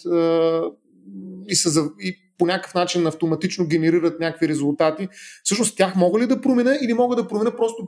и, 1.47 1.55
са, 1.55 1.89
и 1.99 2.17
по 2.37 2.45
някакъв 2.45 2.73
начин 2.73 3.07
автоматично 3.07 3.67
генерират 3.67 4.19
някакви 4.19 4.47
резултати. 4.47 5.07
Всъщност 5.43 5.77
тях 5.77 5.95
мога 5.95 6.19
ли 6.19 6.27
да 6.27 6.41
променя 6.41 6.75
или 6.81 6.93
мога 6.93 7.15
да 7.15 7.27
променя 7.27 7.55
просто 7.55 7.87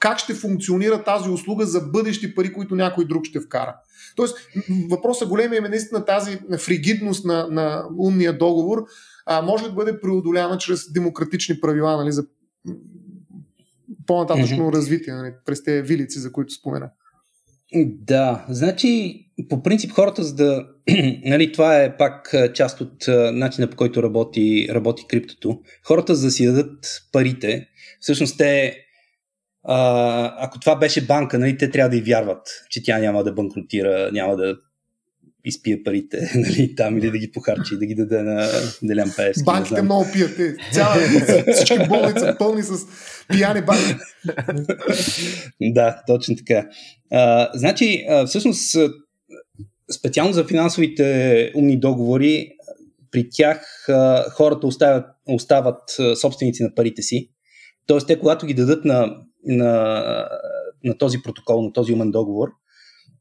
как 0.00 0.18
ще 0.18 0.34
функционира 0.34 1.04
тази 1.04 1.30
услуга 1.30 1.66
за 1.66 1.80
бъдещи 1.80 2.34
пари, 2.34 2.52
които 2.52 2.74
някой 2.74 3.04
друг 3.04 3.24
ще 3.24 3.40
вкара. 3.40 3.76
Тоест, 4.16 4.36
въпросът 4.90 5.28
големия 5.28 5.58
е 5.58 5.68
наистина 5.68 6.04
тази 6.04 6.38
фригидност 6.58 7.24
на, 7.24 7.46
на 7.50 7.84
умния 7.98 8.38
договор, 8.38 8.84
а, 9.26 9.42
може 9.42 9.64
ли 9.64 9.68
да 9.68 9.74
бъде 9.74 10.00
преодоляна 10.00 10.58
чрез 10.58 10.92
демократични 10.92 11.60
правила 11.60 11.96
нали, 11.96 12.12
за 12.12 12.24
по-нататъчно 14.06 14.58
mm-hmm. 14.58 14.72
развитие 14.72 15.14
нали, 15.14 15.32
през 15.46 15.64
тези 15.64 15.82
вилици, 15.82 16.18
за 16.18 16.32
които 16.32 16.52
спомена. 16.52 16.90
Да, 17.86 18.46
значи 18.48 19.20
по 19.48 19.62
принцип 19.62 19.92
хората, 19.92 20.24
за 20.24 20.34
да. 20.34 20.66
нали, 21.24 21.52
това 21.52 21.82
е 21.82 21.96
пак 21.96 22.34
част 22.54 22.80
от 22.80 23.04
начина 23.32 23.70
по 23.70 23.76
който 23.76 24.02
работи, 24.02 24.68
работи 24.70 25.04
криптото. 25.08 25.60
Хората, 25.84 26.14
за 26.14 26.26
да 26.26 26.30
си 26.30 26.46
дадат 26.46 27.02
парите, 27.12 27.68
всъщност 28.00 28.38
те. 28.38 28.76
А, 29.64 30.44
ако 30.46 30.60
това 30.60 30.76
беше 30.76 31.06
банка, 31.06 31.38
нали, 31.38 31.58
те 31.58 31.70
трябва 31.70 31.90
да 31.90 31.96
и 31.96 32.02
вярват, 32.02 32.48
че 32.70 32.82
тя 32.82 32.98
няма 32.98 33.24
да 33.24 33.32
банкротира, 33.32 34.10
няма 34.12 34.36
да 34.36 34.56
изпие 35.44 35.82
парите 35.82 36.30
нали, 36.34 36.74
там 36.76 36.98
или 36.98 37.10
да 37.10 37.18
ги 37.18 37.32
похарчи, 37.32 37.78
да 37.78 37.86
ги 37.86 37.94
даде 37.94 38.22
на 38.22 38.48
Делян 38.82 39.12
Пеевски. 39.16 39.44
Банките 39.44 39.82
много 39.82 40.06
пият. 40.12 40.36
Те. 40.36 40.56
Цяла, 40.72 40.94
всички 41.52 41.88
болници 41.88 42.24
пълни 42.38 42.62
с 42.62 42.72
пияни 43.28 43.62
банки. 43.62 43.94
да, 45.60 46.02
точно 46.06 46.36
така. 46.36 46.68
А, 47.12 47.50
значи, 47.54 48.06
всъщност, 48.26 48.76
специално 49.92 50.32
за 50.32 50.44
финансовите 50.44 51.52
умни 51.54 51.80
договори, 51.80 52.50
при 53.10 53.28
тях 53.30 53.88
а, 53.88 54.30
хората 54.30 54.66
оставят, 54.66 55.06
остават 55.28 55.82
собственици 56.20 56.62
на 56.62 56.74
парите 56.74 57.02
си. 57.02 57.30
Тоест, 57.86 58.06
те, 58.06 58.18
когато 58.18 58.46
ги 58.46 58.54
дадат 58.54 58.84
на, 58.84 59.16
на, 59.44 60.04
на 60.84 60.98
този 60.98 61.22
протокол, 61.22 61.62
на 61.62 61.72
този 61.72 61.92
умен 61.92 62.10
договор, 62.10 62.48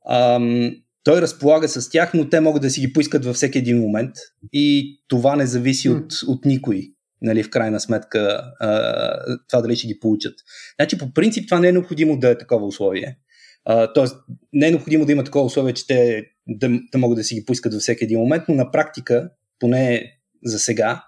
ам, 0.10 0.72
той 1.04 1.22
разполага 1.22 1.68
с 1.68 1.90
тях, 1.90 2.14
но 2.14 2.30
те 2.30 2.40
могат 2.40 2.62
да 2.62 2.70
си 2.70 2.82
ги 2.82 2.94
поискат 2.94 3.26
във 3.26 3.36
всеки 3.36 3.58
един 3.58 3.80
момент 3.80 4.12
и 4.54 4.98
това 5.08 5.36
не 5.36 5.46
зависи 5.46 5.90
от, 5.90 6.14
от 6.28 6.46
никой, 6.46 6.82
нали, 7.22 7.44
в 7.44 7.50
крайна 7.50 7.80
сметка, 7.80 8.44
а, 8.60 9.38
това 9.50 9.62
дали 9.62 9.76
ще 9.76 9.88
ги 9.88 10.00
получат. 10.00 10.34
Значи, 10.80 10.98
по 10.98 11.14
принцип, 11.14 11.48
това 11.48 11.60
не 11.60 11.68
е 11.68 11.72
необходимо 11.72 12.20
да 12.20 12.30
е 12.30 12.38
такова 12.38 12.66
условие. 12.66 13.18
А, 13.66 13.94
тоест, 13.94 14.16
не 14.54 14.68
е 14.68 14.72
необходимо 14.72 15.06
да 15.06 15.12
има 15.12 15.24
такова 15.24 15.46
условие, 15.46 15.74
че 15.74 15.88
те 15.88 16.26
да, 16.50 16.70
да 16.92 16.98
могат 16.98 17.18
да 17.18 17.24
си 17.24 17.36
ги 17.36 17.46
поискат 17.46 17.74
във 17.74 17.82
всеки 17.82 18.04
един 18.04 18.20
момент, 18.20 18.44
но 18.48 18.56
на 18.56 18.72
практика, 18.72 19.30
поне 19.60 20.14
за 20.46 20.60
сега, 20.60 21.04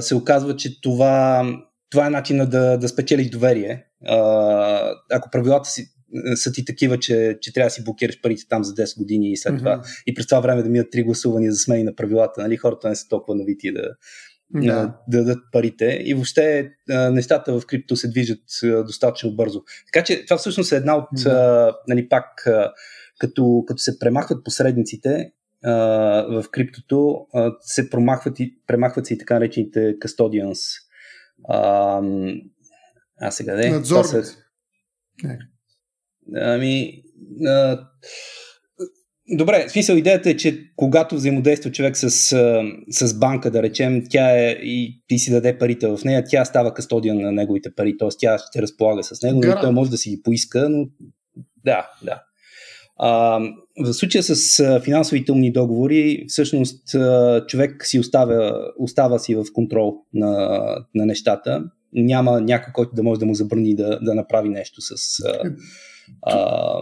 се 0.00 0.14
оказва, 0.14 0.56
че 0.56 0.80
това, 0.80 1.44
това 1.90 2.06
е 2.06 2.10
начинът 2.10 2.50
да, 2.50 2.78
да 2.78 2.88
спечелиш 2.88 3.30
доверие. 3.30 3.84
Ако 5.12 5.30
правилата 5.32 5.70
си, 5.70 5.86
са 6.34 6.52
ти 6.52 6.64
такива, 6.64 6.98
че, 6.98 7.38
че 7.40 7.52
трябва 7.52 7.66
да 7.66 7.70
си 7.70 7.84
блокираш 7.84 8.20
парите 8.20 8.42
там 8.48 8.64
за 8.64 8.74
10 8.74 8.98
години 8.98 9.32
и 9.32 9.36
след 9.36 9.54
mm-hmm. 9.54 9.58
това 9.58 9.82
и 10.06 10.14
през 10.14 10.26
това 10.26 10.40
време 10.40 10.62
да 10.62 10.68
минат 10.68 10.90
три 10.90 11.02
гласувания 11.02 11.52
за 11.52 11.58
смени 11.58 11.82
на 11.82 11.94
правилата. 11.94 12.42
Нали? 12.42 12.56
Хората 12.56 12.88
не 12.88 12.96
са 12.96 13.08
толкова 13.08 13.34
навити 13.34 13.72
да, 13.72 13.88
да. 14.54 14.94
да 15.08 15.18
дадат 15.18 15.38
парите 15.52 16.02
и 16.04 16.14
въобще 16.14 16.70
нещата 16.88 17.60
в 17.60 17.66
крипто 17.66 17.96
се 17.96 18.08
движат 18.08 18.40
достатъчно 18.62 19.36
бързо. 19.36 19.62
Така 19.92 20.04
че 20.04 20.24
това 20.24 20.36
всъщност 20.36 20.72
е 20.72 20.76
една 20.76 20.96
от, 20.96 21.08
да. 21.12 21.72
нали, 21.88 22.08
пак 22.08 22.46
като, 23.22 23.64
като 23.66 23.78
се 23.78 23.98
премахват 23.98 24.44
посредниците 24.44 25.32
в 26.28 26.44
криптото, 26.50 27.26
се 27.60 27.90
промахват 27.90 28.40
и, 28.40 28.54
премахват 28.66 29.06
се 29.06 29.14
и 29.14 29.18
така 29.18 29.34
наречените 29.34 29.80
custodians. 29.98 30.58
А, 31.48 32.02
а 33.20 33.30
сега 33.30 33.54
де? 33.54 33.70
Надзорници. 33.70 34.30
Са... 34.30 34.36
Ами, 36.36 37.02
а, 37.46 37.86
добре, 39.28 39.68
смисъл 39.68 39.96
идеята 39.96 40.30
е, 40.30 40.36
че 40.36 40.72
когато 40.76 41.14
взаимодейства 41.14 41.72
човек 41.72 41.96
с, 41.96 42.10
с 42.90 43.18
банка, 43.18 43.50
да 43.50 43.62
речем, 43.62 44.02
тя 44.10 44.38
е 44.38 44.50
и 44.50 45.02
ти 45.08 45.18
си 45.18 45.30
даде 45.30 45.58
парите 45.58 45.86
в 45.86 46.00
нея, 46.04 46.24
тя 46.24 46.44
става 46.44 46.74
кастодиан 46.74 47.20
на 47.20 47.32
неговите 47.32 47.74
пари, 47.74 47.96
т.е. 47.98 48.08
тя 48.18 48.38
ще 48.38 48.62
разполага 48.62 49.04
с 49.04 49.22
него, 49.22 49.40
но 49.44 49.60
той 49.60 49.72
може 49.72 49.90
да 49.90 49.96
си 49.96 50.10
ги 50.10 50.22
поиска, 50.22 50.68
но 50.68 50.86
да, 51.64 51.90
да. 52.02 52.22
А, 53.04 53.40
в 53.84 53.92
случая 53.92 54.22
с 54.22 54.80
финансовите 54.84 55.32
умни 55.32 55.52
договори, 55.52 56.24
всъщност 56.28 56.96
човек 57.48 57.86
си 57.86 57.98
оставя, 57.98 58.72
остава 58.78 59.18
си 59.18 59.34
в 59.34 59.44
контрол 59.52 59.94
на, 60.14 60.60
на 60.94 61.06
нещата. 61.06 61.64
Няма 61.92 62.40
някой, 62.40 62.72
който 62.72 62.94
да 62.94 63.02
може 63.02 63.20
да 63.20 63.26
му 63.26 63.34
забрани 63.34 63.74
да, 63.74 63.98
да 64.02 64.14
направи 64.14 64.48
нещо 64.48 64.80
с, 64.80 64.94
а, 66.22 66.80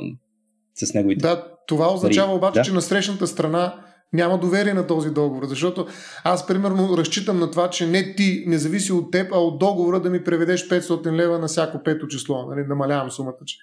с 0.74 0.94
неговите. 0.94 1.22
Да, 1.22 1.46
това 1.66 1.94
означава 1.94 2.34
обаче, 2.34 2.60
да? 2.60 2.64
че 2.64 2.72
на 2.72 2.82
срещната 2.82 3.26
страна 3.26 3.74
няма 4.12 4.38
доверие 4.38 4.74
на 4.74 4.86
този 4.86 5.10
договор, 5.10 5.46
защото 5.46 5.86
аз 6.24 6.46
примерно 6.46 6.96
разчитам 6.98 7.38
на 7.38 7.50
това, 7.50 7.70
че 7.70 7.86
не 7.86 8.14
ти, 8.14 8.44
не 8.46 8.58
зависи 8.58 8.92
от 8.92 9.10
теб, 9.10 9.32
а 9.32 9.38
от 9.38 9.58
договора 9.58 10.00
да 10.00 10.10
ми 10.10 10.24
преведеш 10.24 10.68
500 10.68 11.12
лева 11.12 11.38
на 11.38 11.46
всяко 11.46 11.82
пето 11.84 12.08
число. 12.08 12.46
Нали? 12.46 12.66
Намалявам 12.68 13.10
сумата, 13.10 13.34
че 13.46 13.56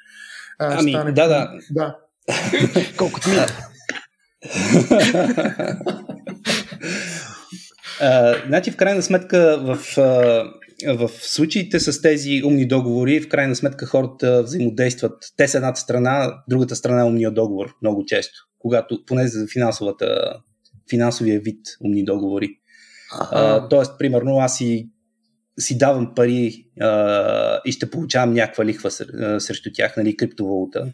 а, 0.59 0.79
ами, 0.79 0.91
стане... 0.91 1.11
да, 1.11 1.27
да. 1.27 1.51
да. 1.71 1.95
Колкото 2.97 3.29
ми. 3.29 3.35
значи, 8.47 8.71
в 8.71 8.75
крайна 8.75 9.01
сметка, 9.01 9.57
в, 9.61 9.77
в 10.87 11.09
случаите 11.21 11.79
с 11.79 12.01
тези 12.01 12.41
умни 12.45 12.67
договори, 12.67 13.21
в 13.21 13.29
крайна 13.29 13.55
сметка 13.55 13.85
хората 13.85 14.43
взаимодействат. 14.43 15.13
Те 15.37 15.47
са 15.47 15.57
едната 15.57 15.79
страна, 15.79 16.43
другата 16.49 16.75
страна 16.75 17.01
е 17.01 17.05
умния 17.05 17.31
договор 17.31 17.75
много 17.81 18.05
често, 18.05 18.39
когато, 18.59 19.05
поне 19.05 19.27
за 19.27 19.47
финансовата, 19.53 20.33
финансовия 20.89 21.39
вид 21.39 21.61
умни 21.85 22.05
договори. 22.05 22.49
А, 23.31 23.67
тоест, 23.67 23.91
примерно, 23.99 24.39
аз 24.39 24.57
си, 24.57 24.89
си 25.59 25.77
давам 25.77 26.13
пари 26.15 26.65
а, 26.81 27.61
и 27.65 27.71
ще 27.71 27.89
получавам 27.89 28.33
някаква 28.33 28.65
лихва 28.65 28.91
срещу 28.91 29.69
тях, 29.73 29.97
нали, 29.97 30.17
криптовалута, 30.17 30.93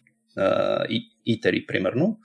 итери, 1.25 1.65
примерно. 1.65 2.17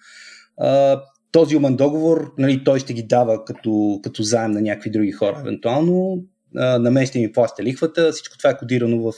А, 0.60 1.02
този 1.32 1.56
умен 1.56 1.76
договор, 1.76 2.32
нали, 2.38 2.64
той 2.64 2.80
ще 2.80 2.94
ги 2.94 3.02
дава 3.02 3.44
като, 3.44 4.00
като 4.02 4.22
заем 4.22 4.50
на 4.50 4.60
някакви 4.60 4.90
други 4.90 5.12
хора, 5.12 5.36
евентуално. 5.40 6.24
А, 6.56 6.78
на 6.78 6.90
мен 6.90 7.06
ще 7.06 7.18
ми 7.18 7.32
плаща 7.32 7.62
лихвата, 7.62 8.12
всичко 8.12 8.38
това 8.38 8.50
е 8.50 8.58
кодирано 8.58 9.02
в, 9.02 9.12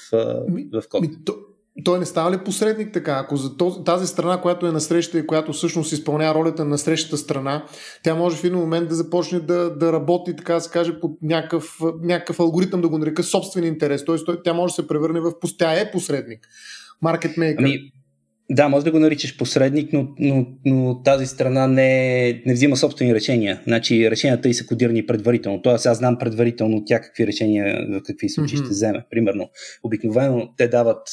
в 0.72 0.82
код. 0.88 1.00
Ми, 1.00 1.10
то, 1.24 1.34
той 1.84 1.98
не 1.98 2.06
става 2.06 2.30
ли 2.30 2.38
посредник 2.44 2.92
така? 2.92 3.20
Ако 3.24 3.36
за 3.36 3.56
тази 3.84 4.06
страна, 4.06 4.40
която 4.40 4.66
е 4.66 4.72
на 4.72 4.80
среща 4.80 5.18
и 5.18 5.26
която 5.26 5.52
всъщност 5.52 5.92
изпълнява 5.92 6.34
ролята 6.34 6.64
на 6.64 6.78
срещата 6.78 7.16
страна, 7.16 7.64
тя 8.02 8.14
може 8.14 8.36
в 8.36 8.44
един 8.44 8.58
момент 8.58 8.88
да 8.88 8.94
започне 8.94 9.40
да, 9.40 9.76
да 9.76 9.92
работи, 9.92 10.36
така 10.36 10.54
да 10.54 10.60
се 10.60 10.70
каже, 10.70 11.00
под 11.00 11.12
някакъв, 11.22 11.78
някакъв 12.02 12.40
алгоритъм, 12.40 12.80
да 12.80 12.88
го 12.88 12.98
нарека 12.98 13.22
собствен 13.22 13.64
интерес. 13.64 14.04
Тоест, 14.04 14.28
тя 14.44 14.52
може 14.52 14.70
да 14.70 14.74
се 14.74 14.88
превърне 14.88 15.20
в... 15.20 15.32
Тя 15.58 15.72
е 15.72 15.90
посредник. 15.90 16.48
Маркетмейкър. 17.02 17.64
Ами, 17.64 17.92
да, 18.50 18.68
може 18.68 18.84
да 18.84 18.90
го 18.90 18.98
наричаш 18.98 19.36
посредник, 19.36 19.92
но, 19.92 20.08
но, 20.18 20.46
но 20.64 21.02
тази 21.02 21.26
страна 21.26 21.66
не, 21.66 22.42
не 22.46 22.52
взима 22.52 22.76
собствени 22.76 23.14
решения. 23.14 23.60
Значи 23.64 24.10
решенията 24.10 24.48
и 24.48 24.54
са 24.54 24.66
кодирани 24.66 25.06
предварително. 25.06 25.62
Тоест 25.62 25.86
аз 25.86 25.98
знам 25.98 26.18
предварително 26.18 26.84
тя 26.86 27.00
какви 27.00 27.26
решения 27.26 27.86
в 27.90 28.02
какви 28.06 28.28
случаи 28.28 28.58
mm-hmm. 28.58 28.64
ще 28.64 28.70
вземе. 28.70 29.04
Примерно, 29.10 29.50
обикновено 29.82 30.48
те 30.56 30.68
дават, 30.68 31.08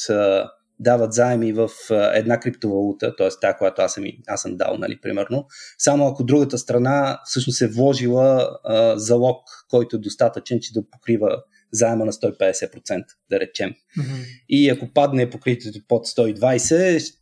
дават 0.80 1.12
заеми 1.12 1.52
в 1.52 1.68
една 2.14 2.40
криптовалута, 2.40 3.16
т.е. 3.16 3.28
тази, 3.40 3.54
която 3.58 3.82
аз 3.82 3.92
съм, 3.92 4.04
аз 4.26 4.42
съм 4.42 4.56
дал, 4.56 4.76
нали, 4.78 4.98
примерно. 5.02 5.46
Само 5.78 6.06
ако 6.06 6.24
другата 6.24 6.58
страна 6.58 7.20
всъщност 7.24 7.62
е 7.62 7.68
вложила 7.68 8.58
а, 8.64 8.98
залог, 8.98 9.38
който 9.70 9.96
е 9.96 10.00
достатъчен, 10.00 10.58
че 10.62 10.72
да 10.72 10.90
покрива 10.90 11.42
заема 11.72 12.04
на 12.04 12.12
150%, 12.12 13.04
да 13.30 13.40
речем. 13.40 13.70
Mm-hmm. 13.70 14.24
И 14.48 14.70
ако 14.70 14.92
падне 14.94 15.30
покритието 15.30 15.78
под 15.88 16.06
120, 16.06 17.17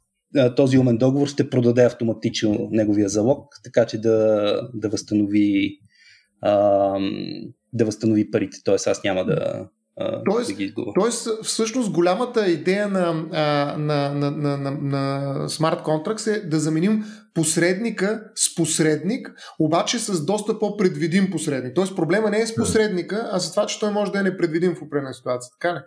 този 0.56 0.78
умен 0.78 0.98
договор 0.98 1.28
ще 1.28 1.50
продаде 1.50 1.84
автоматично 1.84 2.68
неговия 2.70 3.08
залог, 3.08 3.54
така 3.64 3.86
че 3.86 4.00
да, 4.00 4.60
да 4.74 4.88
възстанови 4.88 5.78
а, 6.40 6.98
да 7.72 7.84
възстанови 7.84 8.30
парите. 8.30 8.58
Тоест 8.64 8.86
аз 8.86 9.04
няма 9.04 9.24
да, 9.24 9.68
Тоест, 10.30 10.48
да 10.48 10.54
ги 10.54 10.64
изгубя. 10.64 10.90
Тоест, 11.00 11.28
всъщност 11.42 11.92
голямата 11.92 12.48
идея 12.48 12.88
на, 12.88 13.12
на, 13.12 13.76
на, 13.78 14.30
на, 14.30 14.56
на, 14.56 14.70
на 14.70 15.34
Smart 15.48 15.84
Contracts 15.84 16.36
е 16.36 16.48
да 16.48 16.60
заменим 16.60 17.04
посредника 17.34 18.24
с 18.34 18.54
посредник, 18.54 19.32
обаче 19.58 19.98
с 19.98 20.24
доста 20.24 20.58
по-предвидим 20.58 21.30
посредник. 21.30 21.74
Тоест 21.74 21.96
проблема 21.96 22.30
не 22.30 22.40
е 22.40 22.46
с 22.46 22.54
посредника, 22.54 23.28
а 23.32 23.40
с 23.40 23.50
това, 23.50 23.66
че 23.66 23.80
той 23.80 23.92
може 23.92 24.12
да 24.12 24.20
е 24.20 24.22
непредвидим 24.22 24.74
в 24.74 24.82
определена 24.82 25.14
ситуация. 25.14 25.50
Така 25.60 25.74
ли? 25.74 25.78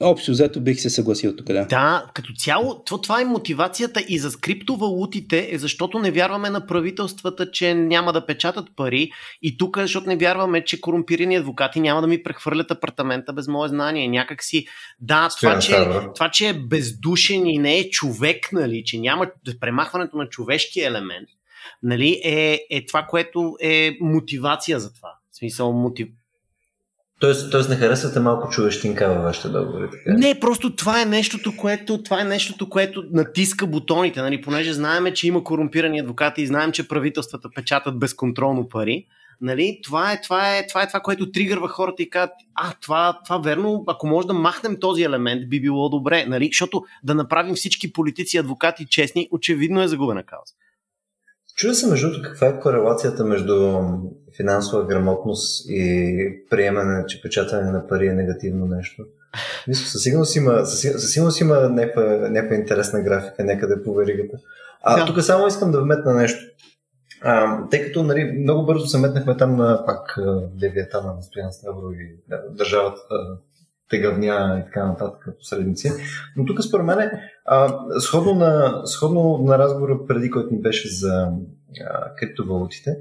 Общо 0.00 0.30
взето 0.30 0.60
бих 0.60 0.80
се 0.80 0.90
съгласил 0.90 1.36
тук, 1.36 1.46
да. 1.46 1.64
Да, 1.64 2.06
като 2.14 2.32
цяло, 2.32 2.84
това 2.84 3.20
е 3.20 3.24
мотивацията 3.24 4.04
и 4.08 4.18
за 4.18 4.38
криптовалутите, 4.40 5.48
е 5.50 5.58
защото 5.58 5.98
не 5.98 6.10
вярваме 6.10 6.50
на 6.50 6.66
правителствата, 6.66 7.50
че 7.50 7.74
няма 7.74 8.12
да 8.12 8.26
печатат 8.26 8.68
пари 8.76 9.10
и 9.42 9.58
тук, 9.58 9.78
защото 9.78 10.08
не 10.08 10.16
вярваме, 10.16 10.64
че 10.64 10.80
корумпирани 10.80 11.36
адвокати 11.36 11.80
няма 11.80 12.00
да 12.00 12.06
ми 12.06 12.22
прехвърлят 12.22 12.70
апартамента 12.70 13.32
без 13.32 13.48
мое 13.48 13.68
знание. 13.68 14.08
Някак 14.08 14.42
си, 14.42 14.66
да, 15.00 15.28
това 15.40 15.58
че, 15.58 15.76
това, 16.14 16.30
че 16.30 16.48
е 16.48 16.54
бездушен 16.54 17.46
и 17.46 17.58
не 17.58 17.78
е 17.78 17.90
човек, 17.90 18.52
нали, 18.52 18.82
че 18.84 18.98
няма 18.98 19.30
премахването 19.60 20.16
на 20.16 20.28
човешки 20.28 20.80
елемент, 20.80 21.28
нали, 21.82 22.20
е, 22.24 22.60
е 22.70 22.86
това, 22.86 23.02
което 23.02 23.56
е 23.60 23.96
мотивация 24.00 24.80
за 24.80 24.94
това. 24.94 25.08
В 25.30 25.36
смисъл, 25.36 25.72
мотив, 25.72 26.08
Тоест, 27.22 27.50
тоест 27.50 27.68
не 27.68 27.76
харесвате 27.76 28.20
малко 28.20 28.48
човещинка 28.48 29.08
във 29.08 29.22
вашите 29.22 29.48
договори. 29.48 29.88
Така? 29.90 30.12
Не, 30.18 30.40
просто 30.40 30.76
това 30.76 31.02
е 31.02 31.04
нещото, 31.04 31.56
което, 31.56 32.02
това 32.02 32.20
е 32.20 32.24
нещото, 32.24 32.68
което 32.68 33.04
натиска 33.12 33.66
бутоните, 33.66 34.20
нали? 34.20 34.40
понеже 34.40 34.72
знаеме, 34.72 35.14
че 35.14 35.26
има 35.26 35.44
корумпирани 35.44 36.00
адвокати 36.00 36.42
и 36.42 36.46
знаем, 36.46 36.72
че 36.72 36.88
правителствата 36.88 37.48
печатат 37.54 37.98
безконтролно 37.98 38.68
пари. 38.68 39.06
Нали? 39.40 39.80
Това, 39.84 40.12
е, 40.12 40.20
това, 40.20 40.56
е, 40.56 40.66
това 40.66 40.82
е 40.82 40.88
това, 40.88 41.00
което 41.00 41.32
тригърва 41.32 41.68
хората 41.68 42.02
и 42.02 42.10
казват, 42.10 42.34
а, 42.54 42.72
това, 42.82 43.18
това 43.24 43.38
верно, 43.38 43.84
ако 43.86 44.06
може 44.06 44.26
да 44.26 44.34
махнем 44.34 44.76
този 44.80 45.02
елемент, 45.02 45.48
би 45.48 45.60
било 45.60 45.88
добре, 45.88 46.26
нали? 46.28 46.46
защото 46.46 46.82
да 47.04 47.14
направим 47.14 47.54
всички 47.54 47.92
политици 47.92 48.38
адвокати 48.38 48.86
честни, 48.86 49.28
очевидно 49.30 49.82
е 49.82 49.88
загубена 49.88 50.22
кауза. 50.22 50.54
Чуда 51.56 51.74
се 51.74 51.86
между 51.86 52.22
каква 52.22 52.46
е 52.46 52.60
корелацията 52.60 53.24
между 53.24 53.80
финансова 54.36 54.86
грамотност 54.86 55.66
и 55.68 56.42
приемане, 56.50 57.06
че 57.06 57.22
печатане 57.22 57.70
на 57.70 57.86
пари 57.86 58.06
е 58.06 58.12
негативно 58.12 58.66
нещо. 58.66 59.04
Мисля, 59.68 59.86
със 59.86 60.02
сигурност 60.02 60.36
има, 60.36 60.66
със 60.66 61.12
сигурност 61.12 61.40
има 61.40 61.68
някаква, 61.68 62.02
някаква 62.04 62.56
интересна 62.56 63.02
графика 63.02 63.44
някъде 63.44 63.82
по 63.82 63.94
веригата. 63.94 64.38
А 64.82 64.98
да. 64.98 65.06
тук 65.06 65.22
само 65.22 65.46
искам 65.46 65.72
да 65.72 65.82
вметна 65.82 66.14
нещо. 66.14 66.44
А, 67.24 67.68
тъй 67.70 67.84
като 67.84 68.02
нали, 68.02 68.24
много 68.24 68.66
бързо 68.66 68.86
се 68.86 68.98
метнахме 68.98 69.36
там 69.36 69.56
на 69.56 69.86
пак 69.86 70.18
Левиатана 70.62 71.14
на 71.14 71.22
Стоян 71.22 71.52
Ставро 71.52 71.92
и 71.92 72.16
държавата 72.50 73.00
тегавня 73.92 74.62
и 74.62 74.64
така 74.64 74.86
нататък 74.86 75.28
посредници. 75.38 75.90
Но 76.36 76.44
тук 76.44 76.62
според 76.62 76.86
мен 76.86 77.10
а, 77.44 77.78
сходно, 77.98 78.34
на, 78.34 78.82
сходно 78.84 79.38
на 79.38 79.58
разговора 79.58 79.98
преди, 80.08 80.30
който 80.30 80.54
ни 80.54 80.60
беше 80.60 80.88
за 80.88 81.28
а, 81.84 82.14
криптовалутите, 82.16 82.96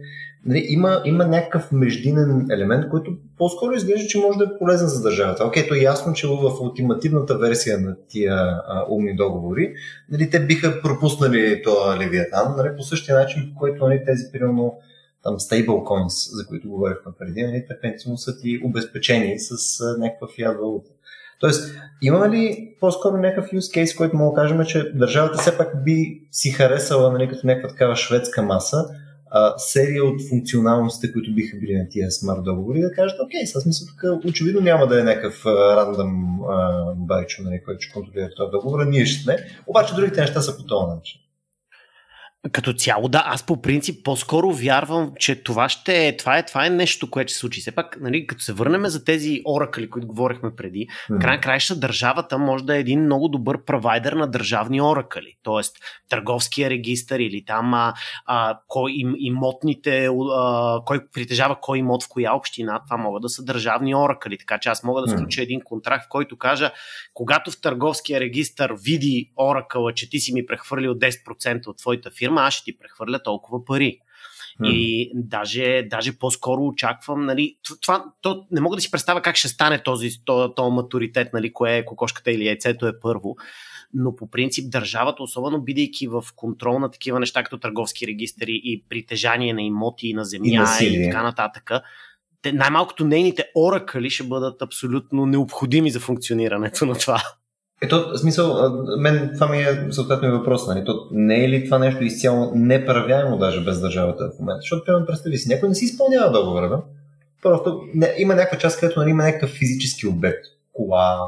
нали, 0.45 0.65
има, 0.69 1.01
има 1.06 1.25
някакъв 1.27 1.71
междинен 1.71 2.47
елемент, 2.51 2.89
който 2.89 3.12
по-скоро 3.38 3.73
изглежда, 3.73 4.08
че 4.08 4.19
може 4.19 4.38
да 4.38 4.43
е 4.43 4.58
полезен 4.60 4.88
за 4.88 5.01
държавата. 5.01 5.45
Окей, 5.45 5.67
то 5.67 5.75
е 5.75 5.80
ясно, 5.80 6.13
че 6.13 6.27
в 6.27 6.62
ултимативната 6.62 7.38
версия 7.38 7.80
на 7.80 7.95
тия 8.08 8.36
а, 8.36 8.86
умни 8.89 9.15
договори, 9.15 9.73
нали, 10.10 10.30
те 10.30 10.39
биха 10.39 10.82
пропуснали 10.82 11.62
това 11.63 11.97
Левиатан, 11.99 12.56
нали, 12.58 12.69
по 12.77 12.84
същия 12.84 13.17
начин, 13.17 13.51
по 13.54 13.60
който 13.60 13.88
нали, 13.88 14.04
тези, 14.06 14.23
примерно, 14.32 14.73
там 15.23 15.39
stablecoins, 15.39 16.36
за 16.36 16.47
които 16.47 16.69
говорихме 16.69 17.12
преди, 17.19 17.43
нали, 17.43 17.65
те 17.67 17.79
пенсионно 17.81 18.17
са 18.17 18.38
ти 18.38 18.60
обезпечени 18.63 19.39
с 19.39 19.81
а, 19.81 19.97
някаква 19.97 20.27
фиат 20.36 20.57
валута. 20.57 20.89
Тоест, 21.39 21.75
има 22.01 22.29
ли 22.29 22.73
по-скоро 22.79 23.17
някакъв 23.17 23.51
use 23.51 23.84
case, 23.84 23.97
който 23.97 24.17
мога 24.17 24.36
да 24.36 24.41
кажем, 24.41 24.65
че 24.65 24.91
държавата 24.93 25.38
все 25.38 25.57
пак 25.57 25.84
би 25.84 26.21
си 26.31 26.51
харесала 26.51 27.12
нали, 27.12 27.29
като 27.29 27.47
някаква 27.47 27.69
такава 27.69 27.95
шведска 27.95 28.41
маса, 28.41 28.86
а, 29.31 29.53
серия 29.57 30.05
от 30.05 30.29
функционалностите, 30.29 31.13
които 31.13 31.34
биха 31.34 31.57
били 31.57 31.75
на 31.75 31.89
тия 31.89 32.12
смарт 32.12 32.43
договори, 32.43 32.81
да 32.81 32.91
кажат, 32.91 33.19
окей, 33.19 33.45
сега 33.45 33.60
смисъл 33.60 33.88
тук 33.88 34.29
очевидно 34.29 34.62
няма 34.62 34.88
да 34.88 34.99
е 34.99 35.03
някакъв 35.03 35.45
рандъм 35.45 36.39
байчо, 36.95 37.43
нали, 37.43 37.62
който 37.65 37.81
ще 37.81 37.93
контролира 37.93 38.29
този 38.38 38.51
договор, 38.51 38.86
ние 38.86 39.05
ще 39.05 39.23
сме. 39.23 39.38
Обаче 39.67 39.95
другите 39.95 40.21
неща 40.21 40.41
са 40.41 40.57
по 40.57 40.63
този 40.63 40.95
начин. 40.95 41.21
Като 42.51 42.73
цяло, 42.73 43.08
да, 43.08 43.23
аз 43.25 43.45
по 43.45 43.62
принцип 43.62 44.06
по-скоро 44.06 44.51
вярвам, 44.51 45.12
че 45.19 45.43
това 45.43 45.69
ще 45.69 46.08
е, 46.08 46.17
това 46.17 46.38
е, 46.38 46.45
това 46.45 46.65
е 46.65 46.69
нещо, 46.69 47.10
което 47.10 47.30
ще 47.30 47.34
се 47.34 47.39
случи. 47.39 47.62
Все 47.62 47.71
пак, 47.71 47.97
нали, 48.01 48.27
като 48.27 48.41
се 48.41 48.54
върнем 48.54 48.86
за 48.86 49.04
тези 49.06 49.41
оракли, 49.45 49.89
които 49.89 50.08
говорихме 50.08 50.56
преди, 50.56 50.88
mm-hmm. 50.88 51.21
край 51.21 51.41
краища 51.41 51.75
държавата 51.75 52.38
може 52.38 52.63
да 52.63 52.75
е 52.75 52.80
един 52.80 53.04
много 53.04 53.27
добър 53.27 53.65
провайдер 53.65 54.13
на 54.13 54.27
държавни 54.27 54.82
оракли. 54.82 55.38
Тоест, 55.43 55.77
търговския 56.10 56.69
регистр 56.69 57.15
или 57.19 57.45
там 57.45 57.73
а, 57.73 57.93
а, 58.25 58.60
кой 58.67 58.91
им, 58.91 59.13
имотните, 59.17 60.10
а, 60.36 60.80
кой 60.86 60.99
притежава 61.13 61.58
кой 61.62 61.77
имот 61.77 62.04
в 62.04 62.10
коя 62.10 62.34
община, 62.36 62.82
това 62.89 62.97
могат 62.97 63.21
да 63.21 63.30
са 63.30 63.43
държавни 63.43 63.95
оракли. 63.95 64.38
Така 64.38 64.58
че 64.58 64.69
аз 64.69 64.84
мога 64.84 65.01
да 65.01 65.08
сключа 65.08 65.41
mm-hmm. 65.41 65.43
един 65.43 65.62
контракт, 65.62 66.06
в 66.06 66.10
който 66.10 66.38
кажа, 66.38 66.71
когато 67.13 67.51
в 67.51 67.62
търговския 67.62 68.19
регистр 68.19 68.73
види 68.86 69.32
оракъла, 69.39 69.93
че 69.93 70.10
ти 70.10 70.19
си 70.19 70.34
ми 70.34 70.45
прехвърлил 70.45 70.93
10% 70.93 71.67
от 71.67 71.77
твоята 71.77 72.12
фирма, 72.12 72.31
фирма, 72.32 72.41
аз 72.41 72.54
ще 72.54 72.63
ти 72.63 72.78
прехвърля 72.78 73.24
толкова 73.24 73.65
пари. 73.65 74.00
И 74.63 75.12
даже, 75.15 75.88
даже 75.89 76.20
по-скоро 76.20 76.62
очаквам, 76.65 77.26
нали, 77.26 77.58
това, 77.82 78.06
то, 78.22 78.46
не 78.52 78.62
мога 78.62 78.76
да 78.76 78.82
си 78.82 78.91
представя 78.91 79.22
как 79.22 79.36
ще 79.36 79.48
стане 79.48 79.84
този, 79.84 80.10
този, 80.26 80.54
този 80.56 80.72
матуритет, 80.72 81.34
нали, 81.34 81.54
кое 81.54 81.78
е 81.78 81.86
кокошката 81.86 82.32
или 82.32 82.45
яйцето 82.45 82.88
е 82.88 82.99
първо, 82.99 83.36
но 83.93 84.16
по 84.16 84.30
принцип 84.30 84.72
държавата, 84.72 85.24
особено 85.24 85.62
бидейки 85.62 86.08
в 86.08 86.24
контрол 86.36 86.80
на 86.80 86.91
такива 86.91 87.20
неща, 87.20 87.43
като 87.43 87.60
търговски 87.60 88.08
регистри 88.08 88.62
и 88.64 88.84
притежание 88.89 89.53
на 89.53 89.62
имоти 89.62 90.08
и 90.08 90.14
на 90.14 90.26
земя 90.26 90.78
и, 90.82 90.86
и 90.86 91.03
така 91.03 91.24
нататък, 91.24 91.72
те, 92.41 92.53
най-малкото 92.53 93.05
нейните 93.05 93.45
оракали 93.55 94.10
ще 94.10 94.24
бъдат 94.24 94.62
абсолютно 94.62 95.26
необходими 95.26 95.91
за 95.91 95.99
функционирането 95.99 96.86
на 96.86 96.95
това. 96.95 97.22
Ето, 97.82 98.17
смисъл, 98.17 98.71
мен 98.97 99.32
това 99.34 99.47
ми 99.47 99.57
е 99.57 99.88
съответно 99.91 100.32
въпрос. 100.32 100.67
Нали? 100.67 100.86
То 100.86 101.07
не 101.11 101.43
е 101.43 101.49
ли 101.49 101.65
това 101.65 101.79
нещо 101.79 102.03
изцяло 102.03 102.51
неправяемо 102.55 103.38
даже 103.38 103.63
без 103.63 103.79
държавата 103.79 104.32
в 104.36 104.39
момента? 104.39 104.61
Защото, 104.61 104.86
примерно, 104.86 105.05
представи 105.05 105.38
си, 105.38 105.49
някой 105.49 105.69
не 105.69 105.75
си 105.75 105.86
изпълнява 105.86 106.32
договора, 106.32 106.69
да? 106.69 106.82
Просто 107.41 107.82
не, 107.95 108.15
има 108.17 108.36
някаква 108.36 108.57
част, 108.57 108.79
където 108.79 108.99
нали, 108.99 109.09
има 109.09 109.23
някакъв 109.23 109.49
физически 109.49 110.07
обект. 110.07 110.45
Кола, 110.73 111.19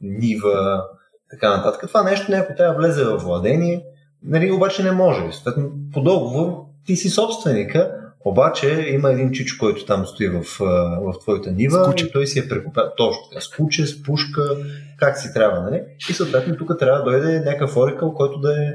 нива, 0.00 0.84
така 1.30 1.56
нататък. 1.56 1.88
Това 1.88 2.02
нещо 2.02 2.30
някой 2.30 2.56
трябва 2.56 2.74
да 2.74 2.80
влезе 2.80 3.04
в 3.04 3.16
владение, 3.16 3.84
нали, 4.22 4.52
обаче 4.52 4.82
не 4.82 4.92
може. 4.92 5.32
Съответно, 5.32 5.70
по 5.92 6.00
договор 6.00 6.64
ти 6.86 6.96
си 6.96 7.10
собственика, 7.10 8.01
Обаче 8.24 8.86
има 8.88 9.12
един 9.12 9.32
чич, 9.32 9.52
който 9.52 9.86
там 9.86 10.06
стои 10.06 10.28
в, 10.28 10.44
в 11.00 11.14
твоята 11.20 11.52
нива 11.52 11.84
Скуче. 11.84 12.06
и 12.06 12.12
той 12.12 12.26
си 12.26 12.38
е 12.38 12.48
прекупен 12.48 12.84
точно. 12.96 13.22
С 13.40 13.48
куче, 13.48 13.86
с 13.86 14.02
пушка, 14.02 14.56
как 14.98 15.18
си 15.18 15.32
трябва, 15.34 15.70
нали? 15.70 15.82
И 16.10 16.12
съответно 16.12 16.56
тук 16.56 16.78
трябва 16.78 16.98
да 16.98 17.04
дойде 17.04 17.40
някакъв 17.40 17.76
орикъл, 17.76 18.14
който 18.14 18.38
да 18.38 18.52
е 18.52 18.72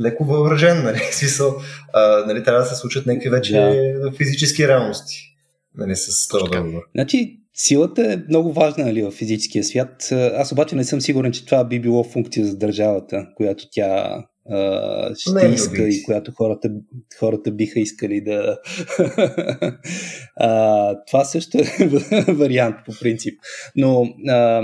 леко 0.00 0.24
въоръжен, 0.24 0.82
нали? 0.82 0.98
Смисъл, 1.12 1.56
а, 1.92 2.24
нали, 2.26 2.44
трябва 2.44 2.60
да 2.60 2.66
се 2.66 2.74
случат 2.74 3.06
някакви 3.06 3.30
вече 3.30 3.52
да. 3.52 4.12
физически 4.16 4.68
реалности, 4.68 5.36
нали, 5.76 5.96
с 5.96 6.28
този 6.28 6.44
договор. 6.44 6.82
Значи, 6.94 7.40
силата 7.54 8.12
е 8.12 8.22
много 8.28 8.52
важна 8.52 8.84
нали, 8.84 9.02
в 9.02 9.10
физическия 9.10 9.64
свят. 9.64 10.12
Аз 10.12 10.52
обаче 10.52 10.76
не 10.76 10.84
съм 10.84 11.00
сигурен, 11.00 11.32
че 11.32 11.44
това 11.44 11.64
би 11.64 11.80
било 11.80 12.04
функция 12.04 12.46
за 12.46 12.56
държавата, 12.56 13.26
която 13.36 13.64
тя 13.70 14.24
а, 14.50 15.14
ще 15.14 15.32
Не, 15.32 15.54
иска 15.54 15.82
не 15.82 15.88
и 15.88 16.02
която 16.02 16.32
хората, 16.32 16.70
хората 17.18 17.50
биха 17.50 17.80
искали 17.80 18.20
да. 18.20 18.58
а, 20.36 21.04
това 21.06 21.24
също 21.24 21.58
е 21.58 21.86
вариант 22.32 22.76
по 22.86 22.92
принцип. 23.00 23.40
Но 23.76 24.06
а, 24.28 24.62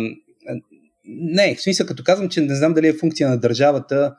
не, 1.05 1.55
в 1.55 1.63
смисъл, 1.63 1.87
като 1.87 2.05
казвам, 2.05 2.29
че 2.29 2.41
не 2.41 2.55
знам 2.55 2.75
дали 2.75 2.89
е 2.89 2.93
функция 2.93 3.29
на 3.29 3.41
държавата, 3.41 4.17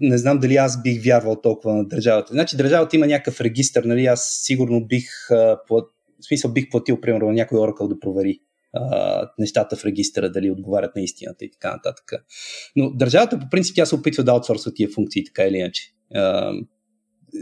не 0.00 0.18
знам 0.18 0.38
дали 0.38 0.56
аз 0.56 0.82
бих 0.82 1.04
вярвал 1.04 1.40
толкова 1.40 1.74
на 1.74 1.84
държавата. 1.88 2.32
Значи 2.32 2.56
държавата 2.56 2.96
има 2.96 3.06
някакъв 3.06 3.40
регистр, 3.40 3.80
нали, 3.84 4.06
аз 4.06 4.40
сигурно 4.42 4.86
бих, 4.86 5.30
а, 5.30 5.60
плат... 5.66 5.84
в 6.20 6.26
смисъл 6.26 6.52
бих 6.52 6.70
платил, 6.70 7.00
примерно, 7.00 7.26
на 7.26 7.32
някой 7.32 7.58
оракъл 7.58 7.88
да 7.88 8.00
провери 8.00 8.40
нещата 9.38 9.76
в 9.76 9.84
регистъра, 9.84 10.32
дали 10.32 10.50
отговарят 10.50 10.96
на 10.96 11.02
истината 11.02 11.44
и 11.44 11.50
така 11.50 11.72
нататък. 11.72 12.12
Но 12.76 12.90
държавата, 12.90 13.38
по 13.38 13.48
принцип, 13.50 13.76
тя 13.76 13.86
се 13.86 13.94
опитва 13.94 14.24
да 14.24 14.32
аутсорсва 14.32 14.74
тия 14.74 14.88
функции, 14.88 15.24
така 15.24 15.42
или 15.44 15.56
иначе. 15.56 15.82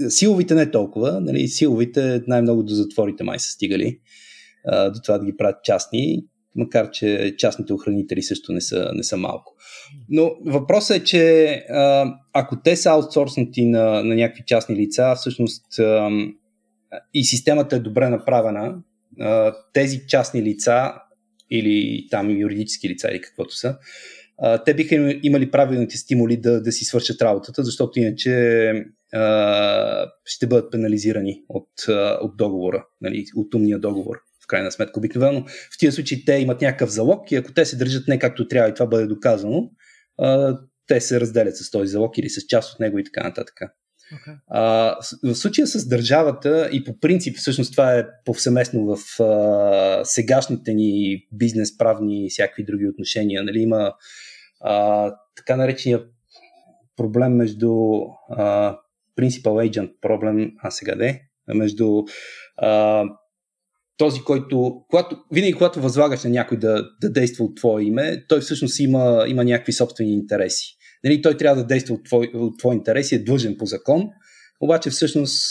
Силовите 0.08 0.54
не 0.54 0.70
толкова, 0.70 1.20
нали, 1.20 1.48
силовите 1.48 2.22
най-много 2.26 2.62
до 2.62 2.74
затворите 2.74 3.24
май 3.24 3.38
са 3.38 3.50
стигали, 3.50 3.98
до 4.66 5.00
това 5.04 5.18
да 5.18 5.24
ги 5.24 5.36
правят 5.36 5.64
частни, 5.64 6.24
макар 6.54 6.90
че 6.90 7.34
частните 7.38 7.72
охранители 7.72 8.22
също 8.22 8.52
не 8.52 8.60
са, 8.60 8.90
не 8.94 9.02
са 9.02 9.16
малко. 9.16 9.54
Но 10.08 10.30
въпросът 10.46 10.96
е, 10.96 11.04
че 11.04 11.62
ако 12.32 12.62
те 12.62 12.76
са 12.76 12.90
аутсорснати 12.90 13.66
на, 13.66 14.04
на 14.04 14.14
някакви 14.14 14.42
частни 14.46 14.76
лица, 14.76 15.14
всъщност 15.16 15.66
и 17.14 17.24
системата 17.24 17.76
е 17.76 17.80
добре 17.80 18.08
направена, 18.08 18.74
тези 19.72 20.00
частни 20.08 20.42
лица 20.42 20.92
или 21.50 22.06
там 22.10 22.30
юридически 22.30 22.88
лица 22.88 23.08
или 23.10 23.20
каквото 23.20 23.56
са, 23.56 23.78
а, 24.38 24.64
те 24.64 24.74
биха 24.74 25.18
имали 25.22 25.50
правилните 25.50 25.96
стимули 25.96 26.36
да, 26.36 26.62
да 26.62 26.72
си 26.72 26.84
свършат 26.84 27.22
работата, 27.22 27.64
защото 27.64 27.98
иначе 27.98 28.70
а, 29.12 30.10
ще 30.24 30.46
бъдат 30.46 30.72
пенализирани 30.72 31.42
от, 31.48 31.68
от 32.20 32.36
договора, 32.36 32.86
нали, 33.00 33.24
от 33.36 33.54
умния 33.54 33.78
договор 33.78 34.16
в 34.44 34.46
крайна 34.46 34.72
сметка. 34.72 35.00
Обикновено 35.00 35.44
в 35.46 35.78
тия 35.78 35.92
случаи 35.92 36.24
те 36.24 36.32
имат 36.32 36.60
някакъв 36.60 36.90
залог 36.90 37.32
и 37.32 37.36
ако 37.36 37.52
те 37.52 37.64
се 37.64 37.76
държат 37.76 38.08
не 38.08 38.18
както 38.18 38.48
трябва 38.48 38.70
и 38.70 38.74
това 38.74 38.86
бъде 38.86 39.06
доказано, 39.06 39.70
а, 40.18 40.58
те 40.86 41.00
се 41.00 41.20
разделят 41.20 41.56
с 41.56 41.70
този 41.70 41.88
залог 41.88 42.18
или 42.18 42.30
с 42.30 42.46
част 42.46 42.74
от 42.74 42.80
него 42.80 42.98
и 42.98 43.04
така 43.04 43.22
нататък. 43.22 43.60
Okay. 44.12 44.38
А, 44.48 44.96
в 45.22 45.34
случая 45.34 45.66
с 45.66 45.88
държавата 45.88 46.68
и 46.72 46.84
по 46.84 46.98
принцип, 47.00 47.36
всъщност 47.36 47.72
това 47.72 47.94
е 47.94 48.06
повсеместно 48.24 48.96
в 48.96 49.20
а, 49.20 50.04
сегашните 50.04 50.74
ни 50.74 51.26
бизнес, 51.32 51.76
правни 51.76 52.26
и 52.26 52.30
всякакви 52.30 52.64
други 52.64 52.86
отношения. 52.86 53.42
Нали, 53.42 53.58
има 53.58 53.92
а, 54.60 55.12
така 55.36 55.56
наречения 55.56 56.02
проблем 56.96 57.32
между 57.32 57.70
а, 58.30 58.76
principal 59.18 59.70
agent 59.70 59.92
проблем, 60.00 60.52
а 60.62 60.70
сега 60.70 60.94
де, 60.94 61.22
между 61.54 62.02
а, 62.56 63.04
този, 63.96 64.20
който, 64.20 64.84
когато, 64.90 65.16
винаги 65.32 65.52
когато 65.52 65.80
възлагаш 65.80 66.24
на 66.24 66.30
някой 66.30 66.58
да, 66.58 66.84
да 67.00 67.12
действа 67.12 67.44
от 67.44 67.56
твое 67.56 67.82
име, 67.82 68.24
той 68.28 68.40
всъщност 68.40 68.78
има, 68.78 69.24
има 69.28 69.44
някакви 69.44 69.72
собствени 69.72 70.12
интереси. 70.12 70.76
Нали, 71.04 71.22
той 71.22 71.36
трябва 71.36 71.62
да 71.62 71.66
действа 71.66 71.94
от 71.94 72.04
твой, 72.04 72.30
от 72.34 72.58
твой 72.58 72.74
интерес 72.74 73.12
и 73.12 73.14
е 73.14 73.24
длъжен 73.24 73.56
по 73.58 73.66
закон, 73.66 74.08
обаче 74.60 74.90
всъщност 74.90 75.42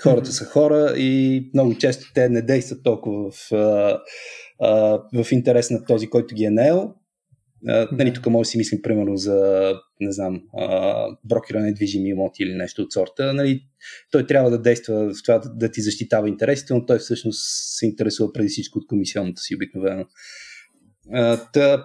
хората 0.00 0.32
са 0.32 0.44
хора 0.44 0.94
и 0.96 1.50
много 1.54 1.78
често 1.78 2.12
те 2.14 2.28
не 2.28 2.42
действат 2.42 2.82
толкова 2.82 3.30
в, 3.30 3.52
а, 3.52 3.98
а, 4.60 5.00
в 5.24 5.32
интерес 5.32 5.70
на 5.70 5.84
този, 5.84 6.06
който 6.06 6.34
ги 6.34 6.44
е 6.44 6.50
наел. 6.50 6.94
А, 7.68 7.88
нали, 7.92 8.12
тук 8.12 8.26
може 8.26 8.46
да 8.46 8.50
си 8.50 8.58
мислим 8.58 8.82
примерно 8.82 9.16
за, 9.16 9.72
не 10.00 10.12
знам, 10.12 10.42
а, 10.58 11.06
брокера 11.24 11.60
на 11.60 11.66
недвижими 11.66 12.08
имоти 12.08 12.42
или 12.42 12.54
нещо 12.54 12.82
от 12.82 12.92
сорта. 12.92 13.34
Нали, 13.34 13.62
той 14.10 14.26
трябва 14.26 14.50
да 14.50 14.62
действа 14.62 15.14
в 15.14 15.22
това 15.22 15.38
да, 15.38 15.54
да 15.54 15.70
ти 15.70 15.80
защитава 15.80 16.28
интересите, 16.28 16.74
но 16.74 16.86
той 16.86 16.98
всъщност 16.98 17.40
се 17.78 17.86
интересува 17.86 18.32
преди 18.32 18.48
всичко 18.48 18.78
от 18.78 18.86
комисионната 18.86 19.42
си 19.42 19.54
обикновено. 19.54 20.04
А, 21.12 21.36
та, 21.52 21.84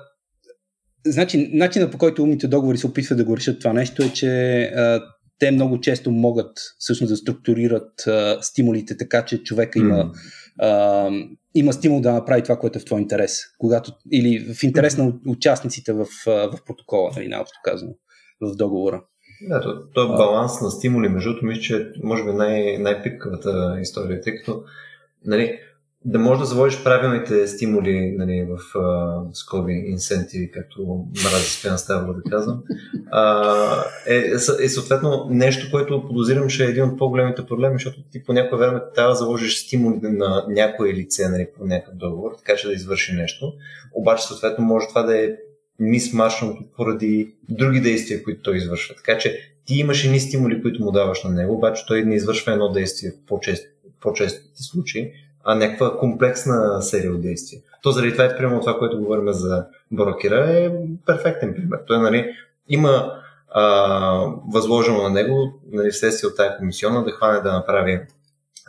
значи, 1.11 1.49
начинът 1.53 1.91
по 1.91 1.97
който 1.97 2.23
умните 2.23 2.47
договори 2.47 2.77
се 2.77 2.87
опитват 2.87 3.17
да 3.17 3.25
го 3.25 3.37
решат 3.37 3.59
това 3.59 3.73
нещо 3.73 4.03
е, 4.03 4.09
че 4.09 4.61
а, 4.63 5.01
те 5.39 5.51
много 5.51 5.79
често 5.79 6.11
могат 6.11 6.51
всъщност 6.79 7.11
да 7.11 7.17
структурират 7.17 8.07
а, 8.07 8.37
стимулите 8.41 8.97
така, 8.97 9.25
че 9.25 9.43
човека 9.43 9.79
има, 9.79 9.95
mm. 9.95 10.11
а, 10.59 11.09
има 11.55 11.73
стимул 11.73 12.01
да 12.01 12.13
направи 12.13 12.43
това, 12.43 12.59
което 12.59 12.77
е 12.77 12.81
в 12.81 12.85
твой 12.85 13.01
интерес. 13.01 13.39
Когато, 13.57 13.91
или 14.11 14.53
в 14.53 14.63
интерес 14.63 14.97
на 14.97 15.13
участниците 15.27 15.93
в, 15.93 16.05
в 16.25 16.57
протокола, 16.65 17.11
нали, 17.15 17.27
наобщо 17.27 17.59
казано, 17.63 17.91
в 18.41 18.55
договора. 18.55 19.03
Да, 19.49 19.61
то, 19.61 19.89
то 19.93 20.03
е 20.03 20.17
баланс 20.17 20.61
на 20.61 20.71
стимули, 20.71 21.09
между 21.09 21.29
другото, 21.29 21.45
мисля, 21.45 21.61
че 21.61 21.91
може 22.03 22.23
би 22.23 22.31
най- 22.31 22.77
най-пикавата 22.77 23.77
история, 23.81 24.21
тъй 24.21 24.35
като 24.35 24.63
нали, 25.25 25.59
да 26.09 26.19
можеш 26.19 26.39
да 26.39 26.45
заводиш 26.45 26.83
правилните 26.83 27.47
стимули 27.47 28.15
нали, 28.17 28.47
в 28.49 28.57
uh, 28.73 29.29
скоби, 29.33 29.73
инсентиви, 29.73 30.51
както 30.51 31.05
мрази 31.23 31.45
Спян 31.45 31.77
Ставро 31.77 32.13
да 32.13 32.21
казвам, 32.29 32.63
uh, 33.13 33.83
е, 34.07 34.15
е, 34.63 34.69
съответно 34.69 35.27
нещо, 35.29 35.71
което 35.71 36.07
подозирам, 36.07 36.47
че 36.47 36.65
е 36.65 36.69
един 36.69 36.83
от 36.83 36.97
по-големите 36.97 37.45
проблеми, 37.45 37.75
защото 37.75 38.03
ти 38.11 38.23
по 38.23 38.33
някое 38.33 38.57
време 38.57 38.81
трябва 38.95 39.11
да 39.11 39.15
заложиш 39.15 39.65
стимулите 39.65 40.09
на 40.09 40.45
някое 40.49 40.93
лице 40.93 41.29
нали, 41.29 41.47
по 41.57 41.65
някакъв 41.65 41.95
договор, 41.95 42.31
така 42.37 42.57
че 42.57 42.67
да 42.67 42.73
извърши 42.73 43.13
нещо. 43.13 43.53
Обаче 43.93 44.23
съответно 44.23 44.65
може 44.65 44.87
това 44.87 45.03
да 45.03 45.23
е 45.23 45.29
мисмашното 45.79 46.63
поради 46.75 47.35
други 47.49 47.79
действия, 47.79 48.23
които 48.23 48.41
той 48.41 48.57
извършва. 48.57 48.95
Така 48.95 49.17
че 49.17 49.39
ти 49.65 49.75
имаш 49.75 50.05
едни 50.05 50.19
стимули, 50.19 50.61
които 50.61 50.83
му 50.83 50.91
даваш 50.91 51.23
на 51.23 51.29
него, 51.29 51.53
обаче 51.53 51.85
той 51.87 52.03
не 52.03 52.15
извършва 52.15 52.51
едно 52.51 52.71
действие 52.71 53.11
в 53.11 53.27
по-чести, 53.27 53.67
по-честите 54.01 54.63
случаи, 54.63 55.11
а 55.49 55.55
някаква 55.55 55.97
комплексна 55.97 56.81
серия 56.81 57.11
от 57.11 57.21
действия. 57.21 57.61
То 57.83 57.91
заради 57.91 58.11
това 58.11 58.23
е 58.23 58.37
примерно 58.37 58.59
това, 58.59 58.77
което 58.77 58.99
говорим 58.99 59.33
за 59.33 59.65
брокера, 59.91 60.49
е 60.49 60.71
перфектен 61.05 61.53
пример. 61.55 61.79
Той 61.87 61.99
нали, 61.99 62.31
има 62.69 63.13
а, 63.49 63.63
възложено 64.53 65.03
на 65.03 65.09
него, 65.09 65.53
нали, 65.71 65.91
вследствие 65.91 66.27
от 66.27 66.37
тази 66.37 66.57
комисиона, 66.57 67.03
да 67.03 67.11
хване 67.11 67.41
да 67.41 67.53
направи 67.53 67.99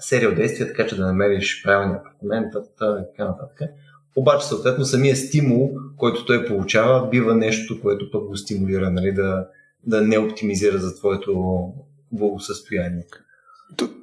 серия 0.00 0.28
от 0.28 0.36
действия, 0.36 0.68
така 0.68 0.86
че 0.86 0.96
да 0.96 1.06
намериш 1.06 1.62
правилния 1.64 1.98
апартамент 1.98 2.46
и 2.80 3.16
така 3.16 3.24
нататък. 3.24 3.70
Обаче, 4.16 4.46
съответно, 4.46 4.84
самия 4.84 5.16
стимул, 5.16 5.70
който 5.96 6.24
той 6.24 6.46
получава, 6.46 7.08
бива 7.08 7.34
нещо, 7.34 7.80
което 7.82 8.10
пък 8.10 8.24
го 8.24 8.36
стимулира 8.36 8.90
нали, 8.90 9.12
да, 9.12 9.46
да 9.86 10.00
не 10.00 10.18
оптимизира 10.18 10.78
за 10.78 10.96
твоето 10.96 11.64
благосъстояние. 12.12 13.04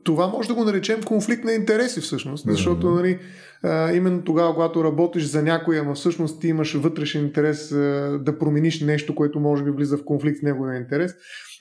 Това 0.04 0.28
може 0.28 0.48
да 0.48 0.54
го 0.54 0.64
наречем 0.64 1.04
конфликт 1.04 1.44
на 1.44 1.52
интереси 1.52 2.02
всъщност, 2.02 2.46
защото 2.48 2.90
нали, 2.90 3.20
а, 3.64 3.92
именно 3.92 4.24
тогава, 4.24 4.54
когато 4.54 4.84
работиш 4.84 5.24
за 5.24 5.44
някой, 5.44 5.80
ама 5.80 5.94
всъщност 5.94 6.42
ти 6.42 6.48
имаш 6.48 6.74
вътрешен 6.74 7.26
интерес 7.26 7.72
а, 7.72 8.20
да 8.22 8.38
промениш 8.40 8.82
нещо, 8.82 9.16
което 9.16 9.40
може 9.40 9.64
би 9.64 9.72
влиза 9.72 9.98
в 9.98 10.06
конфликт 10.06 10.40
с 10.40 10.42
неговия 10.42 10.78
интерес, 10.78 11.14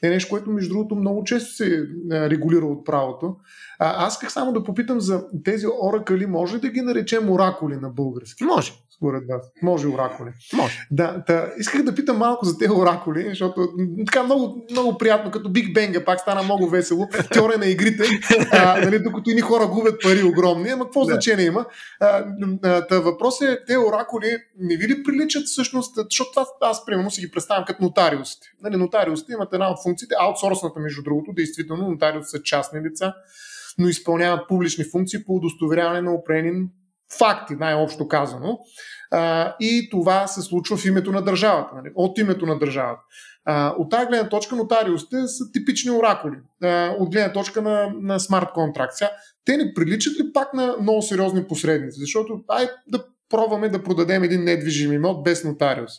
е 0.02 0.08
нещо, 0.08 0.30
което 0.30 0.50
между 0.50 0.74
другото 0.74 0.96
много 0.96 1.24
често 1.24 1.54
се 1.54 1.86
регулира 2.10 2.66
от 2.66 2.86
правото. 2.86 3.36
А, 3.78 4.06
аз 4.06 4.14
исках 4.14 4.32
само 4.32 4.52
да 4.52 4.64
попитам 4.64 5.00
за 5.00 5.24
тези 5.44 5.66
оракали, 5.82 6.26
може 6.26 6.56
ли 6.56 6.60
да 6.60 6.68
ги 6.68 6.80
наречем 6.80 7.30
оракули 7.30 7.76
на 7.76 7.90
български? 7.90 8.44
Може 8.44 8.72
според 8.96 9.22
вас? 9.28 9.42
Може 9.62 9.88
оракули. 9.88 10.30
Може. 10.52 10.86
Да, 10.90 11.24
да, 11.26 11.52
исках 11.58 11.82
да 11.82 11.94
питам 11.94 12.18
малко 12.18 12.44
за 12.44 12.58
тези 12.58 12.70
оракули, 12.70 13.26
защото 13.28 13.68
така 14.06 14.22
много, 14.22 14.66
много 14.70 14.98
приятно, 14.98 15.30
като 15.30 15.48
Биг 15.48 15.74
Бенга, 15.74 16.04
пак 16.04 16.20
стана 16.20 16.42
много 16.42 16.68
весело. 16.68 17.08
Теория 17.32 17.58
на 17.58 17.66
игрите, 17.66 18.04
а, 18.52 18.80
нали, 18.84 18.98
докато 18.98 19.30
ни 19.30 19.40
хора 19.40 19.66
губят 19.66 20.02
пари 20.02 20.22
огромни, 20.22 20.70
ама 20.70 20.84
какво 20.84 21.04
да. 21.04 21.12
значение 21.12 21.46
има? 21.46 21.66
А, 22.00 22.86
та 22.86 23.00
въпрос 23.00 23.40
е, 23.40 23.58
те 23.66 23.78
оракули 23.78 24.36
не 24.58 24.76
ви 24.76 24.88
ли 24.88 25.02
приличат 25.02 25.46
всъщност, 25.46 25.94
защото 26.10 26.30
това 26.30 26.46
аз 26.60 26.84
примерно 26.86 27.10
си 27.10 27.20
ги 27.20 27.30
представям 27.30 27.64
като 27.64 27.82
нотариусите. 27.82 28.46
Нали, 28.62 28.76
нотариусите 28.76 29.32
имат 29.32 29.52
една 29.52 29.70
от 29.70 29.82
функциите, 29.82 30.14
аутсорсната 30.20 30.80
между 30.80 31.02
другото, 31.02 31.32
действително 31.32 31.88
нотариусите 31.88 32.38
са 32.38 32.42
частни 32.42 32.80
лица, 32.80 33.14
но 33.78 33.88
изпълняват 33.88 34.48
публични 34.48 34.84
функции 34.84 35.24
по 35.24 35.34
удостоверяване 35.34 36.00
на 36.00 36.14
определени 36.14 36.68
факти, 37.18 37.54
най-общо 37.54 38.08
казано. 38.08 38.58
А, 39.10 39.54
и 39.60 39.88
това 39.90 40.26
се 40.26 40.42
случва 40.42 40.76
в 40.76 40.84
името 40.84 41.12
на 41.12 41.22
държавата, 41.22 41.74
нали? 41.76 41.92
от 41.94 42.18
името 42.18 42.46
на 42.46 42.58
държавата. 42.58 43.02
А, 43.44 43.74
от 43.78 43.90
тази 43.90 44.06
гледна 44.06 44.28
точка 44.28 44.56
нотариусите 44.56 45.16
са 45.26 45.44
типични 45.52 45.90
оракули. 45.90 46.36
А, 46.62 46.94
от 46.98 47.10
гледна 47.10 47.32
точка 47.32 47.62
на, 47.62 47.92
на 48.00 48.20
смарт 48.20 48.48
контракт. 48.54 48.92
Те 49.44 49.56
не 49.56 49.74
приличат 49.74 50.20
ли 50.20 50.32
пак 50.32 50.54
на 50.54 50.76
много 50.80 51.02
сериозни 51.02 51.46
посредници? 51.46 52.00
Защото 52.00 52.40
ай 52.48 52.68
да 52.86 53.04
пробваме 53.34 53.68
да 53.68 53.82
продадем 53.82 54.22
един 54.22 54.44
недвижим 54.44 54.92
имот 54.92 55.24
без 55.24 55.44
нотариус. 55.44 55.92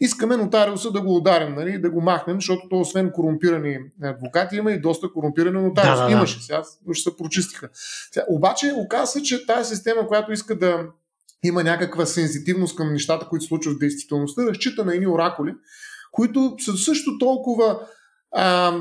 Искаме 0.00 0.36
нотариуса 0.36 0.90
да 0.90 1.00
го 1.00 1.16
ударим, 1.16 1.54
нали, 1.54 1.78
да 1.78 1.90
го 1.90 2.00
махнем, 2.00 2.36
защото 2.36 2.68
то 2.70 2.80
освен 2.80 3.10
корумпирани 3.10 3.78
адвокати 4.02 4.56
има 4.56 4.72
и 4.72 4.80
доста 4.80 5.12
корумпирани 5.12 5.62
нотариуси. 5.62 6.00
Да, 6.00 6.02
да, 6.02 6.06
да. 6.06 6.12
Имаше, 6.12 6.42
сега 6.42 6.62
ще 6.92 7.10
се 7.10 7.16
прочистиха. 7.16 7.68
Сега, 8.12 8.26
обаче 8.28 8.72
оказва 8.76 9.06
се, 9.06 9.22
че 9.22 9.46
тази 9.46 9.74
система, 9.74 10.06
която 10.06 10.32
иска 10.32 10.58
да 10.58 10.86
има 11.44 11.64
някаква 11.64 12.06
сензитивност 12.06 12.76
към 12.76 12.92
нещата, 12.92 13.26
които 13.26 13.42
се 13.42 13.48
случват 13.48 13.76
в 13.76 13.78
действителността, 13.78 14.46
разчита 14.46 14.84
на 14.84 14.94
едни 14.94 15.06
оракули, 15.06 15.54
които 16.12 16.54
са 16.58 16.76
също 16.76 17.18
толкова 17.18 17.80
а, 18.32 18.74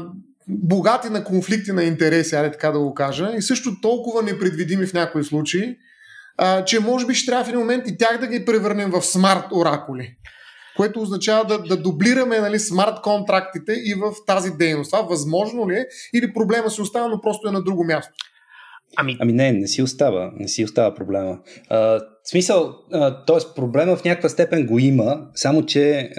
богати 0.47 1.09
на 1.09 1.23
конфликти 1.23 1.71
на 1.71 1.83
интереси, 1.83 2.35
аре 2.35 2.51
така 2.51 2.71
да 2.71 2.79
го 2.79 2.93
кажа, 2.93 3.33
и 3.37 3.41
също 3.41 3.81
толкова 3.81 4.23
непредвидими 4.23 4.85
в 4.85 4.93
някои 4.93 5.23
случаи, 5.23 5.77
а, 6.37 6.65
че 6.65 6.79
може 6.79 7.05
би 7.05 7.13
ще 7.13 7.31
трябва 7.31 7.45
в 7.45 7.47
един 7.47 7.59
момент 7.59 7.83
и 7.87 7.97
тях 7.97 8.19
да 8.19 8.27
ги 8.27 8.45
превърнем 8.45 8.91
в 8.91 9.01
смарт 9.01 9.45
оракули. 9.55 10.15
Което 10.77 11.01
означава 11.01 11.45
да, 11.45 11.59
да 11.59 11.77
дублираме 11.77 12.39
нали, 12.39 12.59
смарт 12.59 13.01
контрактите 13.03 13.71
и 13.71 13.93
в 13.93 14.13
тази 14.27 14.51
дейност. 14.51 14.91
Това 14.91 15.03
възможно 15.03 15.69
ли 15.69 15.75
е 15.75 15.85
или 16.13 16.33
проблема 16.33 16.69
си 16.69 16.81
остава, 16.81 17.07
но 17.07 17.21
просто 17.21 17.47
е 17.47 17.51
на 17.51 17.63
друго 17.63 17.83
място? 17.83 18.13
Ами... 18.97 19.17
ами 19.19 19.33
не, 19.33 19.51
не 19.51 19.67
си 19.67 19.81
остава. 19.81 20.31
Не 20.35 20.47
си 20.47 20.63
остава 20.63 20.95
проблема. 20.95 21.39
А, 21.69 21.77
в 22.23 22.29
смисъл, 22.29 22.75
т.е. 23.27 23.55
проблема 23.55 23.95
в 23.95 24.03
някаква 24.03 24.29
степен 24.29 24.65
го 24.65 24.79
има, 24.79 25.27
само 25.35 25.65
че 25.65 26.09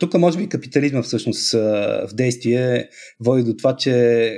тук 0.00 0.14
може 0.14 0.38
би 0.38 0.48
капитализма 0.48 1.02
всъщност 1.02 1.54
а, 1.54 1.58
в 2.08 2.14
действие 2.14 2.88
води 3.24 3.42
до 3.42 3.56
това, 3.56 3.76
че 3.76 4.34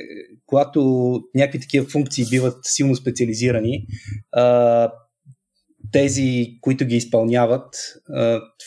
когато 0.47 1.13
някакви 1.35 1.61
такива 1.61 1.87
функции 1.87 2.25
биват 2.31 2.57
силно 2.63 2.97
специализирани, 2.97 3.87
а, 4.33 4.91
тези, 5.93 6.59
които 6.61 6.85
ги 6.85 6.97
изпълняват, 6.97 7.77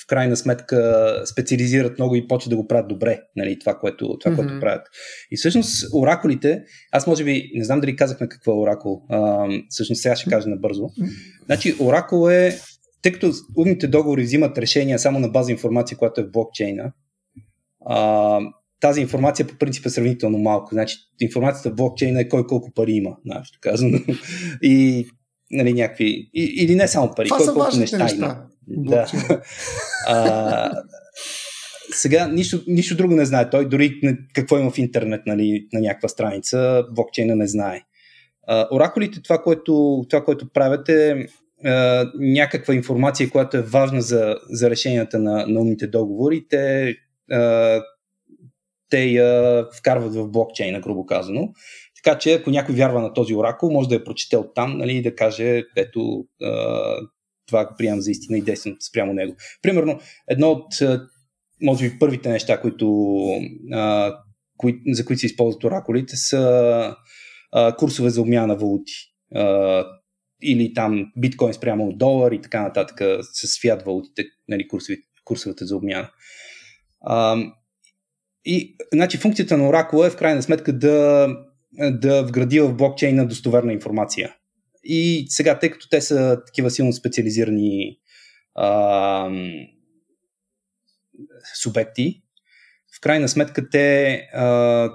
в 0.04 0.08
крайна 0.08 0.38
сметка 0.38 1.16
специализират 1.26 2.00
много 2.00 2.16
и 2.16 2.28
почват 2.28 2.50
да 2.50 2.56
го 2.56 2.68
правят 2.68 2.88
добре, 2.88 3.22
нали, 3.36 3.60
това, 3.60 3.76
което, 3.76 4.18
това 4.20 4.32
mm-hmm. 4.32 4.36
което 4.36 4.60
правят. 4.60 4.88
И 5.32 5.38
всъщност 5.38 5.94
оракулите, 5.94 6.64
аз 6.92 7.08
може 7.08 7.24
би, 7.24 7.52
не 7.56 7.64
знам 7.64 7.80
дали 7.80 7.96
казахме 7.96 8.30
какво 8.30 8.52
е 8.52 8.60
оракул, 8.60 9.02
а, 9.10 9.48
всъщност 9.70 10.02
сега 10.02 10.16
ще 10.16 10.30
кажа 10.30 10.50
набързо. 10.50 10.90
Значи 11.46 11.76
оракул 11.80 12.30
е, 12.30 12.60
тъй 13.02 13.12
като 13.12 13.32
умните 13.58 13.88
договори 13.88 14.24
взимат 14.24 14.58
решения 14.58 15.00
само 15.00 15.20
на 15.20 15.30
база 15.30 15.52
информация, 15.52 15.98
която 15.98 16.22
е 16.22 16.24
в 16.24 16.32
блокчейна, 16.32 16.92
а, 17.86 18.40
тази 18.80 19.02
информация 19.02 19.48
по 19.48 19.58
принцип 19.58 19.86
е 19.86 19.90
сравнително 19.90 20.38
малко. 20.38 20.70
Значи 20.72 20.98
информацията 21.20 21.70
в 21.70 21.76
блокчейна 21.76 22.22
е 22.22 22.28
кой 22.28 22.48
колко 22.48 22.72
пари 22.72 22.92
има, 22.92 23.18
нашето 23.26 23.60
казано. 23.62 24.00
И 24.62 25.06
нали, 25.52 25.74
някакви, 25.74 26.30
или 26.34 26.76
не 26.76 26.88
само 26.88 27.16
пари, 27.16 27.28
Това 27.28 27.54
колко 27.54 27.78
неща, 27.78 27.98
неща 27.98 28.16
има. 28.16 28.38
Да. 28.68 29.12
а, 30.08 30.72
сега 31.94 32.28
нищо, 32.28 32.64
нищо 32.68 32.96
друго 32.96 33.16
не 33.16 33.26
знае. 33.26 33.50
Той 33.50 33.70
дори 33.70 34.00
какво 34.34 34.58
има 34.58 34.72
в 34.72 34.78
интернет 34.78 35.22
нали, 35.26 35.68
на 35.74 35.80
някаква 35.80 36.10
страница, 36.10 36.84
блокчейна 36.92 37.36
не 37.36 37.48
знае. 37.48 37.82
А, 38.48 38.68
оракулите, 38.72 39.22
това 39.22 39.42
което, 39.42 40.06
това, 40.10 40.24
което 40.24 40.50
правят 40.54 40.90
е 40.90 41.26
а, 41.66 42.06
някаква 42.20 42.74
информация, 42.74 43.30
която 43.30 43.58
е 43.58 43.62
важна 43.62 44.02
за, 44.02 44.36
за 44.50 44.70
решенията 44.70 45.20
на, 45.20 45.46
на 45.48 45.60
умните 45.60 45.88
договори. 45.88 46.46
Те, 46.50 46.96
а, 47.32 47.82
те 48.90 49.04
я 49.04 49.66
вкарват 49.78 50.16
в 50.16 50.28
блокчейна, 50.28 50.80
грубо 50.80 51.06
казано. 51.06 51.50
Така 52.04 52.20
че 52.20 52.34
ако 52.34 52.50
някой 52.50 52.76
вярва 52.76 53.02
на 53.02 53.14
този 53.14 53.36
оракул, 53.36 53.72
може 53.72 53.90
да 53.90 53.96
я 53.96 54.04
прочете 54.04 54.38
оттам 54.38 54.78
нали, 54.78 54.98
и 54.98 55.02
да 55.02 55.16
каже, 55.16 55.64
ето, 55.76 56.26
това 57.48 57.66
го 57.66 57.74
приемам 57.78 58.02
за 58.02 58.12
истина 58.12 58.38
и 58.38 58.42
действам 58.42 58.76
спрямо 58.90 59.14
него. 59.14 59.36
Примерно, 59.62 60.00
едно 60.28 60.52
от, 60.52 60.68
може 61.62 61.90
би, 61.90 62.00
първите 62.00 62.30
неща, 62.30 62.62
които, 62.62 62.88
кои, 64.58 64.82
за 64.92 65.06
които 65.06 65.20
се 65.20 65.26
използват 65.26 65.64
оракулите, 65.64 66.18
са 66.18 66.96
курсове 67.78 68.10
за 68.10 68.22
обмяна 68.22 68.48
на 68.48 68.56
валути. 68.56 68.94
или 70.42 70.74
там 70.74 71.12
биткоин 71.18 71.54
спрямо 71.54 71.94
долар 71.94 72.32
и 72.32 72.42
така 72.42 72.62
нататък 72.62 73.02
с 73.34 73.62
фиат 73.62 73.86
валутите, 73.86 74.26
нали, 74.48 74.68
курсовете 75.26 75.66
за 75.66 75.76
обмяна. 75.76 76.10
И, 78.46 78.76
значи, 78.94 79.18
функцията 79.18 79.58
на 79.58 79.70
оракула 79.70 80.08
е 80.08 80.10
в 80.10 80.18
крайна 80.18 80.44
сметка 80.44 80.74
да 80.74 81.28
да 81.80 82.24
вгради 82.24 82.60
в 82.60 82.74
блокчейна 82.74 83.28
достоверна 83.28 83.74
информация. 83.74 84.36
И 84.84 85.26
сега, 85.30 85.60
тъй 85.60 85.72
като 85.72 85.90
те 85.90 86.02
са 86.02 86.42
такива 86.46 86.72
силно 86.72 86.94
специализирани 86.94 88.00
а, 88.56 89.32
субекти, 91.62 92.22
в 92.98 93.02
крайна 93.02 93.30
сметка 93.30 93.70
те 93.70 94.14
а, 94.34 94.90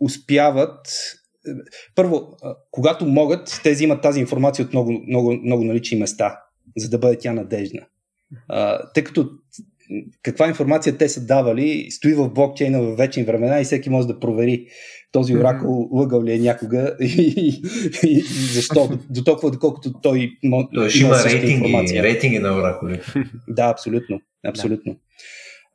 успяват. 0.00 0.88
Първо, 1.94 2.36
когато 2.70 3.06
могат, 3.06 3.60
те 3.62 3.72
взимат 3.72 4.02
тази 4.02 4.20
информация 4.20 4.64
от 4.64 4.72
много, 4.72 4.92
много, 5.08 5.32
много 5.32 5.64
налични 5.64 5.98
места, 5.98 6.40
за 6.76 6.88
да 6.88 6.98
бъде 6.98 7.18
тя 7.18 7.32
надежна. 7.32 7.86
А, 8.48 8.90
тъй 8.92 9.04
като 9.04 9.30
каква 10.22 10.48
информация 10.48 10.98
те 10.98 11.08
са 11.08 11.26
давали, 11.26 11.90
стои 11.90 12.14
в 12.14 12.28
блокчейна 12.28 12.82
в 12.82 12.96
вечни 12.96 13.24
времена 13.24 13.60
и 13.60 13.64
всеки 13.64 13.90
може 13.90 14.06
да 14.06 14.20
провери 14.20 14.66
този 15.12 15.36
оракул 15.36 15.88
лъгал 15.92 16.22
ли 16.22 16.32
е 16.32 16.38
някога 16.38 16.96
и, 17.00 17.60
и, 18.04 18.10
и 18.10 18.20
защо, 18.52 18.98
до, 19.10 19.24
толкова 19.24 19.50
доколкото 19.50 19.92
той 20.02 20.30
може 20.44 20.66
да 20.72 21.06
има 21.06 21.24
рейтинги, 21.24 21.52
информация. 21.52 22.02
рейтинги 22.02 22.38
на 22.38 22.58
оракули. 22.58 23.00
да, 23.48 23.68
абсолютно. 23.70 24.20
абсолютно. 24.46 24.92
Да. 24.92 24.98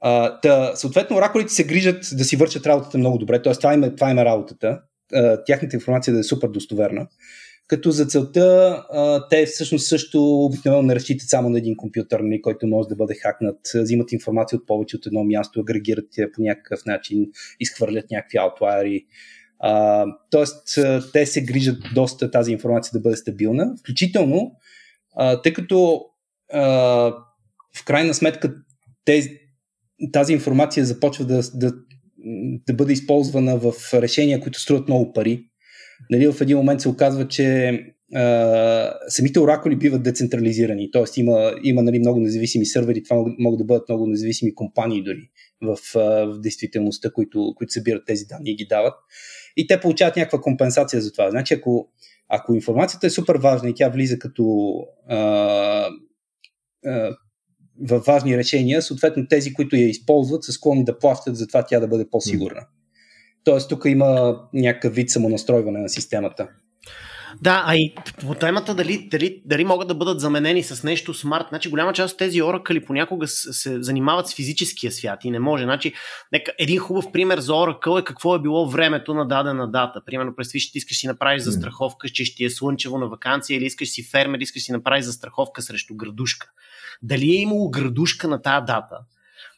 А, 0.01 0.39
та, 0.39 0.75
съответно, 0.75 1.17
оракулите 1.17 1.53
се 1.53 1.63
грижат 1.63 2.09
да 2.13 2.23
си 2.23 2.35
вършат 2.35 2.65
работата 2.65 2.97
много 2.97 3.17
добре, 3.17 3.41
т.е. 3.41 3.53
това 3.53 3.73
им 3.73 3.83
е, 3.83 3.95
това 3.95 4.11
им 4.11 4.17
е 4.17 4.25
работата, 4.25 4.81
а, 5.13 5.43
тяхната 5.43 5.75
информация 5.75 6.13
да 6.13 6.19
е 6.19 6.23
супер 6.23 6.47
достоверна 6.47 7.07
като 7.67 7.91
за 7.91 8.05
целта 8.05 8.77
те 9.29 9.45
всъщност 9.45 9.87
също 9.87 10.23
обикновено 10.23 10.83
не 10.83 10.95
разчитат 10.95 11.29
само 11.29 11.49
на 11.49 11.57
един 11.57 11.77
компютър, 11.77 12.19
нали, 12.19 12.41
който 12.41 12.67
може 12.67 12.89
да 12.89 12.95
бъде 12.95 13.15
хакнат, 13.15 13.59
взимат 13.75 14.11
информация 14.11 14.57
от 14.57 14.67
повече 14.67 14.95
от 14.95 15.05
едно 15.05 15.23
място, 15.23 15.59
агрегират 15.59 16.17
я 16.17 16.31
по 16.31 16.41
някакъв 16.41 16.85
начин, 16.85 17.25
изхвърлят 17.59 18.11
някакви 18.11 18.37
аутлайери. 18.37 19.05
Тоест, 20.29 20.79
те 21.13 21.25
се 21.25 21.43
грижат 21.43 21.77
доста 21.95 22.31
тази 22.31 22.51
информация 22.51 22.91
да 22.93 22.99
бъде 22.99 23.15
стабилна, 23.15 23.75
включително, 23.79 24.51
а, 25.15 25.41
тъй 25.41 25.53
като 25.53 26.01
а, 26.53 26.63
в 27.75 27.85
крайна 27.85 28.13
сметка 28.13 28.55
тези, 29.05 29.29
тази 30.11 30.33
информация 30.33 30.85
започва 30.85 31.25
да, 31.25 31.41
да, 31.53 31.73
да 32.67 32.73
бъде 32.73 32.93
използвана 32.93 33.57
в 33.57 33.73
решения, 33.93 34.39
които 34.39 34.59
струват 34.59 34.87
много 34.87 35.13
пари 35.13 35.45
нали, 36.09 36.27
в 36.27 36.41
един 36.41 36.57
момент 36.57 36.81
се 36.81 36.89
оказва, 36.89 37.27
че 37.27 37.79
а, 38.15 38.93
самите 39.07 39.39
оракули 39.39 39.75
биват 39.75 40.03
децентрализирани, 40.03 40.91
т.е. 40.91 41.19
има, 41.19 41.53
има 41.63 41.83
нали, 41.83 41.99
много 41.99 42.19
независими 42.19 42.65
сървъри, 42.65 43.03
това 43.03 43.25
могат, 43.39 43.57
да 43.57 43.65
бъдат 43.65 43.89
много 43.89 44.07
независими 44.07 44.55
компании 44.55 45.03
дори 45.03 45.29
в, 45.61 45.77
в 45.93 46.39
действителността, 46.39 47.11
които, 47.11 47.53
които 47.57 47.73
събират 47.73 48.05
тези 48.05 48.25
данни 48.25 48.51
и 48.51 48.55
ги 48.55 48.65
дават. 48.65 48.93
И 49.57 49.67
те 49.67 49.79
получават 49.79 50.15
някаква 50.15 50.41
компенсация 50.41 51.01
за 51.01 51.11
това. 51.11 51.31
Значи, 51.31 51.53
ако, 51.53 51.89
ако 52.29 52.55
информацията 52.55 53.07
е 53.07 53.09
супер 53.09 53.35
важна 53.35 53.69
и 53.69 53.73
тя 53.75 53.89
влиза 53.89 54.19
като 54.19 54.73
а, 55.07 55.17
а, 56.85 57.15
важни 57.81 58.37
решения, 58.37 58.81
съответно 58.81 59.27
тези, 59.27 59.53
които 59.53 59.75
я 59.75 59.89
използват, 59.89 60.43
са 60.43 60.51
склонни 60.51 60.85
да 60.85 60.99
плащат 60.99 61.37
за 61.37 61.47
това 61.47 61.65
тя 61.65 61.79
да 61.79 61.87
бъде 61.87 62.09
по-сигурна. 62.11 62.67
Тоест 63.43 63.69
тук 63.69 63.85
има 63.85 64.39
някакъв 64.53 64.95
вид 64.95 65.09
самонастройване 65.09 65.79
на 65.79 65.89
системата. 65.89 66.47
Да, 67.41 67.63
а 67.67 67.75
и 67.75 67.95
по 68.21 68.35
темата 68.35 68.75
дали, 68.75 69.07
дали, 69.11 69.41
дали 69.45 69.65
могат 69.65 69.87
да 69.87 69.95
бъдат 69.95 70.19
заменени 70.19 70.63
с 70.63 70.83
нещо 70.83 71.13
смарт. 71.13 71.45
Значи 71.49 71.69
голяма 71.69 71.93
част 71.93 72.13
от 72.13 72.17
тези 72.17 72.41
оракъли 72.41 72.85
понякога 72.85 73.27
се 73.27 73.83
занимават 73.83 74.27
с 74.27 74.35
физическия 74.35 74.91
свят 74.91 75.19
и 75.23 75.31
не 75.31 75.39
може. 75.39 75.63
Значи, 75.63 75.93
нека, 76.31 76.51
един 76.59 76.79
хубав 76.79 77.11
пример 77.11 77.39
за 77.39 77.55
оракъл 77.55 77.97
е 77.97 78.03
какво 78.03 78.35
е 78.35 78.41
било 78.41 78.69
времето 78.69 79.13
на 79.13 79.27
дадена 79.27 79.71
дата. 79.71 80.01
Примерно, 80.05 80.35
представиш, 80.35 80.71
ти 80.71 80.77
искаш 80.77 80.97
си 80.97 81.07
направиш 81.07 81.43
застраховка, 81.43 82.09
че 82.09 82.25
ще 82.25 82.43
е 82.43 82.49
слънчево 82.49 82.97
на 82.97 83.07
вакансия 83.07 83.57
или 83.57 83.65
искаш 83.65 83.89
си 83.89 84.03
фермер, 84.03 84.39
искаш 84.39 84.63
си 84.63 84.71
направиш 84.71 85.05
застраховка 85.05 85.61
срещу 85.61 85.95
градушка. 85.95 86.47
Дали 87.01 87.31
е 87.31 87.41
имало 87.41 87.69
градушка 87.69 88.27
на 88.27 88.41
тази 88.41 88.65
дата? 88.65 88.97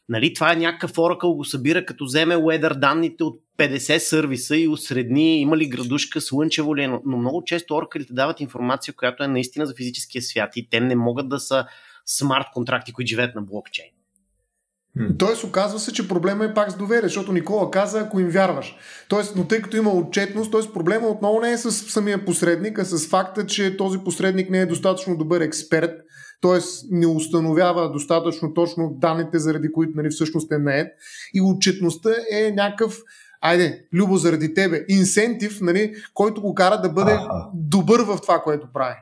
Нали, 0.09 0.33
това 0.33 0.53
е 0.53 0.55
някакъв 0.55 0.93
Oracle 0.93 1.35
го 1.35 1.45
събира, 1.45 1.85
като 1.85 2.05
вземе 2.05 2.37
уедър 2.37 2.73
данните 2.73 3.23
от 3.23 3.41
50 3.57 3.97
сервиса 3.97 4.57
и 4.57 4.67
усредни 4.67 5.41
има 5.41 5.57
ли 5.57 5.69
градушка, 5.69 6.21
слънчево 6.21 6.75
ли 6.75 6.83
е, 6.83 6.87
но, 6.87 7.01
но 7.05 7.17
много 7.17 7.43
често 7.43 7.73
Oracle 7.73 8.13
дават 8.13 8.39
информация, 8.39 8.93
която 8.93 9.23
е 9.23 9.27
наистина 9.27 9.65
за 9.65 9.73
физическия 9.75 10.21
свят 10.21 10.51
и 10.55 10.69
те 10.69 10.79
не 10.79 10.95
могат 10.95 11.29
да 11.29 11.39
са 11.39 11.65
смарт 12.05 12.45
контракти, 12.53 12.93
които 12.93 13.09
живеят 13.09 13.35
на 13.35 13.41
блокчейн. 13.41 13.91
Тоест, 15.17 15.43
оказва 15.43 15.79
се, 15.79 15.93
че 15.93 16.07
проблема 16.07 16.45
е 16.45 16.53
пак 16.53 16.71
с 16.71 16.77
доверие, 16.77 17.07
защото 17.07 17.33
Никола 17.33 17.71
каза, 17.71 17.99
ако 17.99 18.19
им 18.19 18.29
вярваш. 18.29 18.75
Тоест, 19.09 19.35
но 19.35 19.47
тъй 19.47 19.61
като 19.61 19.77
има 19.77 19.91
отчетност, 19.91 20.51
т.е. 20.51 20.73
проблема 20.73 21.07
отново 21.07 21.39
не 21.39 21.51
е 21.51 21.57
с 21.57 21.71
самия 21.71 22.25
посредник, 22.25 22.79
а 22.79 22.85
с 22.85 23.07
факта, 23.07 23.45
че 23.45 23.77
този 23.77 23.97
посредник 23.97 24.49
не 24.49 24.59
е 24.59 24.65
достатъчно 24.65 25.17
добър 25.17 25.41
експерт, 25.41 25.91
т.е. 26.41 26.59
не 26.91 27.07
установява 27.07 27.91
достатъчно 27.91 28.53
точно 28.53 28.97
данните, 29.01 29.39
заради 29.39 29.71
които 29.71 29.91
нали, 29.95 30.09
всъщност 30.09 30.51
е 30.51 30.57
наед. 30.57 30.87
И 31.33 31.41
отчетността 31.41 32.09
е 32.31 32.51
някакъв 32.51 32.97
айде, 33.41 33.85
Любо, 33.93 34.17
заради 34.17 34.53
тебе, 34.53 34.85
инсентив, 34.89 35.61
нали, 35.61 35.93
който 36.13 36.41
го 36.41 36.55
кара 36.55 36.81
да 36.81 36.89
бъде 36.89 37.11
А-а. 37.11 37.49
добър 37.53 38.01
в 38.01 38.17
това, 38.21 38.39
което 38.39 38.67
прави. 38.73 38.95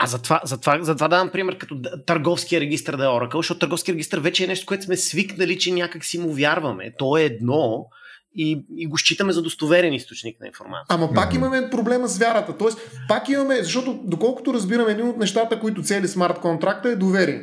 А 0.00 0.06
затова, 0.06 0.40
затова, 0.44 0.78
затова 0.82 1.08
давам 1.08 1.30
пример 1.30 1.58
като 1.58 1.80
търговския 2.06 2.60
регистр 2.60 2.96
да 2.96 3.04
е 3.04 3.08
Oracle, 3.08 3.36
защото 3.36 3.60
търговския 3.60 3.92
регистр 3.92 4.18
вече 4.18 4.44
е 4.44 4.46
нещо, 4.46 4.66
което 4.66 4.84
сме 4.84 4.96
свикнали, 4.96 5.58
че 5.58 5.72
някак 5.72 6.04
си 6.04 6.18
му 6.18 6.32
вярваме. 6.32 6.92
То 6.98 7.16
е 7.16 7.22
едно 7.22 7.86
и, 8.34 8.64
и 8.76 8.86
го 8.86 8.98
считаме 8.98 9.32
за 9.32 9.42
достоверен 9.42 9.92
източник 9.92 10.40
на 10.40 10.46
информация. 10.46 10.86
Ама 10.88 11.12
пак 11.14 11.34
имаме 11.34 11.70
проблема 11.70 12.08
с 12.08 12.18
вярата. 12.18 12.56
Тоест, 12.58 12.78
пак 13.08 13.28
имаме, 13.28 13.62
защото 13.62 14.00
доколкото 14.04 14.54
разбираме, 14.54 14.92
един 14.92 15.08
от 15.08 15.16
нещата, 15.16 15.60
които 15.60 15.82
цели 15.82 16.08
смарт 16.08 16.38
контракта 16.40 16.88
е 16.88 16.96
доверие. 16.96 17.42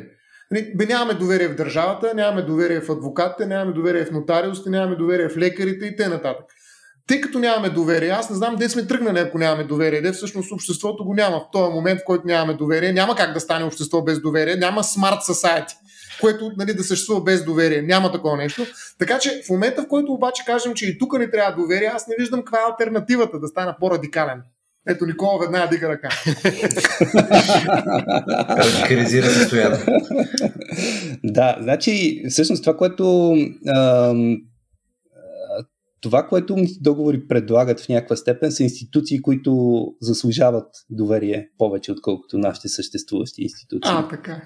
Нали, 0.50 0.72
бе, 0.74 0.86
нямаме 0.86 1.14
доверие 1.14 1.48
в 1.48 1.56
държавата, 1.56 2.14
нямаме 2.14 2.42
доверие 2.42 2.80
в 2.80 2.90
адвокатите, 2.90 3.46
нямаме 3.46 3.72
доверие 3.72 4.04
в 4.04 4.10
нотариусите, 4.10 4.70
нямаме 4.70 4.96
доверие 4.96 5.28
в 5.28 5.36
лекарите 5.36 5.86
и 5.86 5.96
т.н. 5.96 6.34
Тъй 7.06 7.20
като 7.20 7.38
нямаме 7.38 7.70
доверие, 7.70 8.08
аз 8.08 8.30
не 8.30 8.36
знам 8.36 8.56
де 8.56 8.68
сме 8.68 8.86
тръгнали, 8.86 9.18
ако 9.18 9.38
нямаме 9.38 9.64
доверие, 9.64 10.00
де 10.00 10.12
всъщност 10.12 10.52
обществото 10.52 11.04
го 11.04 11.14
няма. 11.14 11.40
В 11.40 11.50
този 11.52 11.72
момент, 11.72 12.00
в 12.00 12.04
който 12.04 12.26
нямаме 12.26 12.54
доверие, 12.54 12.92
няма 12.92 13.14
как 13.14 13.34
да 13.34 13.40
стане 13.40 13.64
общество 13.64 14.02
без 14.02 14.20
доверие, 14.20 14.56
няма 14.56 14.84
смарт 14.84 15.20
society, 15.20 15.72
което 16.20 16.52
нали, 16.56 16.74
да 16.74 16.84
съществува 16.84 17.22
без 17.22 17.44
доверие. 17.44 17.82
Няма 17.82 18.12
такова 18.12 18.36
нещо. 18.36 18.66
Така 18.98 19.18
че 19.18 19.42
в 19.46 19.50
момента, 19.50 19.82
в 19.82 19.88
който 19.88 20.12
обаче 20.12 20.42
кажем, 20.46 20.74
че 20.74 20.86
и 20.86 20.98
тук 20.98 21.18
не 21.18 21.30
трябва 21.30 21.62
доверие, 21.62 21.90
аз 21.94 22.08
не 22.08 22.14
виждам 22.18 22.40
каква 22.40 22.58
е 22.58 22.70
альтернативата 22.70 23.40
да 23.40 23.48
стана 23.48 23.76
по-радикален. 23.80 24.42
Ето 24.88 25.06
Никола 25.06 25.38
веднага 25.40 25.68
дига 25.68 25.88
ръка. 25.88 26.08
Радикализира 28.48 29.26
състоянието. 29.26 29.86
да, 31.24 31.56
значи 31.60 32.22
всъщност 32.28 32.62
това, 32.62 32.76
което 32.76 33.34
ам, 33.76 34.36
това, 36.00 36.26
което 36.26 36.56
договори 36.80 37.28
предлагат 37.28 37.80
в 37.80 37.88
някаква 37.88 38.16
степен 38.16 38.52
са 38.52 38.62
институции, 38.62 39.22
които 39.22 39.86
заслужават 40.00 40.68
доверие 40.90 41.48
повече, 41.58 41.92
отколкото 41.92 42.38
нашите 42.38 42.68
съществуващи 42.68 43.42
институции. 43.42 43.94
А, 43.94 44.08
така. 44.08 44.42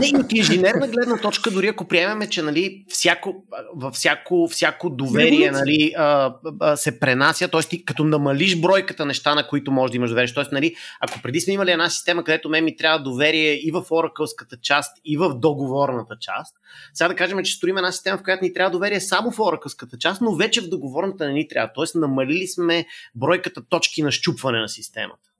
Не, 0.00 0.18
от 0.18 0.32
инженерна 0.32 0.88
гледна 0.88 1.16
точка, 1.16 1.50
дори 1.50 1.68
ако 1.68 1.88
приемеме, 1.88 2.28
че 2.28 2.42
нали, 2.42 2.84
всяко, 2.88 3.44
във 3.74 3.94
всяко, 3.94 4.48
всяко 4.50 4.90
доверие 4.90 5.50
нали, 5.50 5.92
а, 5.96 6.34
а, 6.60 6.76
се 6.76 7.00
пренася, 7.00 7.48
т.е. 7.48 7.84
като 7.84 8.04
намалиш 8.04 8.60
бройката 8.60 9.06
неща, 9.06 9.34
на 9.34 9.48
които 9.48 9.70
може 9.72 9.90
да 9.90 9.96
имаш 9.96 10.10
доверие. 10.10 10.34
Т.е. 10.34 10.44
Нали, 10.52 10.74
ако 11.00 11.22
преди 11.22 11.40
сме 11.40 11.52
имали 11.52 11.70
една 11.70 11.90
система, 11.90 12.24
където 12.24 12.48
ме 12.48 12.60
ми 12.60 12.76
трябва 12.76 13.02
доверие 13.02 13.52
и 13.52 13.70
в 13.70 13.84
оракълската 13.90 14.56
част, 14.62 14.96
и 15.04 15.16
в 15.16 15.34
договорната 15.34 16.16
част, 16.20 16.56
сега 16.94 17.08
да 17.08 17.14
кажем, 17.14 17.44
че 17.44 17.54
строим 17.54 17.76
една 17.76 17.92
система, 17.92 18.18
в 18.18 18.22
която 18.22 18.44
ни 18.44 18.52
трябва 18.52 18.70
доверие 18.70 19.00
само 19.00 19.30
в 19.30 19.40
оракълската 19.40 19.98
част, 19.98 20.20
но 20.20 20.34
вече 20.34 20.60
в 20.60 20.68
договорната 20.68 21.26
не 21.26 21.32
ни 21.32 21.48
трябва. 21.48 21.72
Т.е. 21.74 21.98
намалили 21.98 22.46
сме 22.46 22.86
бройката 23.14 23.62
точки 23.68 24.02
на 24.02 24.12
щупване 24.12 24.58
на 24.60 24.68
системата. 24.68 25.30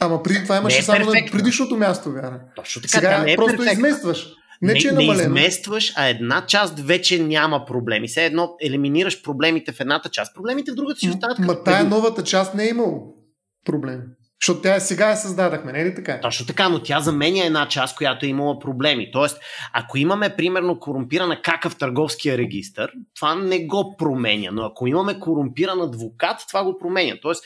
Ама 0.00 0.22
преди 0.22 0.42
това 0.42 0.56
имаше 0.56 0.78
е 0.78 0.82
само 0.82 1.04
на 1.04 1.12
предишното 1.32 1.76
място, 1.76 2.12
вяра. 2.12 2.40
Точно 2.56 2.82
така, 2.82 2.98
Сега 2.98 3.22
не 3.22 3.32
е 3.32 3.36
просто 3.36 3.56
перфектно. 3.56 3.86
изместваш. 3.86 4.26
Не, 4.62 4.72
не, 4.72 4.78
че 4.78 4.88
е 4.88 4.92
не 4.92 5.00
намалено. 5.00 5.36
изместваш, 5.36 5.92
а 5.96 6.06
една 6.06 6.46
част 6.46 6.80
вече 6.80 7.22
няма 7.22 7.64
проблеми. 7.66 8.08
Все 8.08 8.24
едно 8.26 8.54
елиминираш 8.62 9.22
проблемите 9.22 9.72
в 9.72 9.80
едната 9.80 10.08
част, 10.08 10.34
проблемите 10.34 10.72
в 10.72 10.74
другата 10.74 11.00
си 11.00 11.08
остават. 11.08 11.38
Ма 11.38 11.64
тая 11.64 11.84
новата 11.84 12.24
част 12.24 12.54
не 12.54 12.64
е 12.64 12.68
имало 12.68 13.14
проблем. 13.64 14.02
Защото 14.42 14.60
тя 14.60 14.74
е 14.74 14.80
сега 14.80 15.10
я 15.10 15.16
създадахме, 15.16 15.72
не 15.72 15.80
е 15.80 15.84
ли 15.84 15.94
така? 15.94 16.20
Точно 16.20 16.46
така, 16.46 16.68
но 16.68 16.82
тя 16.82 17.00
заменя 17.00 17.44
една 17.44 17.68
част, 17.68 17.96
която 17.96 18.26
е 18.26 18.28
имала 18.28 18.58
проблеми. 18.58 19.10
Тоест, 19.12 19.38
ако 19.72 19.98
имаме, 19.98 20.36
примерно, 20.36 20.78
корумпирана 20.80 21.42
кака 21.42 21.70
в 21.70 21.76
търговския 21.76 22.38
регистр, 22.38 22.88
това 23.16 23.34
не 23.34 23.66
го 23.66 23.96
променя. 23.96 24.50
Но 24.52 24.62
ако 24.62 24.86
имаме 24.86 25.18
корумпиран 25.20 25.80
адвокат, 25.80 26.36
това 26.48 26.64
го 26.64 26.78
променя. 26.78 27.14
Тоест, 27.22 27.44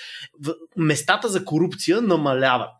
местата 0.77 1.29
за 1.29 1.45
корупция 1.45 2.01
намаляват. 2.01 2.75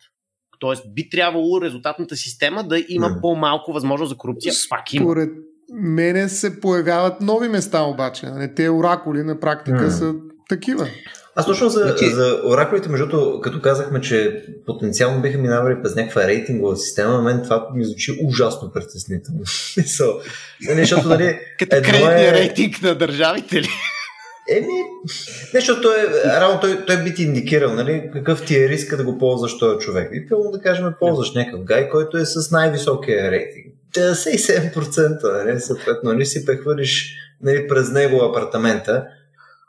Тоест, 0.59 0.95
би 0.95 1.11
трябвало 1.11 1.61
резултатната 1.61 2.17
система 2.17 2.65
да 2.69 2.85
има 2.89 3.09
Мгм. 3.09 3.21
по-малко 3.21 3.73
възможност 3.73 4.11
за 4.11 4.17
корупция. 4.17 4.53
Пак 4.71 4.93
има. 4.93 5.05
Според 5.05 5.31
мене 5.75 6.29
се 6.29 6.61
появяват 6.61 7.21
нови 7.21 7.49
места 7.49 7.83
обаче. 7.83 8.27
Не, 8.27 8.55
те 8.55 8.71
оракули 8.71 9.23
на 9.23 9.41
практика 9.41 9.83
М. 9.83 9.91
са 9.91 10.15
такива. 10.49 10.89
Аз 11.41 11.47
точно 11.47 11.69
за, 11.69 11.81
Значи- 11.81 12.11
за 12.11 12.41
оракулите, 12.45 12.89
между 12.89 13.41
като 13.41 13.61
казахме, 13.61 14.01
че 14.01 14.45
потенциално 14.67 15.23
биха 15.23 15.39
минавали 15.39 15.83
през 15.83 15.95
някаква 15.95 16.27
рейтингова 16.27 16.77
система, 16.77 17.15
на 17.15 17.23
мен 17.23 17.41
това 17.45 17.69
ми 17.75 17.85
звучи 17.85 18.19
ужасно 18.25 18.73
притеснително. 18.73 19.41
Смисъл, 19.75 20.21
нали, 20.69 20.81
защото, 20.81 21.09
нали, 21.09 21.39
Като 21.59 21.77
Едно 21.77 21.89
кредитния 21.89 22.29
е- 22.29 22.33
рейтинг 22.33 22.83
на 22.83 22.95
държавите 22.95 23.63
ли? 23.63 23.69
Еми, 24.51 24.67
не, 25.55 25.61
защото 25.61 25.81
той, 25.83 25.95
рано 26.25 26.61
той, 26.61 26.85
той 26.87 27.03
би 27.03 27.15
ти 27.15 27.23
индикирал, 27.23 27.75
нали, 27.75 28.11
какъв 28.13 28.45
ти 28.45 28.57
е 28.57 28.69
риска 28.69 28.97
да 28.97 29.05
го 29.05 29.19
ползваш 29.19 29.59
този 29.59 29.79
човек. 29.79 30.11
И 30.13 30.29
пълно 30.29 30.51
да 30.51 30.61
кажем, 30.61 30.93
ползваш 30.99 31.35
някакъв 31.35 31.65
гай, 31.65 31.89
който 31.89 32.17
е 32.17 32.25
с 32.25 32.51
най-високия 32.51 33.31
рейтинг. 33.31 33.67
97%, 33.95 35.45
нали, 35.45 35.61
съответно, 35.61 36.13
нали 36.13 36.27
си 36.27 36.47
прехвърлиш 36.47 37.15
нали, 37.43 37.69
през 37.69 37.91
него 37.91 38.25
апартамента. 38.25 39.05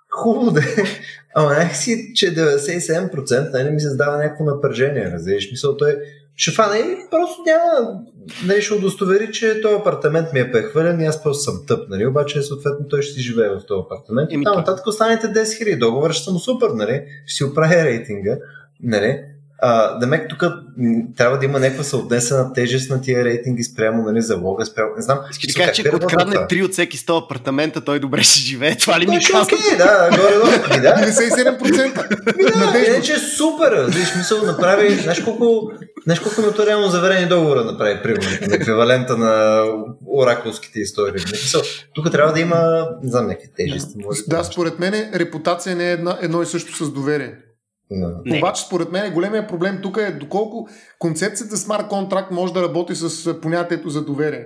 Хубаво 0.10 0.52
да 0.52 0.60
е. 0.60 0.64
Ама 1.36 1.50
някакси, 1.50 2.12
че 2.16 2.36
97% 2.36 3.54
нали, 3.54 3.70
ми 3.70 3.80
се 3.80 3.88
създава 3.88 4.18
някакво 4.18 4.44
напрежение, 4.44 5.12
разбираш. 5.12 5.52
Мисъл, 5.52 5.78
той 5.78 5.98
ще 6.36 6.52
фане 6.52 6.78
и 6.78 6.96
просто 7.12 7.42
няма, 7.46 8.00
нали, 8.46 8.62
ще 8.62 8.74
удостовери, 8.74 9.32
че 9.32 9.62
този 9.62 9.76
апартамент 9.76 10.34
ми 10.34 10.40
е 10.40 10.52
прехвърлен 10.52 11.02
и 11.02 11.06
аз 11.06 11.24
просто 11.24 11.44
съм 11.44 11.64
тъп, 11.68 11.90
нали, 11.90 12.06
обаче 12.06 12.42
съответно 12.42 12.88
той 12.88 13.02
ще 13.02 13.14
си 13.14 13.22
живее 13.22 13.50
в 13.50 13.62
този 13.68 13.82
апартамент. 13.86 14.32
Еми, 14.32 14.42
И 14.42 14.44
там 14.44 14.56
нататък 14.56 14.88
останете 14.88 15.28
10 15.28 15.44
000 15.44 15.80
договора, 15.80 16.14
ще 16.14 16.24
съм 16.24 16.40
супер, 16.40 16.70
нали, 16.70 17.04
ще 17.26 17.36
си 17.36 17.44
оправя 17.44 17.86
рейтинга, 17.86 18.38
нали. 18.84 19.24
А, 19.64 20.00
Демек, 20.00 20.30
тук 20.30 20.44
трябва 21.18 21.38
да 21.38 21.46
има 21.46 21.60
някаква 21.60 21.84
съотнесена 21.84 22.54
тежест 22.54 22.90
на 22.90 23.02
тия 23.02 23.26
рейтинги 23.26 23.64
спрямо 23.64 24.04
нали, 24.04 24.22
залога, 24.22 24.66
спрямо... 24.66 24.90
Не 24.96 25.02
знам. 25.02 25.20
Да 25.28 25.34
смисъл, 25.34 25.60
кажа, 25.60 25.74
че 25.74 25.84
ако 25.88 25.96
открадне 25.96 26.34
това? 26.34 26.48
три 26.48 26.64
от 26.64 26.72
всеки 26.72 26.98
100 26.98 27.26
апартамента, 27.26 27.82
той 27.82 28.00
добре 28.00 28.24
ще 28.24 28.40
живее. 28.40 28.78
Това 28.78 29.00
ли 29.00 29.08
ми 29.08 29.16
Точно 29.16 29.40
казваш? 29.40 29.60
окей, 29.60 29.78
да, 29.78 30.10
горе-долу. 30.10 30.46
Да. 30.82 30.96
97%. 30.96 32.38
Ми, 32.38 32.44
да, 32.44 32.66
Надежно. 32.66 32.94
иначе 32.94 33.14
е 33.14 33.18
супер. 33.18 33.86
Виж, 33.86 34.16
мисъл, 34.18 34.44
направи, 34.46 34.96
знаеш 34.96 35.22
колко, 35.24 35.72
знаеш 36.04 36.20
колко 36.20 36.42
нотариално 36.42 36.88
заверени 36.88 37.26
договора 37.28 37.64
направи, 37.64 38.00
примерно, 38.04 38.30
на 38.48 38.56
еквивалента 38.56 39.18
на 39.18 39.64
оракулските 40.08 40.80
истории. 40.80 41.24
Тук 41.94 42.12
трябва 42.12 42.34
да 42.34 42.40
има, 42.40 42.90
не 43.04 43.12
знам, 43.12 43.28
някакви 43.28 43.50
тежести. 43.58 43.98
може 44.06 44.22
Да, 44.28 44.44
според 44.44 44.80
мен 44.80 45.12
репутация 45.16 45.76
не 45.76 45.90
е 45.90 45.92
една, 45.92 46.18
едно 46.22 46.42
и 46.42 46.46
също 46.46 46.86
с 46.86 46.92
доверие. 46.92 47.36
Не. 47.92 48.38
Обаче, 48.38 48.66
според 48.66 48.92
мен, 48.92 49.14
големия 49.14 49.48
проблем 49.48 49.80
тук 49.82 49.98
е 49.98 50.12
доколко 50.12 50.70
концепцията 51.00 51.56
Smart 51.56 51.90
Contract 51.90 52.32
може 52.32 52.54
да 52.54 52.62
работи 52.62 52.96
с 52.96 53.42
понятието 53.42 53.90
за 53.90 54.06
доверие. 54.06 54.46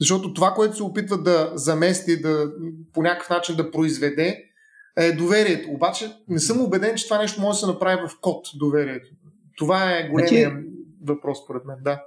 Защото 0.00 0.34
това, 0.34 0.50
което 0.50 0.76
се 0.76 0.82
опитва 0.82 1.18
да 1.18 1.52
замести, 1.54 2.20
да 2.20 2.52
по 2.92 3.02
някакъв 3.02 3.30
начин 3.30 3.56
да 3.56 3.70
произведе, 3.70 4.44
е 4.98 5.12
доверието. 5.12 5.70
Обаче 5.70 6.12
не 6.28 6.38
съм 6.38 6.60
убеден, 6.60 6.96
че 6.96 7.04
това 7.04 7.18
нещо 7.18 7.40
може 7.40 7.56
да 7.56 7.60
се 7.60 7.66
направи 7.66 8.08
в 8.08 8.20
код 8.20 8.46
доверието. 8.54 9.08
Това 9.58 9.90
е 9.90 10.08
големия 10.08 10.62
въпрос, 11.06 11.38
според 11.44 11.64
мен. 11.64 11.76
Да. 11.84 12.02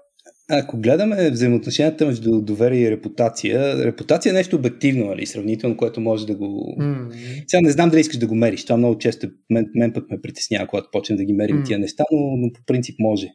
Ако 0.49 0.77
гледаме 0.77 1.31
взаимоотношенията 1.31 2.05
между 2.05 2.41
доверие 2.41 2.87
и 2.87 2.91
репутация, 2.91 3.85
репутация 3.85 4.29
е 4.29 4.33
нещо 4.33 4.55
обективно, 4.55 5.05
нали, 5.05 5.25
сравнително, 5.25 5.77
което 5.77 6.01
може 6.01 6.27
да 6.27 6.35
го... 6.35 6.75
М. 6.77 7.09
Сега 7.47 7.61
не 7.61 7.71
знам 7.71 7.89
дали 7.89 8.01
искаш 8.01 8.17
да 8.17 8.27
го 8.27 8.35
мериш. 8.35 8.63
Това 8.65 8.77
много 8.77 8.97
често 8.97 9.27
мен, 9.49 9.65
мен 9.75 9.93
пък 9.93 10.11
ме 10.11 10.21
притеснява, 10.21 10.67
когато 10.67 10.89
почнем 10.91 11.17
да 11.17 11.23
ги 11.23 11.33
мерим 11.33 11.57
М. 11.57 11.63
тия 11.63 11.79
неща, 11.79 12.03
но, 12.11 12.19
но 12.37 12.53
по 12.53 12.61
принцип 12.65 12.95
може. 12.99 13.27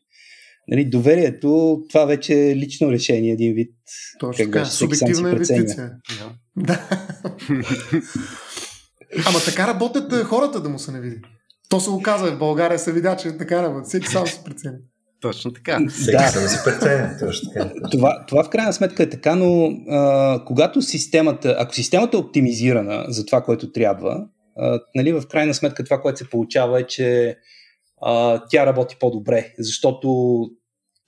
Нали, 0.69 0.85
доверието, 0.85 1.81
това 1.89 2.05
вече 2.05 2.51
е 2.51 2.57
лично 2.57 2.93
решение, 2.93 3.33
един 3.33 3.55
вид. 3.55 3.71
Точно 4.19 4.45
така. 4.45 4.65
Субективна 4.65 5.31
инвестиция. 5.31 5.93
Да. 6.57 6.89
Ама 9.27 9.39
така 9.45 9.67
работят 9.67 10.13
а, 10.13 10.25
хората 10.25 10.63
да 10.63 10.69
му 10.69 10.79
се 10.79 10.93
не 10.93 11.01
види. 11.01 11.17
То 11.69 11.81
се 11.81 11.91
оказва 11.91 12.33
в 12.33 12.39
България 12.39 12.79
се 12.79 12.93
видя, 12.93 13.17
че 13.17 13.37
така 13.39 13.63
работи. 13.63 13.89
Всеки 13.89 14.09
сам 14.09 14.27
се 14.27 14.45
прецени. 14.45 14.77
Точно 15.27 15.53
така. 15.53 15.81
Всеки 15.89 16.13
Да. 16.13 16.33
да. 16.35 16.41
да 16.41 16.49
си 16.49 16.59
преценя, 16.65 17.17
точно 17.21 17.51
така. 17.51 17.71
Това, 17.91 18.25
това 18.29 18.45
в 18.45 18.51
крайна 18.51 18.73
сметка 18.73 19.03
е 19.03 19.11
така, 19.11 19.35
но 19.35 19.67
а, 19.89 20.45
когато 20.45 20.83
системата, 20.83 21.57
ако 21.59 21.75
системата 21.75 22.17
е 22.17 22.21
оптимизирана 22.21 23.05
за 23.09 23.27
това, 23.27 23.43
което 23.43 23.73
трябва, 23.73 24.27
а, 24.59 24.81
нали, 24.95 25.13
в 25.13 25.23
крайна 25.29 25.55
сметка 25.55 25.85
това, 25.85 26.01
което 26.03 26.19
се 26.19 26.31
получава 26.31 26.81
е, 26.81 26.87
че 26.87 27.37
а, 28.03 28.43
тя 28.51 28.67
работи 28.67 28.97
по-добре, 29.01 29.55
защото 29.59 30.39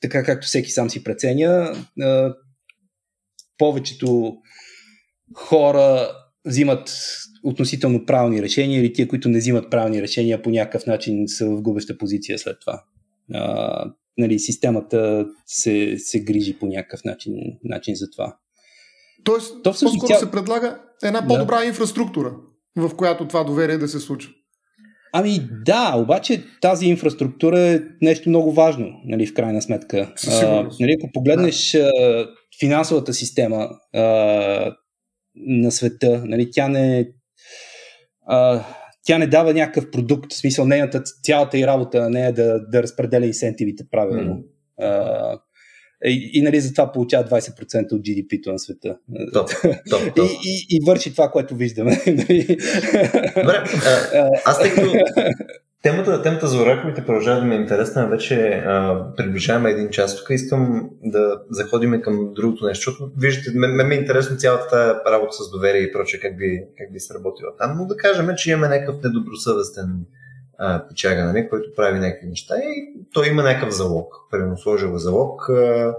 така 0.00 0.24
както 0.24 0.46
всеки 0.46 0.70
сам 0.70 0.90
си 0.90 1.04
преценя, 1.04 1.72
а, 2.02 2.34
повечето 3.58 4.36
хора 5.34 6.12
взимат 6.44 6.94
относително 7.44 8.06
правилни 8.06 8.42
решения 8.42 8.80
или 8.80 8.92
тия, 8.92 9.08
които 9.08 9.28
не 9.28 9.38
взимат 9.38 9.70
правилни 9.70 10.02
решения, 10.02 10.42
по 10.42 10.50
някакъв 10.50 10.86
начин 10.86 11.28
са 11.28 11.46
в 11.46 11.62
губеща 11.62 11.98
позиция 11.98 12.38
след 12.38 12.56
това. 12.60 12.82
А, 13.34 13.84
нали, 14.18 14.38
системата 14.38 15.26
се, 15.46 15.94
се 15.98 16.20
грижи 16.20 16.58
по 16.58 16.66
някакъв 16.66 17.04
начин, 17.04 17.34
начин 17.64 17.94
за 17.94 18.10
това. 18.10 18.36
Тоест, 19.24 19.62
То 19.62 19.72
всъщност 19.72 19.94
по-скоро 19.94 20.18
тя... 20.18 20.26
се 20.26 20.30
предлага 20.30 20.80
една 21.02 21.26
по-добра 21.26 21.58
да. 21.58 21.64
инфраструктура, 21.64 22.36
в 22.76 22.96
която 22.96 23.28
това 23.28 23.44
доверие 23.44 23.78
да 23.78 23.88
се 23.88 24.00
случва. 24.00 24.32
Ами 25.12 25.40
да, 25.64 25.94
обаче 25.96 26.44
тази 26.60 26.86
инфраструктура 26.86 27.60
е 27.60 27.80
нещо 28.02 28.28
много 28.28 28.52
важно, 28.52 29.00
нали, 29.04 29.26
в 29.26 29.34
крайна 29.34 29.62
сметка. 29.62 30.14
А, 30.28 30.68
нали, 30.80 30.96
ако 30.98 31.12
погледнеш 31.12 31.72
да. 31.72 31.78
а, 31.78 32.26
финансовата 32.60 33.12
система 33.12 33.70
а, 33.94 34.02
на 35.36 35.70
света, 35.70 36.22
нали, 36.24 36.50
тя 36.52 36.68
не 36.68 37.08
а, 38.26 38.64
тя 39.08 39.18
не 39.18 39.26
дава 39.26 39.54
някакъв 39.54 39.90
продукт, 39.90 40.32
в 40.32 40.36
смисъл 40.36 40.64
нейната, 40.64 41.02
цялата 41.22 41.58
и 41.58 41.66
работа 41.66 42.10
не 42.10 42.26
е 42.26 42.32
да, 42.32 42.60
да 42.68 42.82
разпределя 42.82 43.26
инсентивите 43.26 43.84
правилно. 43.90 44.42
Mm. 44.80 44.84
А, 44.84 45.38
и, 46.04 46.30
и 46.34 46.42
нали, 46.42 46.60
затова 46.60 46.92
получава 46.92 47.24
20% 47.24 47.92
от 47.92 48.02
GDP-то 48.02 48.52
на 48.52 48.58
света. 48.58 48.96
Топ, 49.32 49.50
топ, 49.90 50.00
топ. 50.16 50.30
И, 50.30 50.50
и, 50.50 50.76
и 50.76 50.80
върши 50.86 51.12
това, 51.12 51.30
което 51.30 51.56
виждаме. 51.56 52.02
Нали? 52.06 52.56
Добре, 53.36 53.64
а, 54.14 54.30
аз 54.44 54.60
тъй 54.60 54.70
като 54.70 54.92
темата, 55.82 56.22
темата 56.22 56.46
за 56.46 56.62
ораклите 56.62 57.06
продължава 57.06 57.40
да 57.40 57.46
ми 57.46 57.54
е 57.54 57.58
интересна, 57.58 58.08
вече 58.08 58.48
а, 58.66 59.04
приближаваме 59.16 59.70
един 59.70 59.90
час 59.90 60.16
тук. 60.16 60.26
Искам 60.30 60.90
да 61.02 61.40
заходим 61.50 62.02
към 62.02 62.34
другото 62.34 62.66
нещо, 62.66 62.90
защото 62.90 63.12
виждате, 63.18 63.58
мен, 63.58 63.70
мен 63.70 63.88
ми 63.88 63.94
е 63.94 63.98
интересно 63.98 64.36
цялата 64.36 64.68
тази 64.68 64.98
работа 65.14 65.32
с 65.32 65.50
доверие 65.50 65.82
и 65.82 65.92
прочее, 65.92 66.20
как 66.20 66.36
би, 66.36 66.64
как 66.78 66.92
би 66.92 67.00
сработила 67.00 67.56
там, 67.58 67.78
но 67.78 67.86
да 67.86 67.96
кажем, 67.96 68.28
че 68.36 68.50
имаме 68.50 68.68
някакъв 68.68 69.02
недобросъвестен 69.04 70.04
печага, 70.88 71.24
нали, 71.24 71.48
който 71.48 71.74
прави 71.76 71.98
някакви 71.98 72.26
неща 72.26 72.54
и 72.56 73.04
той 73.12 73.28
има 73.28 73.42
някакъв 73.42 73.74
залог. 73.74 74.14
Примерно 74.30 74.58
сложил 74.58 74.98
залог, 74.98 75.48
а, 75.48 75.94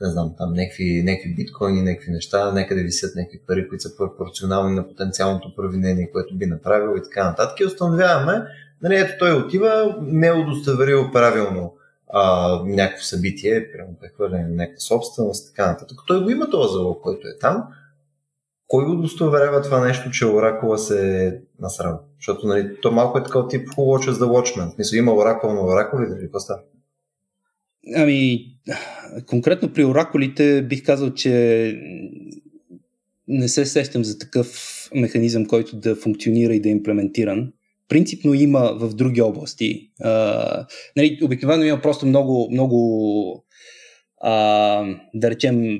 не 0.00 0.10
знам, 0.10 0.34
там 0.38 0.52
някакви, 0.52 1.02
някакви 1.04 1.34
биткоини, 1.34 1.82
някакви 1.82 2.10
неща, 2.10 2.52
някъде 2.52 2.82
висят 2.82 3.16
някакви 3.16 3.40
пари, 3.46 3.68
които 3.68 3.82
са 3.82 3.96
пропорционални 3.96 4.74
на 4.74 4.88
потенциалното 4.88 5.54
провинение, 5.56 6.10
което 6.12 6.38
би 6.38 6.46
направил 6.46 6.96
и 6.96 7.02
така 7.02 7.24
нататък. 7.24 7.60
И 7.60 7.64
установяваме, 7.64 8.42
нали, 8.82 8.96
ето 8.96 9.12
той 9.18 9.32
отива, 9.32 9.96
не 10.02 10.26
е 10.26 10.32
удостоверил 10.32 11.10
правилно 11.12 11.74
а, 12.08 12.62
някакво 12.64 13.04
събитие, 13.04 13.72
прямо 13.72 13.96
прехвърляне 14.00 14.48
на 14.48 14.54
някаква 14.54 14.80
собственост 14.80 15.46
така 15.48 15.66
нататък. 15.66 15.98
Той 16.06 16.22
го 16.22 16.30
има 16.30 16.50
този 16.50 16.72
залог, 16.72 17.02
който 17.02 17.28
е 17.28 17.38
там, 17.40 17.64
кой 18.68 18.84
го 18.84 18.92
удостоверява 18.92 19.62
това 19.62 19.86
нещо, 19.86 20.10
че 20.10 20.26
Оракула 20.26 20.78
се 20.78 21.26
е 21.26 21.32
насрал? 21.60 22.00
Защото 22.18 22.46
нали, 22.46 22.76
то 22.82 22.92
малко 22.92 23.18
е 23.18 23.22
такъв 23.22 23.48
тип 23.48 23.68
Who 23.68 23.76
Watches 23.76 24.12
the 24.12 24.26
Watchman. 24.26 24.78
Мисля, 24.78 24.96
има 24.96 25.14
Оракул 25.14 25.52
на 25.52 25.64
Оракули, 25.64 26.08
дали 26.08 26.20
какво 26.20 26.40
става? 26.40 26.60
Ами, 27.96 28.46
конкретно 29.26 29.72
при 29.72 29.84
оракулите 29.84 30.62
бих 30.62 30.84
казал, 30.84 31.10
че 31.10 31.74
не 33.28 33.48
се 33.48 33.66
сещам 33.66 34.04
за 34.04 34.18
такъв 34.18 34.48
механизъм, 34.94 35.46
който 35.46 35.76
да 35.76 35.96
функционира 35.96 36.54
и 36.54 36.60
да 36.60 36.68
е 36.68 36.72
имплементиран. 36.72 37.52
Принципно 37.88 38.34
има 38.34 38.72
в 38.74 38.94
други 38.94 39.22
области. 39.22 39.90
А, 40.00 40.66
нали, 40.96 41.18
обикновено 41.22 41.64
има 41.64 41.80
просто 41.80 42.06
много, 42.06 42.48
много 42.52 43.44
а, 44.20 44.84
да 45.14 45.30
речем, 45.30 45.78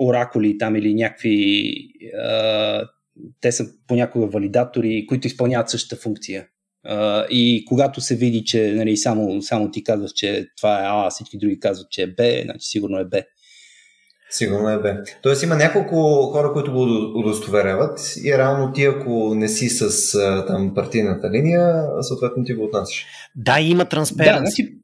оракули 0.00 0.58
там 0.58 0.76
или 0.76 0.94
някакви. 0.94 1.74
А, 2.18 2.88
те 3.40 3.52
са 3.52 3.66
понякога 3.86 4.26
валидатори, 4.26 5.06
които 5.06 5.26
изпълняват 5.26 5.70
същата 5.70 6.02
функция. 6.02 6.46
А, 6.84 7.26
и 7.30 7.64
когато 7.68 8.00
се 8.00 8.16
види, 8.16 8.44
че 8.44 8.72
нали, 8.72 8.96
само, 8.96 9.42
само 9.42 9.70
ти 9.70 9.84
казваш, 9.84 10.12
че 10.12 10.48
това 10.56 10.80
е 10.80 10.86
А, 10.86 11.10
всички 11.10 11.38
други 11.38 11.60
казват, 11.60 11.90
че 11.90 12.02
е 12.02 12.06
Б, 12.06 12.42
значи 12.44 12.68
сигурно 12.68 12.98
е 12.98 13.04
Б. 13.04 13.22
Сигурно 14.34 14.68
е 14.68 14.78
Б. 14.78 14.96
Тоест 15.22 15.42
има 15.42 15.56
няколко 15.56 16.22
хора, 16.32 16.52
които 16.52 16.72
го 16.72 16.82
удостоверяват 17.14 18.00
и 18.24 18.38
реално 18.38 18.72
ти, 18.72 18.84
ако 18.84 19.34
не 19.34 19.48
си 19.48 19.68
с 19.68 20.12
там 20.46 20.74
партийната 20.74 21.30
линия, 21.30 21.84
съответно 22.00 22.44
ти 22.44 22.54
го 22.54 22.64
отнасяш. 22.64 23.06
Да, 23.36 23.60
има 23.60 23.84
трансперенция. 23.84 24.34
Да, 24.34 24.38
значи, 24.38 24.78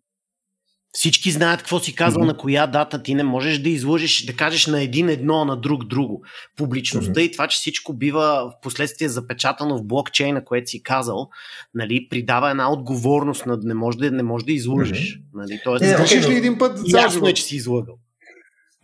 всички 0.93 1.31
знаят 1.31 1.61
какво 1.61 1.81
си 1.81 1.95
казал 1.95 2.23
mm-hmm. 2.23 2.27
на 2.27 2.37
коя 2.37 2.67
дата. 2.67 3.03
Ти 3.03 3.15
не 3.15 3.23
можеш 3.23 3.59
да 3.59 3.69
излъжеш, 3.69 4.25
да 4.25 4.33
кажеш 4.33 4.67
на 4.67 4.83
един 4.83 5.09
едно, 5.09 5.45
на 5.45 5.57
друг 5.57 5.85
друго. 5.85 6.23
Публичността 6.57 7.13
mm-hmm. 7.13 7.29
и 7.29 7.33
това, 7.33 7.49
че 7.49 7.57
всичко 7.57 7.93
бива 7.93 8.21
в 8.23 8.61
последствие 8.63 9.09
запечатано 9.09 9.79
в 9.79 9.85
блокчейна, 9.85 10.45
което 10.45 10.71
си 10.71 10.83
казал, 10.83 11.29
нали, 11.75 12.09
придава 12.11 12.51
една 12.51 12.73
отговорност 12.73 13.47
на 13.47 13.59
не 13.63 13.75
може 13.75 13.99
да, 13.99 14.11
не 14.11 14.23
може 14.23 14.45
да 14.45 14.53
излъжеш. 14.53 14.99
Mm-hmm. 14.99 15.23
Нали, 15.35 15.61
тоест, 15.65 15.83
не, 15.83 15.89
okay, 15.89 16.29
ли 16.29 16.37
един 16.37 16.59
път? 16.59 16.79
Ясно 16.87 17.29
е, 17.29 17.35
че 17.35 17.43
си 17.43 17.57
излъгал. 17.57 17.95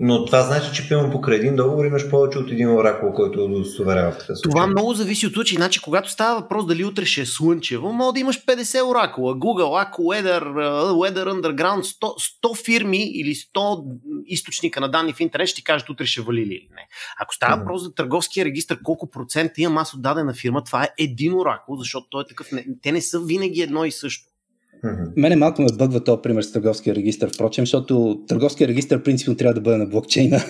Но 0.00 0.24
това 0.24 0.42
значи, 0.42 0.70
че 0.74 0.88
пилно 0.88 1.10
покрай 1.10 1.38
един 1.38 1.56
договор 1.56 1.84
имаш 1.84 2.10
повече 2.10 2.38
от 2.38 2.50
един 2.50 2.70
оракул, 2.70 3.12
който 3.12 3.44
удостоверява 3.44 4.12
в 4.12 4.26
тази 4.26 4.42
Това 4.42 4.66
много 4.66 4.94
зависи 4.94 5.26
от 5.26 5.32
случай. 5.32 5.56
Значи, 5.56 5.80
когато 5.80 6.10
става 6.10 6.40
въпрос 6.40 6.66
дали 6.66 6.84
утре 6.84 7.04
ще 7.04 7.20
е 7.20 7.26
слънчево, 7.26 7.92
може 7.92 8.14
да 8.14 8.20
имаш 8.20 8.44
50 8.44 8.90
оракула. 8.90 9.34
Google, 9.34 9.84
Aqua, 9.84 9.98
Weather, 9.98 10.42
Weather 10.90 11.24
Underground, 11.24 11.82
100, 11.82 12.00
100 12.42 12.64
фирми 12.64 13.02
или 13.02 13.34
100 13.34 13.84
източника 14.26 14.80
на 14.80 14.88
данни 14.88 15.12
в 15.12 15.20
интернет 15.20 15.48
ще 15.48 15.56
ти 15.56 15.64
кажат 15.64 15.90
утре 15.90 16.06
ще 16.06 16.20
вали 16.20 16.42
или 16.42 16.68
не. 16.74 16.88
Ако 17.20 17.34
става 17.34 17.56
въпрос 17.56 17.82
за 17.82 17.94
търговския 17.94 18.44
регистр, 18.44 18.74
колко 18.82 19.10
процента 19.10 19.60
имам 19.60 19.78
аз 19.78 19.94
от 19.94 20.02
дадена 20.02 20.34
фирма, 20.34 20.64
това 20.64 20.84
е 20.84 20.88
един 20.98 21.34
оракул, 21.34 21.76
защото 21.76 22.06
той 22.10 22.22
е 22.22 22.26
такъв. 22.26 22.48
Те 22.82 22.92
не 22.92 23.00
са 23.00 23.20
винаги 23.20 23.62
едно 23.62 23.84
и 23.84 23.92
също. 23.92 24.35
Mm-hmm. 24.84 25.12
Мене 25.16 25.36
малко 25.36 25.62
ме 25.62 25.68
бъгва 25.72 26.04
този 26.04 26.22
пример 26.22 26.42
с 26.42 26.52
търговския 26.52 26.94
регистр, 26.94 27.26
впрочем, 27.34 27.62
защото 27.62 28.20
търговския 28.28 28.68
регистр 28.68 29.02
принципно 29.02 29.36
трябва 29.36 29.54
да 29.54 29.60
бъде 29.60 29.76
на 29.76 29.86
блокчейна. 29.86 30.40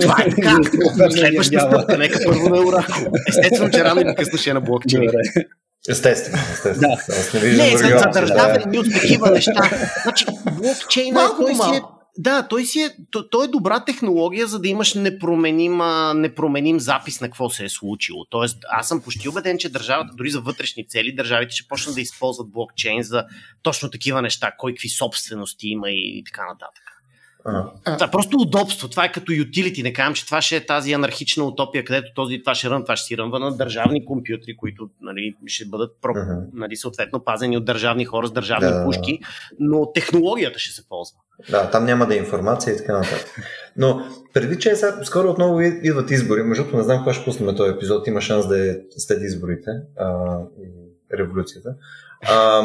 Това 0.00 0.16
е 0.26 0.30
така. 0.30 0.56
Следващата 1.10 1.66
стъпка, 1.66 1.98
нека 1.98 2.18
първо 2.24 2.48
на 2.48 2.56
Oracle. 2.56 3.10
Естествено, 3.28 3.70
че 3.70 3.84
рано 3.84 4.00
или 4.00 4.14
късно 4.14 4.38
ще 4.38 4.50
е 4.50 4.54
на 4.54 4.60
блокчейна. 4.60 5.12
Естествено, 5.88 6.42
естествено. 6.52 6.96
Да. 7.32 7.46
Не, 7.46 7.70
не 7.70 7.76
за, 7.76 7.98
за 7.98 8.20
държавен 8.20 8.62
да. 8.72 8.80
от 8.80 8.86
такива 8.92 9.30
неща. 9.30 9.70
Значи, 10.02 10.26
блокчейна 10.52 11.20
е 11.20 11.26
той 11.38 11.54
си 11.54 11.76
е 11.76 11.80
да, 12.20 12.48
той, 12.48 12.64
си 12.64 12.80
е, 12.80 12.90
той, 13.10 13.22
той 13.30 13.44
е 13.44 13.48
добра 13.48 13.84
технология, 13.84 14.46
за 14.46 14.58
да 14.58 14.68
имаш 14.68 14.94
непроменим, 14.94 15.80
непроменим 16.14 16.80
запис 16.80 17.20
на 17.20 17.26
какво 17.26 17.50
се 17.50 17.64
е 17.64 17.68
случило. 17.68 18.24
Тоест, 18.30 18.64
аз 18.70 18.88
съм 18.88 19.02
почти 19.02 19.28
убеден, 19.28 19.58
че 19.58 19.68
държавата, 19.68 20.14
дори 20.14 20.30
за 20.30 20.40
вътрешни 20.40 20.88
цели, 20.88 21.14
държавите 21.14 21.54
ще 21.54 21.68
почнат 21.68 21.94
да 21.94 22.00
използват 22.00 22.50
блокчейн 22.50 23.02
за 23.02 23.24
точно 23.62 23.90
такива 23.90 24.22
неща, 24.22 24.52
кой 24.58 24.72
какви 24.72 24.88
собствености 24.88 25.68
има 25.68 25.90
и, 25.90 26.18
и 26.18 26.24
така 26.24 26.46
нататък. 26.46 26.84
Това 27.84 28.06
е 28.06 28.10
просто 28.10 28.36
удобство. 28.36 28.88
Това 28.88 29.04
е 29.04 29.12
като 29.12 29.32
utility. 29.32 29.82
Не 29.82 29.92
казвам, 29.92 30.14
че 30.14 30.26
това 30.26 30.42
ще 30.42 30.56
е 30.56 30.66
тази 30.66 30.92
анархична 30.92 31.44
утопия, 31.44 31.84
където 31.84 32.14
този, 32.14 32.38
това 32.42 32.54
ще 32.54 32.70
рън, 32.70 32.82
това 32.82 32.96
ще 32.96 33.06
си 33.06 33.18
рънва 33.18 33.38
на 33.38 33.56
държавни 33.56 34.04
компютри, 34.04 34.56
които 34.56 34.88
нали, 35.00 35.34
ще 35.46 35.64
бъдат 35.64 35.96
про, 36.02 36.12
uh-huh. 36.12 36.46
нали, 36.52 36.76
съответно 36.76 37.24
пазени 37.24 37.56
от 37.56 37.64
държавни 37.64 38.04
хора 38.04 38.26
с 38.26 38.32
държавни 38.32 38.68
да. 38.68 38.84
пушки, 38.84 39.20
но 39.60 39.92
технологията 39.92 40.58
ще 40.58 40.72
се 40.72 40.88
ползва. 40.88 41.18
Да, 41.50 41.70
там 41.70 41.84
няма 41.84 42.06
да 42.06 42.14
е 42.14 42.18
информация 42.18 42.74
и 42.74 42.76
така 42.76 42.92
нататък. 42.92 43.26
Но 43.76 44.02
преди 44.34 44.58
че 44.58 44.70
е 44.70 44.76
сега, 44.76 45.04
скоро 45.04 45.30
отново 45.30 45.60
идват 45.60 46.10
избори, 46.10 46.42
между 46.42 46.76
не 46.76 46.82
знам 46.82 46.98
кога 46.98 47.12
ще 47.12 47.24
пуснем 47.24 47.56
този 47.56 47.72
епизод, 47.72 48.06
има 48.06 48.20
шанс 48.20 48.48
да 48.48 48.70
е 48.70 48.76
след 48.96 49.22
изборите 49.22 49.70
а, 49.96 50.38
и 50.62 50.68
революцията. 51.18 51.74
А, 52.22 52.62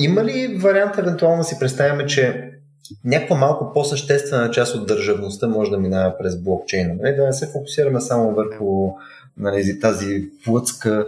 има 0.00 0.24
ли 0.24 0.58
вариант 0.62 0.98
евентуално 0.98 1.38
да 1.38 1.44
си 1.44 1.56
представяме, 1.60 2.06
че 2.06 2.50
някаква 3.04 3.36
малко 3.36 3.72
по-съществена 3.72 4.50
част 4.50 4.74
от 4.74 4.86
държавността 4.86 5.48
може 5.48 5.70
да 5.70 5.78
минава 5.78 6.18
през 6.18 6.42
блокчейна. 6.42 6.94
Нали? 7.02 7.16
Да 7.16 7.26
не 7.26 7.32
се 7.32 7.50
фокусираме 7.52 8.00
само 8.00 8.34
върху 8.34 8.92
нали, 9.36 9.80
тази 9.80 10.28
плътска 10.44 11.06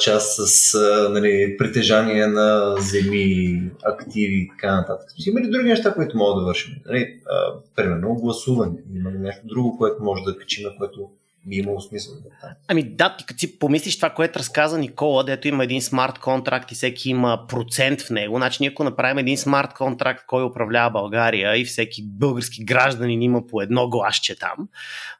част 0.00 0.46
с 0.46 0.78
нали, 1.10 1.56
притежание 1.58 2.26
на 2.26 2.76
земи, 2.78 3.62
активи 3.84 4.34
и 4.34 4.48
така 4.48 4.76
нататък. 4.76 5.08
Има 5.26 5.40
ли 5.40 5.50
други 5.50 5.68
неща, 5.68 5.94
които 5.94 6.16
могат 6.18 6.42
да 6.42 6.46
вършим? 6.46 6.74
Нали, 6.86 7.20
а, 7.30 7.54
примерно 7.76 8.14
гласуване. 8.14 8.78
Има 8.94 9.10
ли 9.10 9.18
нещо 9.18 9.46
друго, 9.46 9.78
което 9.78 10.02
може 10.02 10.22
да 10.24 10.38
качим, 10.38 10.64
което 10.78 11.10
би 11.46 11.56
имало 11.56 11.80
смисъл 11.80 12.14
да. 12.14 12.54
Ами 12.68 12.82
да, 12.82 13.16
ти 13.16 13.26
като 13.26 13.40
си 13.40 13.58
помислиш 13.58 13.96
това, 13.96 14.10
което 14.10 14.38
разказа 14.38 14.78
Никола, 14.78 15.24
дето 15.24 15.48
има 15.48 15.64
един 15.64 15.82
смарт 15.82 16.18
контракт 16.18 16.72
и 16.72 16.74
всеки 16.74 17.10
има 17.10 17.46
процент 17.48 18.02
в 18.02 18.10
него, 18.10 18.36
значи 18.36 18.56
ние 18.60 18.70
ако 18.70 18.84
направим 18.84 19.18
един 19.18 19.38
смарт 19.38 19.74
контракт, 19.74 20.24
кой 20.26 20.44
управлява 20.44 20.90
България 20.90 21.56
и 21.56 21.64
всеки 21.64 22.02
български 22.06 22.64
гражданин 22.64 23.22
има 23.22 23.46
по 23.46 23.62
едно 23.62 23.88
гласче 23.88 24.38
там, 24.38 24.68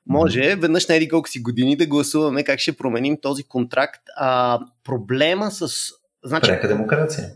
може 0.07 0.41
mm-hmm. 0.41 0.61
веднъж 0.61 0.87
на 0.87 0.95
еди 0.95 1.09
колко 1.09 1.29
си 1.29 1.43
години 1.43 1.77
да 1.77 1.87
гласуваме 1.87 2.45
как 2.45 2.61
ще 2.61 2.77
променим 2.77 3.17
този 3.23 3.43
контракт. 3.43 4.03
А, 4.17 4.61
проблема 4.85 5.51
с... 5.51 5.69
Значи, 6.25 6.51
демокрация. 6.69 7.29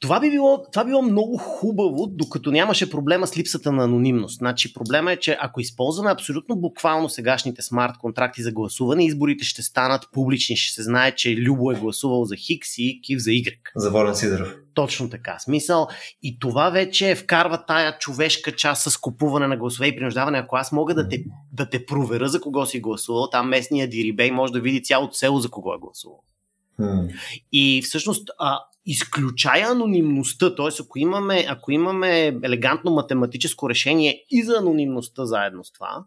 Това 0.00 0.20
би, 0.20 0.30
било, 0.30 0.62
това 0.72 0.84
било 0.84 1.02
много 1.02 1.36
хубаво, 1.36 2.06
докато 2.06 2.50
нямаше 2.50 2.90
проблема 2.90 3.26
с 3.26 3.36
липсата 3.36 3.72
на 3.72 3.84
анонимност. 3.84 4.38
Значи 4.38 4.74
проблема 4.74 5.12
е, 5.12 5.16
че 5.16 5.36
ако 5.40 5.60
използваме 5.60 6.10
абсолютно 6.10 6.56
буквално 6.56 7.08
сегашните 7.08 7.62
смарт 7.62 7.98
контракти 7.98 8.42
за 8.42 8.52
гласуване, 8.52 9.04
изборите 9.04 9.44
ще 9.44 9.62
станат 9.62 10.08
публични, 10.12 10.56
ще 10.56 10.74
се 10.74 10.82
знае, 10.82 11.14
че 11.14 11.36
Любо 11.36 11.72
е 11.72 11.74
гласувал 11.74 12.24
за 12.24 12.36
Хикс 12.36 12.78
и 12.78 13.00
Кив 13.02 13.18
за 13.18 13.30
Y. 13.30 13.56
За 13.76 13.90
Волен 13.90 14.14
Сидоров. 14.14 14.54
Точно 14.74 15.10
така. 15.10 15.38
Смисъл. 15.38 15.88
И 16.22 16.38
това 16.38 16.70
вече 16.70 17.14
вкарва 17.14 17.64
тая 17.66 17.98
човешка 17.98 18.56
част 18.56 18.90
с 18.90 18.96
купуване 18.96 19.46
на 19.46 19.56
гласове 19.56 19.86
и 19.86 19.96
принуждаване. 19.96 20.38
Ако 20.38 20.56
аз 20.56 20.72
мога 20.72 20.94
да 20.94 21.08
те, 21.08 21.24
да 21.52 21.68
те 21.68 21.86
проверя 21.86 22.28
за 22.28 22.40
кого 22.40 22.66
си 22.66 22.80
гласувал, 22.80 23.30
там 23.30 23.48
местния 23.48 23.88
дирибей 23.88 24.30
може 24.30 24.52
да 24.52 24.60
види 24.60 24.82
цялото 24.82 25.14
село 25.14 25.38
за 25.38 25.50
кого 25.50 25.74
е 25.74 25.78
гласувал. 25.78 26.22
И 27.52 27.82
всъщност 27.84 28.30
а, 28.38 28.58
изключая 28.86 29.70
анонимността, 29.70 30.54
т.е. 30.54 30.66
Ако 30.80 30.98
имаме, 30.98 31.46
ако 31.48 31.72
имаме 31.72 32.26
елегантно 32.26 32.90
математическо 32.90 33.70
решение 33.70 34.24
и 34.30 34.42
за 34.42 34.56
анонимността 34.58 35.24
заедно 35.24 35.64
с 35.64 35.72
това, 35.72 36.04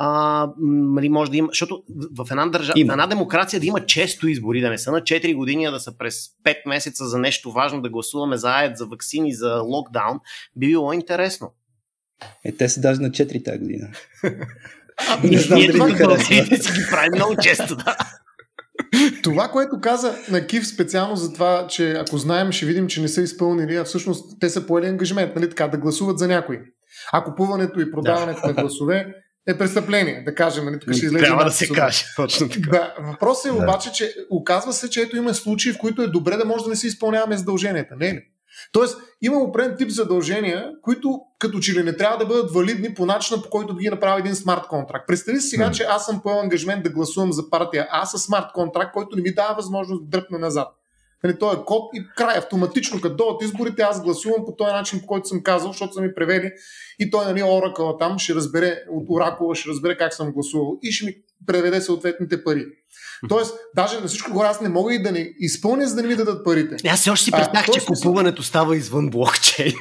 а, 0.00 0.50
нали, 0.60 1.08
може 1.08 1.30
да 1.30 1.36
има, 1.36 1.48
защото 1.48 1.82
в 2.16 2.26
една, 2.30 2.46
държа, 2.46 2.72
Има. 2.76 2.92
в 2.92 2.94
една 2.94 3.06
демокрация 3.06 3.60
да 3.60 3.66
има 3.66 3.86
често 3.86 4.28
избори, 4.28 4.60
да 4.60 4.70
не 4.70 4.78
са 4.78 4.92
на 4.92 5.00
4 5.00 5.34
години, 5.34 5.64
а 5.64 5.70
да 5.70 5.80
са 5.80 5.98
през 5.98 6.14
5 6.44 6.56
месеца 6.66 7.06
за 7.06 7.18
нещо 7.18 7.52
важно, 7.52 7.82
да 7.82 7.90
гласуваме 7.90 8.36
за 8.36 8.50
АЕД, 8.50 8.76
за 8.76 8.86
вакцини, 8.86 9.34
за 9.34 9.60
локдаун, 9.60 10.20
би 10.56 10.66
било 10.66 10.92
интересно. 10.92 11.52
Е, 12.44 12.52
те 12.52 12.68
са 12.68 12.80
даже 12.80 13.00
на 13.00 13.10
4 13.10 13.44
тази 13.44 13.58
година. 13.58 13.88
Ами, 15.08 15.30
Не 15.30 15.38
знам 15.38 15.58
Ние 15.58 15.66
дали 15.66 15.78
в 15.78 15.82
харесва. 15.82 16.06
България 16.06 16.62
си 16.62 16.72
ги 16.72 16.86
правим 16.90 17.12
много 17.14 17.36
често, 17.42 17.76
да. 17.76 17.96
Това, 19.22 19.48
което 19.48 19.80
каза 19.80 20.14
на 20.30 20.46
Кив 20.46 20.66
специално 20.66 21.16
за 21.16 21.32
това, 21.32 21.66
че 21.66 21.92
ако 21.92 22.18
знаем, 22.18 22.52
ще 22.52 22.66
видим, 22.66 22.86
че 22.86 23.00
не 23.00 23.08
са 23.08 23.22
изпълнили, 23.22 23.76
а 23.76 23.84
всъщност 23.84 24.40
те 24.40 24.50
са 24.50 24.66
поели 24.66 24.86
ангажимент, 24.86 25.36
нали 25.36 25.48
така, 25.48 25.68
да 25.68 25.78
гласуват 25.78 26.18
за 26.18 26.28
някой. 26.28 26.60
А 27.12 27.24
купуването 27.24 27.80
и 27.80 27.90
продаването 27.90 28.46
на 28.46 28.52
гласове 28.52 29.14
е 29.48 29.58
престъпление, 29.58 30.22
да 30.24 30.34
кажем, 30.34 30.64
нали, 30.64 30.78
тук 30.80 30.94
ще 30.94 31.06
излезе. 31.06 31.24
Трябва 31.24 31.44
да 31.44 31.50
се 31.50 31.68
каже. 31.68 32.04
Точно 32.16 32.48
така. 32.48 32.70
Да, 32.70 32.94
въпросът 33.00 33.52
е 33.52 33.56
Да. 33.56 33.62
обаче, 33.62 33.92
че 33.92 34.14
оказва 34.30 34.72
се, 34.72 34.90
че 34.90 35.00
ето 35.00 35.16
има 35.16 35.34
случаи, 35.34 35.72
в 35.72 35.78
които 35.78 36.02
е 36.02 36.06
добре 36.06 36.36
да 36.36 36.44
може 36.44 36.64
да 36.64 36.70
не 36.70 36.76
си 36.76 36.86
изпълняваме 36.86 37.36
задълженията. 37.36 37.96
Не 37.96 38.08
е 38.08 38.14
ли? 38.14 38.22
Тоест, 38.72 38.98
има 39.22 39.36
определен 39.36 39.76
тип 39.76 39.90
задължения, 39.90 40.72
които 40.82 41.20
като 41.38 41.58
че 41.58 41.74
ли 41.74 41.82
не 41.82 41.96
трябва 41.96 42.18
да 42.18 42.26
бъдат 42.26 42.52
валидни 42.54 42.94
по 42.94 43.06
начина, 43.06 43.42
по 43.42 43.50
който 43.50 43.76
ги 43.76 43.88
направи 43.88 44.20
един 44.20 44.34
смарт 44.34 44.66
контракт. 44.68 45.06
Представи 45.06 45.40
си 45.40 45.48
сега, 45.48 45.70
че 45.70 45.82
аз 45.82 46.06
съм 46.06 46.20
поел 46.22 46.40
ангажимент 46.40 46.82
да 46.82 46.90
гласувам 46.90 47.32
за 47.32 47.50
партия 47.50 47.88
А 47.90 48.06
с 48.06 48.18
смарт 48.18 48.46
контракт, 48.54 48.92
който 48.92 49.16
не 49.16 49.22
ми 49.22 49.34
дава 49.34 49.54
възможност 49.54 50.04
да 50.04 50.18
дръпна 50.18 50.38
назад. 50.38 50.68
Нали, 51.24 51.38
той 51.38 51.54
е 51.54 51.64
код 51.66 51.90
и 51.94 52.04
край. 52.16 52.38
Автоматично, 52.38 53.00
като 53.00 53.16
дойдат 53.16 53.42
изборите, 53.42 53.82
аз 53.82 54.02
гласувам 54.02 54.44
по 54.44 54.56
този 54.56 54.72
начин, 54.72 55.00
по 55.00 55.06
който 55.06 55.28
съм 55.28 55.42
казал, 55.42 55.72
защото 55.72 55.92
са 55.92 56.00
ми 56.00 56.14
превели 56.14 56.52
и 56.98 57.10
той, 57.10 57.24
нали, 57.24 57.42
оракъла 57.42 57.98
там 57.98 58.18
ще 58.18 58.34
разбере, 58.34 58.82
от 58.90 59.06
оракула 59.10 59.54
ще 59.54 59.68
разбере 59.70 59.96
как 59.96 60.14
съм 60.14 60.32
гласувал 60.32 60.78
и 60.82 60.92
ще 60.92 61.06
ми 61.06 61.14
преведе 61.46 61.80
съответните 61.80 62.44
пари. 62.44 62.66
Тоест, 63.28 63.54
даже 63.76 64.00
на 64.00 64.06
всичко 64.06 64.32
горе 64.32 64.46
аз 64.46 64.60
не 64.60 64.68
мога 64.68 64.94
и 64.94 65.02
да 65.02 65.12
не 65.12 65.30
изпълня, 65.38 65.88
за 65.88 65.94
да 65.94 66.02
не 66.02 66.08
ми 66.08 66.16
дадат 66.16 66.44
парите. 66.44 66.76
Аз 66.88 67.00
все 67.00 67.10
още 67.10 67.24
си 67.24 67.30
представях, 67.30 67.66
че 67.66 67.84
купуването 67.86 68.42
става 68.42 68.76
извън 68.76 69.10
блокчейн. 69.10 69.72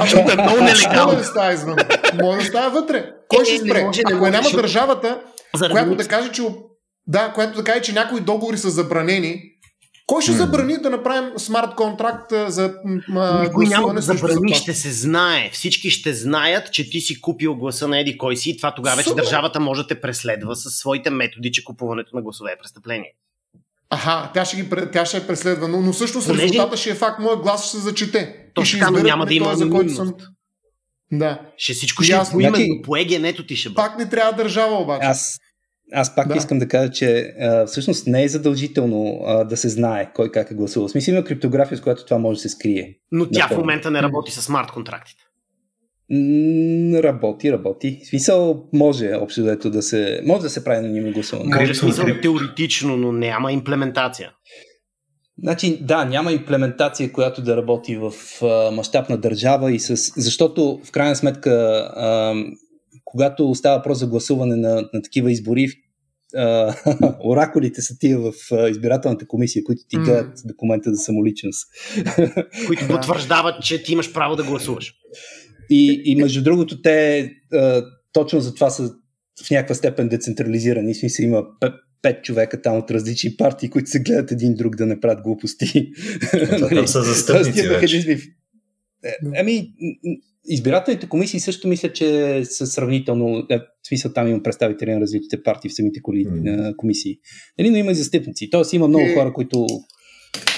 Защото 0.00 0.32
е 0.32 0.34
много 0.34 0.60
Може 0.60 0.74
нелегално. 0.74 1.18
да 1.18 1.24
става 1.24 1.52
извън. 1.52 1.76
Може 2.14 2.38
да 2.38 2.44
става 2.44 2.70
вътре. 2.70 3.10
Кой 3.28 3.42
Е, 3.42 3.44
ще 3.44 3.52
не 3.54 3.70
спре? 3.70 3.84
може, 3.84 4.00
Ако 4.04 4.16
може, 4.16 4.28
е 4.28 4.32
няма 4.32 4.50
държавата, 4.50 5.20
която 5.70 5.94
да 5.94 6.08
каже, 6.08 6.32
че 6.32 6.42
да, 7.06 7.32
която 7.34 7.56
да 7.56 7.64
каже, 7.64 7.80
че 7.82 7.92
някои 7.92 8.20
договори 8.20 8.58
са 8.58 8.70
забранени, 8.70 9.42
кой 10.06 10.22
ще 10.22 10.32
забрани 10.32 10.76
да 10.76 10.90
направим 10.90 11.30
смарт 11.38 11.74
контракт 11.74 12.32
за 12.46 12.74
а, 13.10 13.42
Никой 13.42 13.66
няма 13.66 13.94
да 13.94 14.00
забрани, 14.00 14.54
ще 14.54 14.74
се 14.74 14.90
знае. 14.90 15.50
Всички 15.52 15.90
ще 15.90 16.12
знаят, 16.14 16.72
че 16.72 16.90
ти 16.90 17.00
си 17.00 17.20
купил 17.20 17.54
гласа 17.54 17.88
на 17.88 17.98
Еди 18.00 18.18
кой 18.18 18.36
си 18.36 18.50
и 18.50 18.56
това 18.56 18.74
тогава 18.74 18.96
вече 18.96 19.08
Супер. 19.08 19.22
държавата 19.22 19.60
може 19.60 19.82
да 19.82 19.86
те 19.86 20.00
преследва 20.00 20.54
със 20.54 20.74
своите 20.74 21.10
методи, 21.10 21.52
че 21.52 21.64
купуването 21.64 22.16
на 22.16 22.22
гласове 22.22 22.50
е 22.50 22.58
престъпление. 22.58 23.12
Аха, 23.90 24.30
тя 24.34 24.44
ще, 24.44 24.56
ги, 24.56 24.68
тя 24.92 25.06
ще 25.06 25.16
е 25.16 25.26
преследва, 25.26 25.68
но, 25.68 25.80
но 25.80 25.92
всъщност 25.92 26.26
Понеже- 26.26 26.42
резултата 26.44 26.76
ще 26.76 26.90
е 26.90 26.94
факт, 26.94 27.20
моят 27.20 27.40
глас 27.40 27.62
ще 27.62 27.70
се 27.70 27.78
зачете. 27.78 28.36
Точно 28.54 28.68
ще 28.68 28.78
така, 28.78 28.90
но 28.90 28.98
няма 28.98 29.26
да 29.26 29.34
има 29.34 29.54
за 29.54 29.70
който 29.70 29.94
съм. 29.94 30.14
Да. 31.12 31.40
Ще 31.56 31.72
всичко 31.72 32.02
ще 32.02 32.12
е 32.12 32.20
поименно, 32.32 32.56
Значи- 32.56 32.82
по 32.84 32.96
егенето 32.96 33.46
ти 33.46 33.56
ще 33.56 33.68
бъде. 33.68 33.76
Пак 33.76 33.98
не 33.98 34.08
трябва 34.08 34.32
държава 34.32 34.76
обаче. 34.76 35.06
Аз, 35.06 35.38
аз 35.92 36.14
пак 36.14 36.28
Да. 36.28 36.34
да. 36.34 36.38
искам 36.38 36.58
да 36.58 36.68
кажа, 36.68 36.90
че 36.92 37.34
а, 37.40 37.66
всъщност 37.66 38.06
не 38.06 38.24
е 38.24 38.28
задължително 38.28 39.20
а, 39.26 39.44
да 39.44 39.56
се 39.56 39.68
знае 39.68 40.12
кой 40.14 40.30
как 40.30 40.50
е 40.50 40.54
гласувал. 40.54 40.88
В 40.88 40.90
смисъл 40.90 41.12
има 41.12 41.24
криптография, 41.24 41.78
с 41.78 41.80
която 41.80 42.04
това 42.04 42.18
може 42.18 42.36
да 42.36 42.40
се 42.40 42.48
скрие. 42.48 42.98
Но 43.12 43.30
тя 43.30 43.40
в 43.40 43.42
Напълно. 43.42 43.60
момента 43.60 43.90
не 43.90 44.02
работи 44.02 44.32
с 44.32 44.42
смарт 44.42 44.70
контрактите. 44.70 45.22
М, 46.10 47.02
работи, 47.02 47.52
работи. 47.52 48.00
В 48.04 48.08
смисъл 48.08 48.64
може 48.72 49.12
общо 49.14 49.42
дето 49.42 49.70
да 49.70 49.82
се... 49.82 50.20
Може 50.26 50.42
да 50.42 50.50
се 50.50 50.64
прави 50.64 50.78
анонимно 50.78 51.12
гласуване. 51.12 51.56
Може 51.56 51.72
в 51.72 51.76
смисъл 51.76 52.06
теоретично, 52.22 52.96
но 52.96 53.12
няма 53.12 53.52
имплементация. 53.52 54.30
Значи, 55.42 55.78
да, 55.82 56.04
няма 56.04 56.32
имплементация, 56.32 57.12
която 57.12 57.42
да 57.42 57.56
работи 57.56 57.96
в 57.96 58.12
а, 58.42 58.70
мащаб 58.70 59.08
на 59.08 59.16
държава 59.16 59.72
и 59.72 59.78
с... 59.78 60.12
Защото, 60.16 60.80
в 60.84 60.90
крайна 60.92 61.16
сметка, 61.16 61.50
а, 61.96 62.34
когато 63.14 63.54
става 63.54 63.76
въпрос 63.76 63.98
за 63.98 64.06
гласуване 64.06 64.56
на, 64.56 64.88
на 64.94 65.02
такива 65.02 65.32
избори, 65.32 65.68
а, 66.36 66.74
оракулите 67.24 67.82
са 67.82 67.98
тия 67.98 68.18
в 68.18 68.32
избирателната 68.70 69.26
комисия, 69.26 69.64
които 69.64 69.82
ти 69.88 69.96
гледат 69.96 70.38
документа 70.44 70.94
за 70.94 71.02
самоличност. 71.02 71.68
Които 72.66 72.86
Да. 72.86 72.94
потвърждават, 72.94 73.62
че 73.62 73.82
ти 73.82 73.92
имаш 73.92 74.12
право 74.12 74.36
да 74.36 74.44
гласуваш. 74.44 74.94
И, 75.70 76.02
и 76.04 76.16
между 76.16 76.42
другото, 76.42 76.82
те 76.82 77.30
а, 77.52 77.84
точно 78.12 78.40
за 78.40 78.54
това 78.54 78.70
са 78.70 78.90
в 79.46 79.50
някаква 79.50 79.74
степен 79.74 80.08
децентрализирани. 80.08 80.94
В 80.94 80.98
смисъл 80.98 81.24
има 81.24 81.44
пет, 82.02 82.24
човека 82.24 82.62
там 82.62 82.78
от 82.78 82.90
различни 82.90 83.36
партии, 83.36 83.70
които 83.70 83.90
се 83.90 84.00
гледат 84.00 84.32
един 84.32 84.54
друг 84.54 84.76
да 84.76 84.86
не 84.86 85.00
правят 85.00 85.22
глупости. 85.22 85.90
Там 86.70 86.88
са 86.88 87.02
застъпници 87.04 87.68
вече. 87.68 88.18
Е, 89.04 89.16
Ами, 89.36 89.72
избирателните 90.46 91.08
комисии 91.08 91.40
също 91.40 91.68
мисля, 91.68 91.92
че 91.92 92.40
са 92.44 92.66
сравнително, 92.66 93.46
е, 93.50 93.58
в 93.58 93.88
смисъл 93.88 94.12
там 94.12 94.28
има 94.28 94.42
представители 94.42 94.94
на 94.94 95.00
различните 95.00 95.42
партии 95.42 95.70
в 95.70 95.74
самите 95.74 96.00
е, 96.46 96.72
комисии. 96.76 97.18
Нали, 97.58 97.70
но 97.70 97.76
има 97.76 97.92
и 97.92 97.94
застъпници. 97.94 98.50
Тоест 98.50 98.72
има 98.72 98.88
много 98.88 99.14
хора, 99.14 99.32
които 99.32 99.66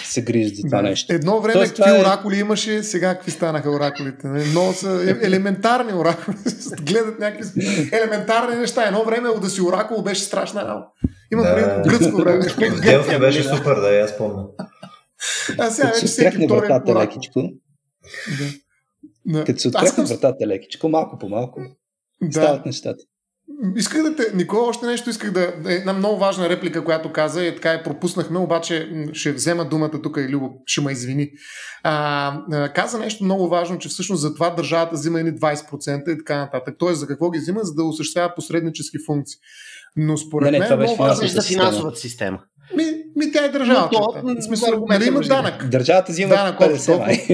се 0.04 0.22
грижат 0.22 0.56
за 0.56 0.62
това 0.62 0.82
Да. 0.82 0.88
нещо. 0.88 1.14
Едно 1.14 1.40
време 1.40 1.52
Тоест, 1.52 1.74
какви 1.74 1.96
е- 1.96 2.00
оракули 2.00 2.38
имаше, 2.38 2.82
сега 2.82 3.14
какви 3.14 3.30
станаха 3.30 3.70
оракулите. 3.70 4.26
нали? 4.26 4.44
Много 4.44 4.72
са 4.72 5.16
е- 5.22 5.26
елементарни 5.26 5.92
оракули. 5.92 6.36
Гледат 6.82 7.18
някакви 7.18 7.66
елементарни 7.92 8.56
неща. 8.56 8.84
Едно 8.86 9.04
време 9.04 9.28
да 9.42 9.50
си 9.50 9.60
оракул 9.62 10.02
беше 10.02 10.22
страшна 10.22 10.60
работа. 10.60 10.86
Има 11.32 11.42
Да. 11.42 11.82
гръцко 11.84 12.16
време. 12.16 12.44
Делфи 12.82 13.18
беше 13.18 13.42
супер, 13.42 13.74
да, 13.74 13.94
и 13.94 14.00
аз 14.00 14.18
помня. 14.18 14.42
А 15.58 15.70
сега 15.70 15.86
вече 15.88 16.00
се 16.00 16.06
всеки 16.06 16.36
втори 16.36 16.60
вратата 16.60 16.92
оракул. 16.92 17.20
Да. 17.36 17.48
Да. 19.26 19.44
като 19.44 19.60
се 19.60 19.68
Аз 19.68 19.74
отряхне 19.74 20.04
искам- 20.04 20.18
вратата 20.18 20.46
лекичко, 20.46 20.88
малко 20.88 21.18
по 21.18 21.28
малко, 21.28 21.60
Да. 22.22 22.32
стават 22.32 22.66
нещата. 22.66 23.04
Исках 23.76 24.02
да 24.02 24.16
те, 24.16 24.36
Никола, 24.36 24.68
още 24.68 24.86
нещо 24.86 25.10
исках 25.10 25.30
да, 25.32 25.52
една 25.66 25.92
много 25.92 26.18
важна 26.18 26.48
реплика, 26.48 26.84
която 26.84 27.12
каза 27.12 27.44
и 27.44 27.54
така 27.54 27.72
я 27.72 27.82
пропуснахме, 27.82 28.38
обаче 28.38 28.90
ще 29.12 29.32
взема 29.32 29.64
думата 29.64 30.02
тук 30.02 30.16
и 30.16 30.28
Любо 30.28 30.50
ще 30.66 30.80
ме 30.80 30.92
извини. 30.92 31.30
А, 31.82 32.70
каза 32.74 32.98
нещо 32.98 33.24
много 33.24 33.48
важно, 33.48 33.78
че 33.78 33.88
всъщност 33.88 34.22
за 34.22 34.34
това 34.34 34.50
държавата 34.50 34.94
взима 34.94 35.20
едни 35.20 35.32
20% 35.32 36.14
и 36.14 36.18
така 36.18 36.36
нататък. 36.38 36.74
Тоест 36.78 37.00
за 37.00 37.06
какво 37.06 37.30
ги 37.30 37.38
взима? 37.38 37.60
За 37.62 37.74
да 37.74 37.84
осъществява 37.84 38.34
посреднически 38.34 38.96
функции. 39.06 39.36
Но 39.96 40.16
според 40.16 40.44
Не, 40.44 40.50
не, 40.50 40.58
мен 40.58 40.66
това 40.68 40.74
е 40.74 40.78
много 40.78 40.96
беше 40.98 41.08
важно. 41.08 41.28
За 41.28 41.42
финансовата 41.42 41.98
система. 41.98 42.38
Ми, 42.76 42.84
ми 43.16 43.32
тя 43.32 43.44
е 43.44 43.52
то, 43.52 44.14
в 44.22 44.42
смисъл, 44.42 44.86
нали 44.88 45.06
има 45.06 45.18
разбира. 45.18 45.36
данък. 45.36 45.68
Държавата 45.68 46.12
взима 46.12 46.34
Данък 46.34 46.60
общо 46.60 46.92
50 46.92 46.98
май. 46.98 47.14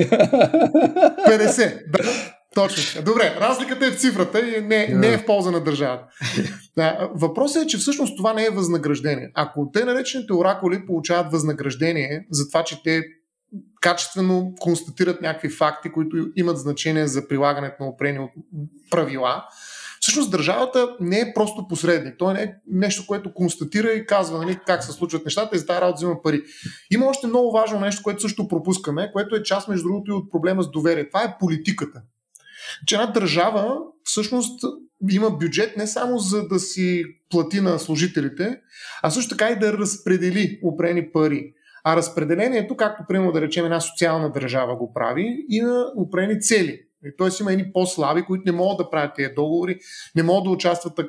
50. 1.29 1.91
Да, 1.91 1.99
точно. 2.55 3.03
Добре, 3.03 3.37
разликата 3.41 3.87
е 3.87 3.91
в 3.91 4.01
цифрата 4.01 4.41
и 4.41 4.61
не, 4.61 4.87
не 4.87 5.13
е 5.13 5.19
в 5.19 5.27
полза 5.27 5.51
на 5.51 5.61
държавата. 5.61 6.05
Да, 6.77 7.11
въпросът 7.15 7.65
е, 7.65 7.67
че 7.67 7.79
всъщност 7.79 8.17
това 8.17 8.33
не 8.33 8.45
е 8.45 8.51
възнаграждение. 8.51 9.31
Ако 9.35 9.71
те 9.73 9.85
наречените 9.85 10.33
оракули 10.33 10.87
получават 10.87 11.33
възнаграждение 11.33 12.27
за 12.31 12.49
това, 12.49 12.65
че 12.65 12.83
те 12.83 13.03
качествено 13.81 14.53
констатират 14.61 15.21
някакви 15.21 15.49
факти, 15.49 15.93
които 15.93 16.17
имат 16.37 16.59
значение 16.59 17.07
за 17.07 17.29
прилагането 17.29 17.77
на 17.81 17.89
опрени 17.89 18.29
правила, 18.91 19.45
всъщност 20.03 20.31
държавата 20.31 20.97
не 21.01 21.21
е 21.21 21.33
просто 21.35 21.69
посредник. 21.69 22.15
То 22.19 22.33
не 22.33 22.43
е 22.43 22.55
нещо, 22.67 23.07
което 23.07 23.35
констатира 23.35 23.93
и 23.93 24.07
казва 24.07 24.39
нали, 24.39 24.59
как 24.67 24.85
се 24.85 24.93
случват 24.93 25.25
нещата 25.25 25.57
и 25.57 25.59
за 25.59 25.67
тази 25.67 25.81
работа 25.81 25.97
взима 25.97 26.23
пари. 26.23 26.43
Има 26.91 27.07
още 27.07 27.27
много 27.27 27.53
важно 27.53 27.81
нещо, 27.81 28.03
което 28.03 28.23
също 28.23 28.49
пропускаме, 28.49 29.11
което 29.13 29.37
е 29.37 29.43
част, 29.43 29.69
между 29.69 29.89
другото, 29.89 30.11
и 30.11 30.15
от 30.15 30.31
проблема 30.31 30.63
с 30.63 30.71
доверие. 30.71 31.09
Това 31.09 31.23
е 31.23 31.37
политиката. 31.41 32.03
Че 32.87 32.95
една 32.95 33.07
държава 33.07 33.79
всъщност 34.05 34.65
има 35.11 35.31
бюджет 35.31 35.77
не 35.77 35.87
само 35.87 36.19
за 36.19 36.49
да 36.49 36.59
си 36.59 37.05
плати 37.31 37.61
на 37.61 37.79
служителите, 37.79 38.61
а 39.03 39.11
също 39.11 39.31
така 39.31 39.51
и 39.51 39.59
да 39.59 39.73
разпредели 39.73 40.61
опрени 40.63 41.13
пари. 41.13 41.53
А 41.85 41.97
разпределението, 41.97 42.77
както 42.77 43.05
примерно 43.09 43.33
да 43.33 43.41
речем 43.41 43.65
една 43.65 43.81
социална 43.81 44.33
държава 44.33 44.77
го 44.77 44.93
прави 44.93 45.47
и 45.49 45.61
на 45.61 45.85
определени 45.97 46.41
цели. 46.41 46.81
Тоест 47.19 47.41
има 47.41 47.53
едни 47.53 47.73
по-слаби, 47.73 48.23
които 48.23 48.43
не 48.47 48.53
могат 48.53 48.79
да 48.79 48.91
правят 48.91 49.15
тези 49.17 49.35
договори, 49.35 49.79
не 50.17 50.23
могат 50.23 50.45
да 50.45 50.51
участват 50.51 51.01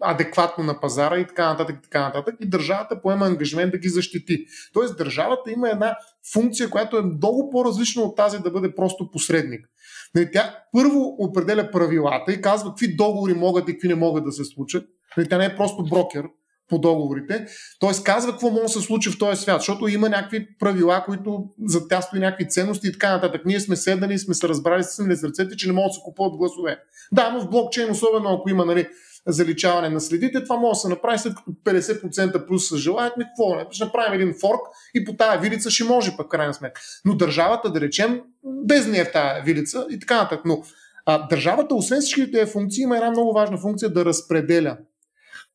адекватно 0.00 0.64
на 0.64 0.80
пазара 0.80 1.18
и 1.18 1.26
така 1.26 1.48
нататък, 1.48 1.76
и 1.78 1.82
така 1.82 2.00
нататък. 2.00 2.34
И 2.40 2.48
държавата 2.48 3.02
поема 3.02 3.26
ангажимент 3.26 3.72
да 3.72 3.78
ги 3.78 3.88
защити. 3.88 4.44
Тоест 4.72 4.98
държавата 4.98 5.52
има 5.52 5.70
една 5.70 5.96
функция, 6.32 6.70
която 6.70 6.96
е 6.96 7.02
много 7.02 7.50
по-различна 7.50 8.02
от 8.02 8.16
тази 8.16 8.38
да 8.38 8.50
бъде 8.50 8.74
просто 8.74 9.10
посредник. 9.10 9.66
Нали, 10.14 10.30
тя 10.32 10.58
първо 10.72 11.16
определя 11.18 11.70
правилата 11.70 12.32
и 12.32 12.40
казва 12.40 12.70
какви 12.70 12.96
договори 12.96 13.34
могат 13.34 13.68
и 13.68 13.72
какви 13.72 13.88
не 13.88 13.94
могат 13.94 14.24
да 14.24 14.32
се 14.32 14.44
случат. 14.44 14.84
Нали, 15.16 15.28
тя 15.28 15.38
не 15.38 15.44
е 15.44 15.56
просто 15.56 15.84
брокер 15.84 16.24
по 16.68 16.78
договорите. 16.78 17.46
Тоест 17.78 18.04
казва 18.04 18.32
какво 18.32 18.50
може 18.50 18.62
да 18.62 18.68
се 18.68 18.80
случи 18.80 19.10
в 19.10 19.18
този 19.18 19.42
свят, 19.42 19.60
защото 19.60 19.88
има 19.88 20.08
някакви 20.08 20.58
правила, 20.58 21.04
които 21.06 21.44
за 21.64 21.88
тя 21.88 22.00
стои 22.00 22.20
някакви 22.20 22.48
ценности 22.48 22.88
и 22.88 22.92
така 22.92 23.12
нататък. 23.12 23.42
Ние 23.44 23.60
сме 23.60 23.76
седнали 23.76 24.14
и 24.14 24.18
сме 24.18 24.34
се 24.34 24.48
разбрали 24.48 24.82
с 24.84 25.24
ръцете, 25.24 25.56
че 25.56 25.66
не 25.66 25.72
могат 25.72 25.90
да 25.90 25.94
се 25.94 26.00
купуват 26.04 26.36
гласове. 26.36 26.78
Да, 27.12 27.30
но 27.30 27.40
в 27.40 27.50
блокчейн, 27.50 27.90
особено 27.90 28.32
ако 28.32 28.50
има 28.50 28.64
нали, 28.64 28.88
заличаване 29.26 29.88
на 29.88 30.00
следите, 30.00 30.44
това 30.44 30.56
може 30.56 30.76
да 30.76 30.80
се 30.80 30.88
направи 30.88 31.18
след 31.18 31.34
като 31.34 31.50
50% 31.50 32.46
плюс 32.46 32.68
са 32.68 32.76
желаят, 32.76 33.16
ми 33.16 33.24
какво 33.24 33.54
не? 33.54 33.66
Ще 33.70 33.84
направим 33.84 34.20
един 34.20 34.34
форк 34.40 34.60
и 34.94 35.04
по 35.04 35.16
тая 35.16 35.40
вилица 35.40 35.70
ще 35.70 35.84
може 35.84 36.16
пък 36.16 36.28
крайна 36.28 36.54
сметка. 36.54 36.80
Но 37.04 37.14
държавата, 37.14 37.72
да 37.72 37.80
речем, 37.80 38.20
без 38.44 38.86
нея 38.86 39.04
в 39.04 39.12
тая 39.12 39.42
вилица 39.42 39.86
и 39.90 40.00
така 40.00 40.16
нататък. 40.16 40.40
Но 40.44 40.62
а, 41.06 41.26
държавата, 41.28 41.74
освен 41.74 42.00
всички 42.00 42.32
тези 42.32 42.52
функции, 42.52 42.82
има 42.82 42.96
една 42.96 43.10
много 43.10 43.32
важна 43.32 43.58
функция 43.58 43.92
да 43.92 44.04
разпределя. 44.04 44.76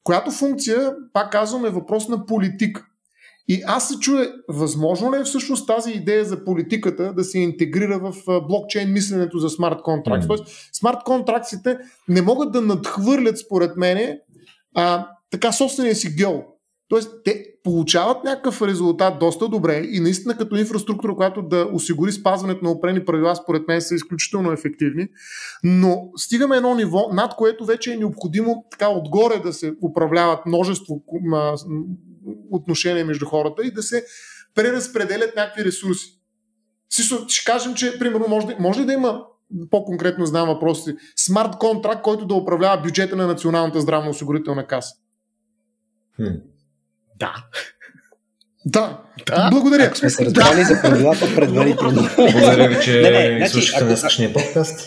Която 0.03 0.31
функция, 0.31 0.95
пак 1.13 1.31
казвам, 1.31 1.65
е 1.65 1.69
въпрос 1.69 2.07
на 2.07 2.25
политика. 2.25 2.85
И 3.47 3.61
аз 3.67 3.87
се 3.87 3.99
чуя, 3.99 4.31
възможно 4.47 5.13
ли 5.13 5.17
е 5.17 5.23
всъщност 5.23 5.67
тази 5.67 5.91
идея 5.91 6.25
за 6.25 6.45
политиката 6.45 7.13
да 7.13 7.23
се 7.23 7.39
интегрира 7.39 7.99
в 7.99 8.13
блокчейн 8.47 8.93
мисленето 8.93 9.39
за 9.39 9.49
смарт 9.49 9.81
контракт? 9.81 10.27
Тоест, 10.27 10.69
смарт 10.73 10.97
контракците 11.05 11.77
не 12.07 12.21
могат 12.21 12.51
да 12.51 12.61
надхвърлят, 12.61 13.39
според 13.39 13.77
мен, 13.77 14.17
а, 14.75 15.07
така 15.31 15.51
собствения 15.51 15.95
си 15.95 16.15
гео. 16.15 16.39
Тоест, 16.91 17.11
те 17.23 17.45
получават 17.63 18.23
някакъв 18.23 18.61
резултат 18.61 19.19
доста 19.19 19.47
добре 19.47 19.81
и 19.91 19.99
наистина 19.99 20.37
като 20.37 20.55
инфраструктура, 20.55 21.15
която 21.15 21.41
да 21.41 21.69
осигури 21.73 22.11
спазването 22.11 22.63
на 22.63 22.71
опрени 22.71 23.05
правила, 23.05 23.35
според 23.35 23.67
мен 23.67 23.81
са 23.81 23.95
изключително 23.95 24.51
ефективни, 24.51 25.07
но 25.63 26.11
стигаме 26.17 26.57
едно 26.57 26.75
ниво, 26.75 27.09
над 27.13 27.35
което 27.35 27.65
вече 27.65 27.93
е 27.93 27.97
необходимо 27.97 28.65
така 28.71 28.89
отгоре 28.89 29.39
да 29.39 29.53
се 29.53 29.73
управляват 29.81 30.45
множество 30.45 31.03
отношения 32.51 33.05
между 33.05 33.25
хората 33.25 33.63
и 33.63 33.71
да 33.71 33.83
се 33.83 34.05
преразпределят 34.55 35.35
някакви 35.35 35.65
ресурси. 35.65 36.19
Ще 37.27 37.45
кажем, 37.45 37.73
че 37.73 37.99
примерно 37.99 38.25
може, 38.29 38.55
може 38.59 38.85
да 38.85 38.93
има 38.93 39.23
по-конкретно 39.69 40.25
знам 40.25 40.47
въпроси, 40.47 40.95
смарт 41.15 41.57
контракт, 41.59 42.01
който 42.01 42.25
да 42.25 42.33
управлява 42.35 42.81
бюджета 42.81 43.15
на 43.15 43.27
Националната 43.27 43.81
здравноосигурителна 43.81 44.67
каса? 44.67 44.95
Хм. 46.15 46.50
Да. 47.21 47.33
Да. 48.65 49.01
да. 49.27 49.49
Благодаря. 49.51 49.83
Ако 49.83 49.97
сме 49.97 50.09
се 50.09 50.25
разбрали 50.25 50.59
да. 50.59 50.65
за 50.65 50.81
правилата 50.81 51.35
предварително. 51.35 52.07
Благодаря 52.15 52.69
ви, 52.69 52.83
че 52.83 53.01
не, 53.01 53.09
не, 53.09 53.37
значи, 53.37 53.51
слушахте 53.51 53.85
днескашния 53.85 54.33
подкаст. 54.33 54.79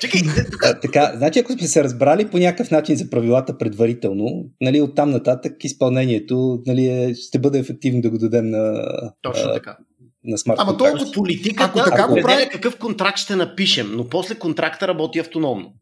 Чакай, 0.00 0.20
а, 0.62 0.80
така, 0.80 1.12
значи 1.16 1.38
ако 1.38 1.52
сме 1.52 1.66
се 1.66 1.84
разбрали 1.84 2.28
по 2.28 2.38
някакъв 2.38 2.70
начин 2.70 2.96
за 2.96 3.10
правилата 3.10 3.58
предварително, 3.58 4.44
нали, 4.60 4.80
оттам 4.80 5.10
нататък 5.10 5.64
изпълнението 5.64 6.62
нали, 6.66 6.86
е, 6.86 7.14
ще 7.14 7.38
бъде 7.38 7.58
ефективно 7.58 8.00
да 8.00 8.10
го 8.10 8.18
дадем 8.18 8.50
на, 8.50 8.88
Точно 9.22 9.52
така. 9.52 9.76
на 10.24 10.38
смарт 10.38 10.58
Ама 10.60 10.76
толкова 10.76 11.12
политиката 11.12 11.80
ако 11.80 11.90
така 11.90 12.08
го 12.08 12.18
прави... 12.22 12.48
какъв 12.52 12.78
контракт 12.78 13.18
ще 13.18 13.36
напишем, 13.36 13.90
но 13.92 14.08
после 14.08 14.34
контракта 14.34 14.88
работи 14.88 15.18
автономно. 15.18 15.72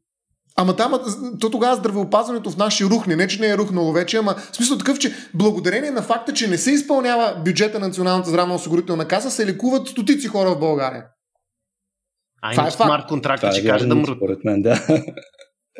Ама 0.56 0.76
там, 0.76 0.92
то 1.40 1.50
тогава 1.50 1.76
здравеопазването 1.76 2.50
в 2.50 2.56
наши 2.56 2.84
рухне. 2.84 3.16
Не, 3.16 3.28
че 3.28 3.40
не 3.40 3.48
е 3.48 3.56
рухнало 3.56 3.92
вече, 3.92 4.16
ама 4.16 4.34
в 4.52 4.56
смисъл 4.56 4.78
такъв, 4.78 4.98
че 4.98 5.14
благодарение 5.34 5.90
на 5.90 6.02
факта, 6.02 6.32
че 6.32 6.48
не 6.48 6.58
се 6.58 6.70
изпълнява 6.70 7.42
бюджета 7.44 7.80
на 7.80 7.86
Националната 7.86 8.28
здравна 8.30 8.54
осигурителна 8.54 9.08
каса, 9.08 9.30
се 9.30 9.46
лекуват 9.46 9.88
стотици 9.88 10.28
хора 10.28 10.50
в 10.50 10.58
България. 10.58 11.04
А 12.42 12.50
това 12.50 12.66
е 12.66 12.70
смарт 12.70 13.06
контракта, 13.06 13.50
че 13.54 13.66
каже 13.66 13.86
да 13.86 13.94
мрът. 13.94 14.16
Според 14.16 14.44
мен, 14.44 14.62
да. 14.62 14.86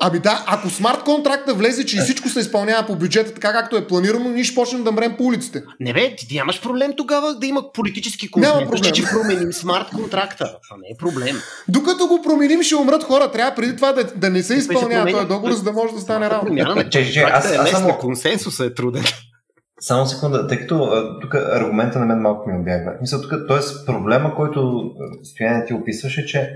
Ами 0.03 0.19
да, 0.19 0.45
ако 0.47 0.71
смарт 0.71 1.05
контракта 1.05 1.55
влезе, 1.55 1.87
че 1.87 2.01
всичко 2.01 2.29
се 2.29 2.41
изпълнява 2.41 2.87
по 2.87 2.97
бюджета 2.97 3.35
така 3.35 3.53
както 3.53 3.77
е 3.77 3.87
планирано, 3.87 4.29
ние 4.29 4.45
ще 4.45 4.55
почнем 4.55 4.85
да 4.85 4.93
мрем 4.93 5.15
по 5.17 5.25
улиците. 5.25 5.63
Не 5.81 5.93
бе, 5.93 6.17
ти 6.17 6.35
нямаш 6.35 6.63
проблем 6.63 6.93
тогава 6.97 7.35
да 7.35 7.47
има 7.47 7.73
политически 7.73 8.31
консенсус, 8.31 8.81
че, 8.81 8.93
че 8.93 9.03
променим 9.03 9.53
смарт 9.53 9.87
контракта. 9.95 10.45
Това 10.45 10.77
не 10.77 10.89
е 10.95 10.97
проблем. 10.99 11.37
Докато 11.69 12.07
го 12.07 12.23
променим, 12.23 12.63
ще 12.63 12.77
умрат 12.77 13.03
хора. 13.03 13.31
Трябва 13.31 13.55
преди 13.55 13.77
това 13.77 13.93
да, 13.93 14.05
да 14.05 14.31
не 14.31 14.43
се 14.43 14.55
изпълнява 14.55 15.11
този 15.11 15.27
договор, 15.27 15.53
за 15.53 15.63
да 15.63 15.73
може 15.73 15.95
да 15.95 16.01
стане 16.01 16.31
работа. 16.31 16.89
Че, 16.91 17.13
че, 17.13 17.21
аз, 17.21 17.53
аз, 17.53 17.71
само... 17.71 17.99
консенсуса 17.99 18.65
е 18.65 18.75
труден. 18.75 19.05
Само 19.81 20.07
секунда, 20.07 20.47
тъй 20.47 20.59
като 20.59 20.91
тук 21.21 21.35
аргумента 21.35 21.99
на 21.99 22.07
мен 22.07 22.21
малко 22.21 22.51
ми 22.51 22.59
обягва. 22.59 22.93
Мисля, 23.01 23.23
тук, 23.23 23.33
т.е. 23.49 23.87
проблема, 23.87 24.35
който 24.35 24.91
Стояне 25.23 25.65
ти 25.67 25.75
описваше, 25.75 26.27
че 26.27 26.53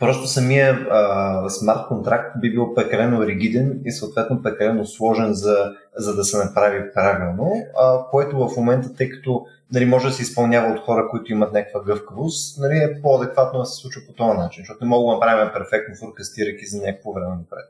Просто 0.00 0.26
самия 0.26 0.72
а, 0.90 1.48
смарт 1.48 1.80
контракт 1.88 2.40
би 2.40 2.50
бил 2.50 2.74
прекалено 2.74 3.26
ригиден 3.26 3.80
и 3.84 3.92
съответно 3.92 4.42
прекалено 4.42 4.86
сложен 4.86 5.34
за, 5.34 5.72
за 5.96 6.16
да 6.16 6.24
се 6.24 6.36
направи 6.36 6.92
правилно, 6.94 7.52
а, 7.80 7.98
което 8.10 8.48
в 8.48 8.56
момента, 8.56 8.94
тъй 8.94 9.08
като 9.08 9.46
нали, 9.72 9.84
може 9.84 10.08
да 10.08 10.12
се 10.12 10.22
изпълнява 10.22 10.72
от 10.72 10.80
хора, 10.80 11.08
които 11.10 11.32
имат 11.32 11.52
някаква 11.52 11.82
гъвкавост, 11.84 12.58
нали, 12.60 12.76
е 12.76 13.02
по-адекватно 13.02 13.58
да 13.58 13.66
се 13.66 13.80
случва 13.80 14.02
по 14.06 14.12
този 14.12 14.38
начин, 14.38 14.60
защото 14.60 14.84
не 14.84 14.88
мога 14.88 15.10
да 15.10 15.14
направим 15.14 15.52
перфектно 15.52 15.94
фуркастирайки 15.96 16.66
за 16.66 16.82
някакво 16.82 17.12
време 17.12 17.30
напред. 17.30 17.64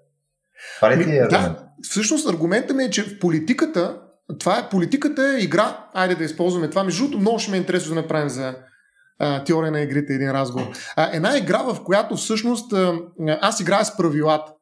Това 0.77 0.97
ли 0.97 1.05
ти 1.05 1.17
е 1.17 1.21
аргумент? 1.21 1.57
Да, 1.57 1.69
всъщност 1.83 2.29
аргументът 2.29 2.77
ми 2.77 2.85
е, 2.85 2.91
че 2.91 3.03
в 3.03 3.19
политиката, 3.19 4.01
това 4.39 4.59
е, 4.59 4.69
политиката 4.71 5.37
е 5.39 5.43
игра, 5.43 5.87
айде 5.95 6.15
да 6.15 6.25
използваме 6.25 6.71
това. 6.71 6.85
Между 6.85 7.03
другото, 7.03 7.21
много 7.21 7.39
ще 7.39 7.51
ме 7.51 7.57
е 7.57 7.61
интересно 7.61 7.95
да 7.95 8.01
направим 8.01 8.29
за 8.29 8.55
теория 9.47 9.73
на 9.73 9.81
игрите, 9.81 10.15
един 10.15 10.31
разговор. 10.31 10.67
Една 11.13 11.39
игра, 11.39 11.59
в 11.59 11.85
която 11.85 12.17
всъщност 12.17 12.75
аз 13.41 13.61
играя 13.61 13.85
с 13.85 13.97
правилата. 13.97 14.53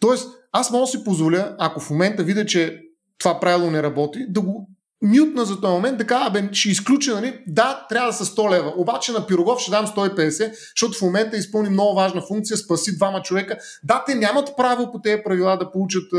Тоест, 0.00 0.28
аз 0.52 0.70
мога 0.70 0.82
да 0.82 0.86
си 0.86 1.04
позволя, 1.04 1.56
ако 1.58 1.80
в 1.80 1.90
момента 1.90 2.22
видя, 2.22 2.46
че 2.46 2.82
това 3.18 3.40
правило 3.40 3.70
не 3.70 3.82
работи, 3.82 4.26
да 4.28 4.40
го 4.40 4.68
мютна 5.02 5.44
за 5.44 5.60
този 5.60 5.72
момент, 5.72 5.98
да 5.98 6.06
кажа, 6.06 6.30
бе, 6.30 6.48
ще 6.52 6.68
изключа, 6.68 7.14
нали? 7.14 7.38
да, 7.46 7.86
трябва 7.88 8.10
да 8.10 8.16
са 8.16 8.24
100 8.24 8.50
лева, 8.50 8.72
обаче 8.76 9.12
на 9.12 9.26
Пирогов 9.26 9.60
ще 9.60 9.70
дам 9.70 9.86
150, 9.86 10.52
защото 10.76 10.98
в 10.98 11.02
момента 11.02 11.36
изпълни 11.36 11.68
много 11.68 11.94
важна 11.94 12.22
функция, 12.22 12.56
спаси 12.56 12.96
двама 12.96 13.22
човека. 13.22 13.56
Да, 13.84 14.04
те 14.06 14.14
нямат 14.14 14.50
право 14.56 14.92
по 14.92 15.00
тези 15.00 15.22
правила 15.24 15.56
да 15.56 15.70
получат 15.70 16.12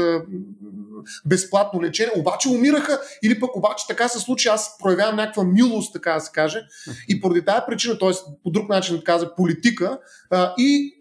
безплатно 1.26 1.82
лечение, 1.82 2.14
обаче 2.18 2.50
умираха 2.50 3.00
или 3.24 3.40
пък 3.40 3.56
обаче 3.56 3.86
така 3.88 4.08
се 4.08 4.20
случи, 4.20 4.48
аз 4.48 4.78
проявявам 4.78 5.16
някаква 5.16 5.44
милост, 5.44 5.94
така 5.94 6.14
да 6.14 6.20
се 6.20 6.32
каже, 6.34 6.62
и 7.08 7.22
поради 7.22 7.46
тази 7.46 7.62
причина, 7.68 7.98
т.е. 8.00 8.12
по 8.44 8.52
друг 8.52 8.70
начин 8.70 8.98
да 8.98 9.04
каза 9.04 9.36
политика, 9.36 10.00
и 10.58 10.94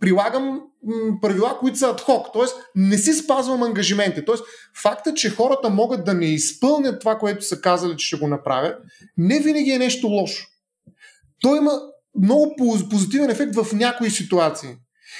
прилагам 0.00 0.60
правила, 1.22 1.58
които 1.60 1.78
са 1.78 1.88
адхок, 1.88 2.32
т.е. 2.32 2.42
не 2.74 2.98
си 2.98 3.12
спазвам 3.12 3.62
ангажименти. 3.62 4.24
Т.е. 4.24 4.34
факта, 4.82 5.14
че 5.14 5.30
хората 5.30 5.70
могат 5.70 6.04
да 6.04 6.14
не 6.14 6.26
изпълнят 6.26 7.00
това, 7.00 7.18
което 7.18 7.44
са 7.44 7.60
казали, 7.60 7.96
че 7.96 8.06
ще 8.06 8.16
го 8.16 8.28
направят, 8.28 8.78
не 9.16 9.40
винаги 9.40 9.70
е 9.70 9.78
нещо 9.78 10.06
лошо. 10.06 10.46
Той 11.40 11.58
има 11.58 11.80
много 12.22 12.54
позитивен 12.90 13.30
ефект 13.30 13.54
в 13.54 13.72
някои 13.72 14.10
ситуации. 14.10 14.70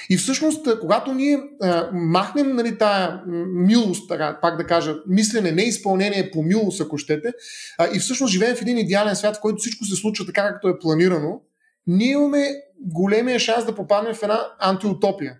И 0.09 0.17
всъщност, 0.17 0.79
когато 0.79 1.13
ние 1.13 1.39
а, 1.61 1.89
махнем 1.93 2.55
нали, 2.55 2.77
тая 2.77 3.21
милост, 3.47 4.09
така, 4.09 4.39
пак 4.41 4.57
да 4.57 4.65
кажа, 4.65 4.95
мислене, 5.07 5.51
не 5.51 5.61
изпълнение 5.61 6.31
по 6.31 6.43
милост, 6.43 6.81
ако 6.81 6.97
щете, 6.97 7.33
а, 7.77 7.87
и 7.93 7.99
всъщност 7.99 8.33
живеем 8.33 8.55
в 8.55 8.61
един 8.61 8.77
идеален 8.77 9.15
свят, 9.15 9.37
в 9.37 9.41
който 9.41 9.57
всичко 9.57 9.85
се 9.85 9.95
случва 9.95 10.25
така, 10.25 10.47
както 10.47 10.67
е 10.67 10.79
планирано, 10.79 11.41
ние 11.87 12.11
имаме 12.11 12.47
големия 12.79 13.39
шанс 13.39 13.65
да 13.65 13.75
попаднем 13.75 14.13
в 14.13 14.23
една 14.23 14.47
антиутопия. 14.59 15.37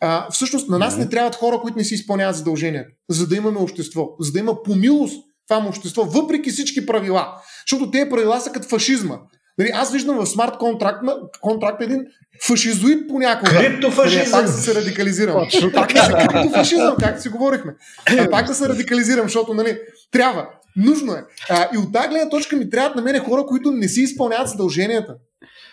А, 0.00 0.30
всъщност 0.30 0.68
на 0.68 0.78
нас 0.78 0.98
не 0.98 1.08
трябват 1.08 1.34
хора, 1.34 1.58
които 1.58 1.78
не 1.78 1.84
си 1.84 1.94
изпълняват 1.94 2.36
задължението, 2.36 2.90
за 3.08 3.26
да 3.26 3.36
имаме 3.36 3.58
общество, 3.58 4.08
за 4.20 4.32
да 4.32 4.38
има 4.38 4.62
помилост 4.62 5.24
това 5.48 5.66
общество, 5.68 6.04
въпреки 6.04 6.50
всички 6.50 6.86
правила. 6.86 7.42
Защото 7.66 7.90
тези 7.90 8.10
правила 8.10 8.40
са 8.40 8.52
като 8.52 8.68
фашизма. 8.68 9.18
Нали, 9.58 9.70
аз 9.74 9.92
виждам 9.92 10.16
в 10.16 10.26
смарт 10.26 10.58
контракт, 10.58 11.04
контракт 11.40 11.82
един 11.82 12.04
фашизоид 12.42 13.08
понякога. 13.08 13.50
Криптофашизъм. 13.50 14.32
Пак 14.32 14.46
да 14.46 14.52
се 14.52 14.74
радикализирам. 14.74 15.46
Пак 15.74 15.92
да 15.92 16.04
се 16.04 16.12
криптофашизъм, 16.12 16.96
както 17.00 17.22
си 17.22 17.28
говорихме. 17.28 17.74
А 18.18 18.30
пак 18.30 18.46
да 18.46 18.54
се 18.54 18.68
радикализирам, 18.68 19.26
защото 19.26 19.54
нали, 19.54 19.78
трябва. 20.10 20.46
Нужно 20.76 21.12
е. 21.12 21.24
А, 21.48 21.68
и 21.74 21.78
от 21.78 21.92
тази 21.92 22.08
гледна 22.08 22.28
точка 22.28 22.56
ми 22.56 22.70
трябват 22.70 22.96
на 22.96 23.02
мене 23.02 23.18
хора, 23.18 23.46
които 23.46 23.70
не 23.70 23.88
си 23.88 24.00
изпълняват 24.00 24.48
задълженията. 24.48 25.16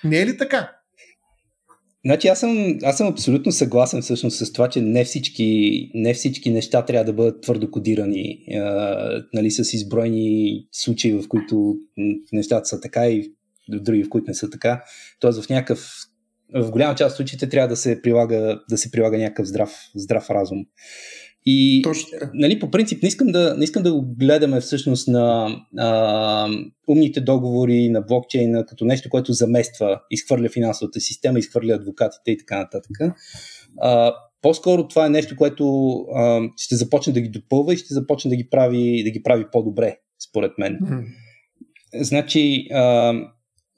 Не 0.03 0.19
е 0.19 0.25
ли 0.25 0.37
така? 0.37 0.71
Значи 2.05 2.27
аз 2.27 2.39
съм, 2.39 2.77
аз 2.83 2.97
съм 2.97 3.07
абсолютно 3.07 3.51
съгласен 3.51 4.01
всъщност 4.01 4.37
с 4.37 4.53
това, 4.53 4.69
че 4.69 4.81
не 4.81 5.05
всички, 5.05 5.91
не 5.93 6.13
всички 6.13 6.49
неща 6.49 6.85
трябва 6.85 7.05
да 7.05 7.13
бъдат 7.13 7.41
твърдо 7.41 7.71
кодирани, 7.71 8.45
а, 8.53 9.23
нали, 9.33 9.51
с 9.51 9.73
изброени 9.73 10.67
случаи, 10.71 11.13
в 11.13 11.27
които 11.27 11.75
нещата 12.33 12.65
са 12.65 12.81
така 12.81 13.07
и 13.07 13.31
други, 13.69 14.03
в 14.03 14.09
които 14.09 14.25
не 14.27 14.33
са 14.33 14.49
така. 14.49 14.83
Тоест 15.19 15.43
в 15.43 15.49
някакъв 15.49 15.89
в 16.55 16.71
голяма 16.71 16.95
част 16.95 17.13
от 17.13 17.17
случаите 17.17 17.49
трябва 17.49 17.67
да 17.67 17.75
се 17.75 18.01
прилага, 18.01 18.59
да 18.69 18.77
се 18.77 18.91
прилага 18.91 19.17
някакъв 19.17 19.47
здрав, 19.47 19.71
здрав 19.95 20.29
разум. 20.29 20.57
И 21.45 21.81
Точно. 21.83 22.17
нали, 22.33 22.59
по 22.59 22.71
принцип 22.71 23.03
не 23.03 23.07
искам, 23.07 23.27
да, 23.27 23.55
не 23.57 23.63
искам 23.63 23.83
да 23.83 23.93
го 23.93 24.15
гледаме 24.19 24.61
всъщност 24.61 25.07
на 25.07 25.55
а, 25.77 26.49
умните 26.87 27.21
договори 27.21 27.89
на 27.89 28.01
блокчейна 28.01 28.65
като 28.65 28.85
нещо, 28.85 29.09
което 29.09 29.33
замества, 29.33 30.01
изхвърля 30.11 30.49
финансовата 30.49 30.99
система, 30.99 31.39
изхвърля 31.39 31.73
адвокатите 31.73 32.31
и 32.31 32.37
така 32.37 32.57
нататък. 32.57 33.15
А, 33.81 34.13
по-скоро 34.41 34.87
това 34.87 35.05
е 35.05 35.09
нещо, 35.09 35.35
което 35.35 35.95
а, 36.15 36.41
ще 36.57 36.75
започне 36.75 37.13
да 37.13 37.21
ги 37.21 37.29
допълва 37.29 37.73
и 37.73 37.77
ще 37.77 37.93
започне 37.93 38.29
да 38.29 38.35
ги 38.35 38.49
прави, 38.49 39.03
да 39.03 39.09
ги 39.09 39.23
прави 39.23 39.45
по-добре, 39.51 39.97
според 40.29 40.51
мен. 40.57 40.77
М. 40.81 41.01
Значи, 41.93 42.67
а, 42.73 43.13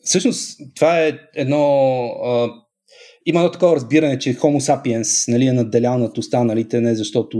всъщност, 0.03 0.59
това 0.75 0.99
е 0.99 1.19
едно. 1.35 2.03
А, 2.25 2.49
има 3.25 3.39
едно 3.39 3.51
такова 3.51 3.75
разбиране, 3.75 4.19
че 4.19 4.35
Homo 4.35 4.59
sapiens 4.59 5.31
нали, 5.31 5.45
е 5.47 5.53
надделял 5.53 5.97
над 5.97 6.17
останалите, 6.17 6.81
не 6.81 6.95
защото 6.95 7.37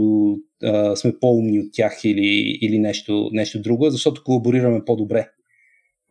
а, 0.64 0.96
сме 0.96 1.12
по-умни 1.20 1.60
от 1.60 1.66
тях 1.72 2.04
или, 2.04 2.58
или 2.60 2.78
нещо, 2.78 3.28
нещо 3.32 3.62
друго, 3.62 3.86
а 3.86 3.90
защото 3.90 4.22
колаборираме 4.24 4.84
по-добре. 4.84 5.28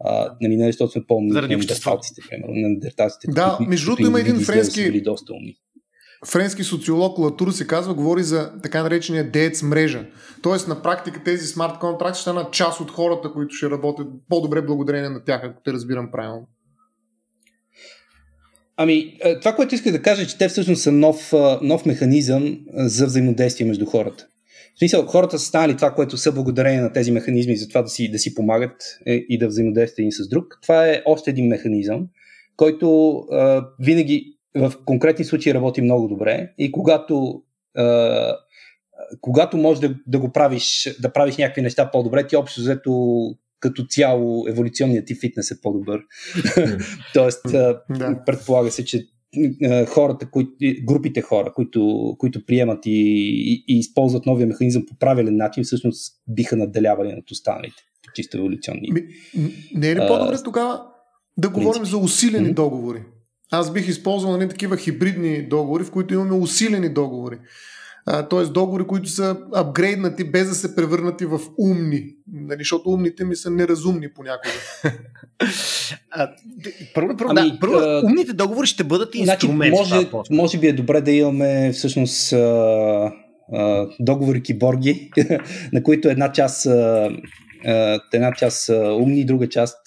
А, 0.05 0.35
нали, 0.41 0.55
не 0.55 0.65
защото 0.65 0.91
сме 0.91 1.03
по-умни 1.07 1.31
Заради 1.31 1.55
от 1.55 1.59
неандерталците, 1.59 2.21
примерно. 2.29 2.53
Неандерталците, 2.53 3.27
Да, 3.31 3.53
които- 3.57 3.69
между 3.69 3.85
другото 3.85 4.07
има 4.07 4.19
един 4.19 4.35
френски- 4.35 4.83
Били 4.83 5.01
доста 5.01 5.33
умни. 5.33 5.55
Френски 6.27 6.63
социолог 6.63 7.19
Латур 7.19 7.51
се 7.51 7.67
казва, 7.67 7.93
говори 7.93 8.23
за 8.23 8.51
така 8.63 8.83
наречения 8.83 9.31
деец 9.31 9.63
мрежа. 9.63 10.05
Тоест 10.41 10.67
на 10.67 10.81
практика 10.81 11.23
тези 11.23 11.47
смарт 11.47 11.79
контракти 11.79 12.17
ще 12.17 12.21
станат 12.21 12.53
част 12.53 12.79
от 12.81 12.91
хората, 12.91 13.31
които 13.31 13.55
ще 13.55 13.69
работят 13.69 14.07
по-добре 14.29 14.61
благодарение 14.61 15.09
на 15.09 15.23
тях, 15.23 15.41
ако 15.43 15.61
те 15.63 15.73
разбирам 15.73 16.09
правилно. 16.11 16.47
Ами, 18.77 19.17
е, 19.23 19.39
това, 19.39 19.55
което 19.55 19.75
исках 19.75 19.93
да 19.93 20.01
кажа, 20.01 20.21
е, 20.21 20.25
че 20.25 20.37
те 20.37 20.47
всъщност 20.47 20.81
са 20.81 20.91
нов, 20.91 21.33
а, 21.33 21.59
нов 21.61 21.85
механизъм 21.85 22.59
а, 22.73 22.87
за 22.89 23.05
взаимодействие 23.05 23.67
между 23.67 23.85
хората. 23.85 24.27
В 24.75 24.79
смисъл, 24.79 25.05
хората 25.05 25.39
са 25.39 25.45
станали 25.45 25.75
това, 25.75 25.91
което 25.91 26.17
са 26.17 26.31
благодарение 26.31 26.81
на 26.81 26.93
тези 26.93 27.11
механизми 27.11 27.55
за 27.55 27.67
това 27.67 27.81
да 27.81 27.89
си, 27.89 28.11
да 28.11 28.19
си 28.19 28.35
помагат 28.35 28.99
е, 29.05 29.13
и 29.13 29.37
да 29.37 29.47
взаимодействат 29.47 29.99
един 29.99 30.11
с 30.11 30.27
друг. 30.27 30.59
Това 30.61 30.87
е 30.87 31.01
още 31.05 31.29
един 31.29 31.47
механизъм, 31.47 32.07
който 32.57 33.17
а, 33.31 33.65
винаги 33.79 34.33
в 34.55 34.73
конкретни 34.85 35.25
случаи 35.25 35.53
работи 35.53 35.81
много 35.81 36.07
добре 36.07 36.49
и 36.57 36.71
когато 36.71 37.41
а, 37.75 38.37
когато 39.21 39.57
можеш 39.57 39.81
да, 39.81 39.95
да 40.07 40.19
го 40.19 40.31
правиш, 40.31 40.95
да 41.01 41.13
правиш 41.13 41.37
някакви 41.37 41.61
неща 41.61 41.91
по-добре, 41.91 42.27
ти 42.27 42.35
общо 42.35 42.61
взето 42.61 43.23
като 43.63 43.85
цяло 43.85 44.47
еволюционният 44.47 45.05
ти 45.07 45.15
фитнес 45.15 45.51
е 45.51 45.61
по-добър. 45.61 46.01
Тоест, 47.13 47.45
а, 47.45 47.81
Да. 47.89 48.23
предполага 48.25 48.71
се, 48.71 48.85
че 48.85 49.05
а, 49.63 49.85
хората, 49.85 50.29
които, 50.31 50.51
групите 50.83 51.21
хора, 51.21 51.53
които, 51.55 52.15
които 52.19 52.45
приемат 52.45 52.85
и, 52.85 52.91
и, 52.91 53.63
и 53.67 53.79
използват 53.79 54.25
новия 54.25 54.47
механизъм 54.47 54.85
по 54.85 54.95
правилен 54.99 55.35
начин, 55.35 55.63
всъщност 55.63 56.13
биха 56.27 56.55
надделявали 56.55 57.13
над 57.13 57.31
останалите. 57.31 57.75
Чисто 58.15 58.37
еволюционни. 58.37 58.89
Ми, 58.91 59.01
не 59.75 59.89
е 59.91 59.95
ли 59.95 59.99
А, 60.01 60.07
по-добре 60.07 60.37
тогава 60.43 60.81
да 61.37 61.49
говорим 61.49 61.81
принципи. 61.81 61.89
за 61.89 61.97
усилени 61.97 62.45
Мгм. 62.45 62.53
договори? 62.53 63.03
Аз 63.51 63.73
бих 63.73 63.87
използвал 63.87 64.37
не 64.37 64.47
такива 64.47 64.77
хибридни 64.77 65.47
договори, 65.47 65.83
в 65.83 65.91
които 65.91 66.13
имаме 66.13 66.33
усилени 66.33 66.89
договори. 66.89 67.37
Тоест 68.29 68.53
договори, 68.53 68.83
които 68.83 69.09
са 69.09 69.37
апгрейднати 69.53 70.23
без 70.23 70.49
да 70.49 70.55
се 70.55 70.75
превърнати 70.75 71.25
в 71.25 71.39
умни. 71.59 72.03
Нали, 72.33 72.57
защото 72.59 72.89
умните 72.89 73.23
ми 73.25 73.35
са 73.35 73.49
неразумни 73.51 74.13
понякога. 74.13 74.53
А, 76.11 76.29
първо, 76.95 77.17
първо, 77.17 77.33
Ами, 77.37 77.51
да, 77.51 77.59
първо 77.59 77.75
а, 77.75 78.01
умните 78.05 78.33
договори 78.33 78.67
ще 78.67 78.83
бъдат 78.83 79.09
Значи, 79.15 79.45
инструмент. 79.45 79.75
в 79.75 79.79
може, 79.79 80.05
това 80.05 80.23
по- 80.23 80.35
може 80.35 80.57
би 80.57 80.67
е 80.67 80.73
добре 80.73 81.01
да 81.01 81.11
имаме 81.11 81.71
всъщност 81.73 82.33
а, 82.33 82.37
а, 83.53 83.87
договори 83.99 84.43
киборги, 84.43 85.11
на 85.73 85.83
които 85.83 86.09
една 86.09 86.31
част 86.31 86.65
а, 86.65 87.09
една 88.13 88.33
част 88.37 88.65
са 88.65 88.97
умни, 89.01 89.25
друга 89.25 89.49
част 89.49 89.77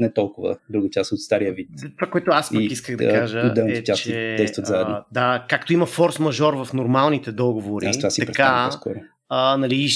не 0.00 0.12
толкова, 0.12 0.58
друга 0.70 0.88
част 0.90 1.12
от 1.12 1.20
стария 1.20 1.52
вид. 1.52 1.68
Това, 1.98 2.10
което 2.10 2.30
аз 2.30 2.50
пък 2.50 2.60
И, 2.60 2.64
исках 2.64 2.96
да 2.96 3.08
кажа 3.08 3.52
е, 3.68 3.84
части 3.84 4.08
че 4.08 4.34
действат 4.38 4.66
заедно. 4.66 5.04
да, 5.12 5.46
както 5.48 5.72
има 5.72 5.86
форс-мажор 5.86 6.64
в 6.64 6.72
нормалните 6.72 7.32
договори, 7.32 7.86
Аз 7.86 7.98
това 7.98 8.10
си 8.10 8.26
така, 8.26 8.70
а, 9.28 9.56
нали, 9.56 9.88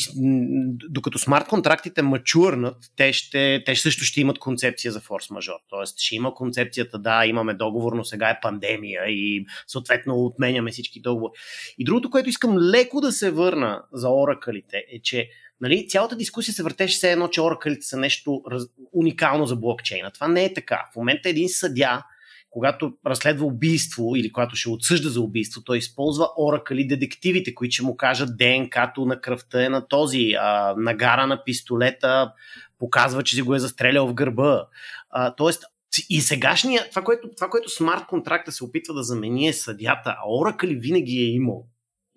докато 0.90 1.18
смарт 1.18 1.48
контрактите 1.48 2.02
мачурнат, 2.02 2.76
те, 2.96 3.12
ще, 3.12 3.62
те 3.66 3.76
също 3.76 4.04
ще 4.04 4.20
имат 4.20 4.38
концепция 4.38 4.92
за 4.92 5.00
форс-мажор. 5.00 5.58
Тоест 5.68 6.00
ще 6.00 6.14
има 6.14 6.34
концепцията, 6.34 6.98
да, 6.98 7.26
имаме 7.26 7.54
договор, 7.54 7.92
но 7.92 8.04
сега 8.04 8.30
е 8.30 8.40
пандемия 8.42 9.02
и 9.06 9.46
съответно 9.66 10.14
отменяме 10.14 10.70
всички 10.70 11.00
договори. 11.00 11.32
И 11.78 11.84
другото, 11.84 12.10
което 12.10 12.28
искам 12.28 12.58
леко 12.58 13.00
да 13.00 13.12
се 13.12 13.30
върна 13.30 13.82
за 13.92 14.08
оракълите 14.10 14.76
е, 14.76 15.00
че 15.02 15.28
нали, 15.60 15.88
цялата 15.88 16.16
дискусия 16.16 16.54
се 16.54 16.62
въртеше 16.62 16.96
все 16.96 17.12
едно, 17.12 17.28
че 17.28 17.40
оракълите 17.40 17.86
са 17.86 17.96
нещо 17.96 18.42
раз... 18.50 18.62
уникално 18.92 19.46
за 19.46 19.56
блокчейна. 19.56 20.10
Това 20.10 20.28
не 20.28 20.44
е 20.44 20.54
така. 20.54 20.88
В 20.92 20.96
момента 20.96 21.28
един 21.28 21.48
съдя, 21.48 22.02
когато 22.50 22.92
разследва 23.06 23.46
убийство 23.46 24.16
или 24.16 24.32
когато 24.32 24.56
ще 24.56 24.68
отсъжда 24.68 25.08
за 25.08 25.20
убийство, 25.20 25.62
той 25.64 25.78
използва 25.78 26.28
оракъли 26.38 26.86
детективите, 26.86 27.54
които 27.54 27.72
ще 27.72 27.82
му 27.82 27.96
кажат 27.96 28.36
ДНК-то 28.36 29.04
на 29.04 29.20
кръвта 29.20 29.64
е 29.64 29.68
на 29.68 29.88
този, 29.88 30.34
а, 30.40 30.74
нагара 30.76 31.26
на 31.26 31.44
пистолета 31.44 32.32
показва, 32.78 33.22
че 33.22 33.34
си 33.34 33.42
го 33.42 33.54
е 33.54 33.58
застрелял 33.58 34.06
в 34.06 34.14
гърба. 34.14 34.66
А, 35.10 35.34
тоест, 35.34 35.64
и 36.10 36.20
сегашния, 36.20 36.90
това 36.90 37.02
което, 37.02 37.28
това, 37.36 37.48
което 37.48 37.68
смарт 37.68 38.06
контракта 38.06 38.52
се 38.52 38.64
опитва 38.64 38.94
да 38.94 39.02
замени 39.02 39.48
е 39.48 39.52
съдята, 39.52 40.16
а 40.24 40.30
оракъли 40.30 40.74
винаги 40.74 41.18
е 41.18 41.26
имал. 41.26 41.66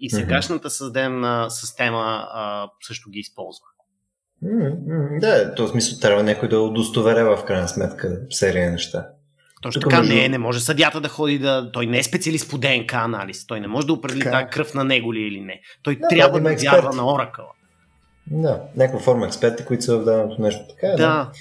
И 0.05 0.09
сегашната 0.09 0.69
съдебна 0.69 1.47
система 1.49 2.27
а, 2.31 2.67
също 2.81 3.09
ги 3.09 3.19
използва. 3.19 3.65
М, 4.41 4.49
Да, 5.19 5.51
в 5.51 5.55
този 5.55 5.71
смисъл 5.71 5.99
трябва 5.99 6.23
някой 6.23 6.49
да 6.49 6.59
удостоверява 6.59 7.37
в 7.37 7.45
крайна 7.45 7.67
сметка 7.67 8.19
серия 8.29 8.71
неща. 8.71 9.07
Точно 9.61 9.81
Тук 9.81 9.89
така, 9.89 10.01
между- 10.01 10.15
не, 10.15 10.29
не 10.29 10.37
може 10.37 10.59
съдята 10.59 11.01
да 11.01 11.09
ходи 11.09 11.39
да... 11.39 11.71
Той 11.71 11.85
не 11.85 11.97
е 11.99 12.03
специалист 12.03 12.49
по 12.49 12.57
ДНК 12.57 12.93
анализ. 12.93 13.47
Той 13.47 13.59
не 13.59 13.67
може 13.67 13.87
да 13.87 13.93
определи 13.93 14.19
Така. 14.19 14.31
тази 14.31 14.49
кръв 14.49 14.73
на 14.73 14.83
него 14.83 15.13
ли 15.13 15.19
или 15.19 15.41
не. 15.41 15.61
Той 15.83 15.95
Да, 15.95 16.07
трябва 16.07 16.39
да, 16.39 16.49
да 16.49 16.55
вярва 16.55 16.93
на 16.93 17.13
оракъла. 17.13 17.47
Да, 18.27 18.61
някаква 18.75 18.99
форма 18.99 19.25
експерти, 19.25 19.65
които 19.65 19.83
са 19.83 19.97
в 19.97 20.05
даденото 20.05 20.41
нещо. 20.41 20.61
Така 20.69 20.87
е, 20.87 20.95
Да. 20.95 21.31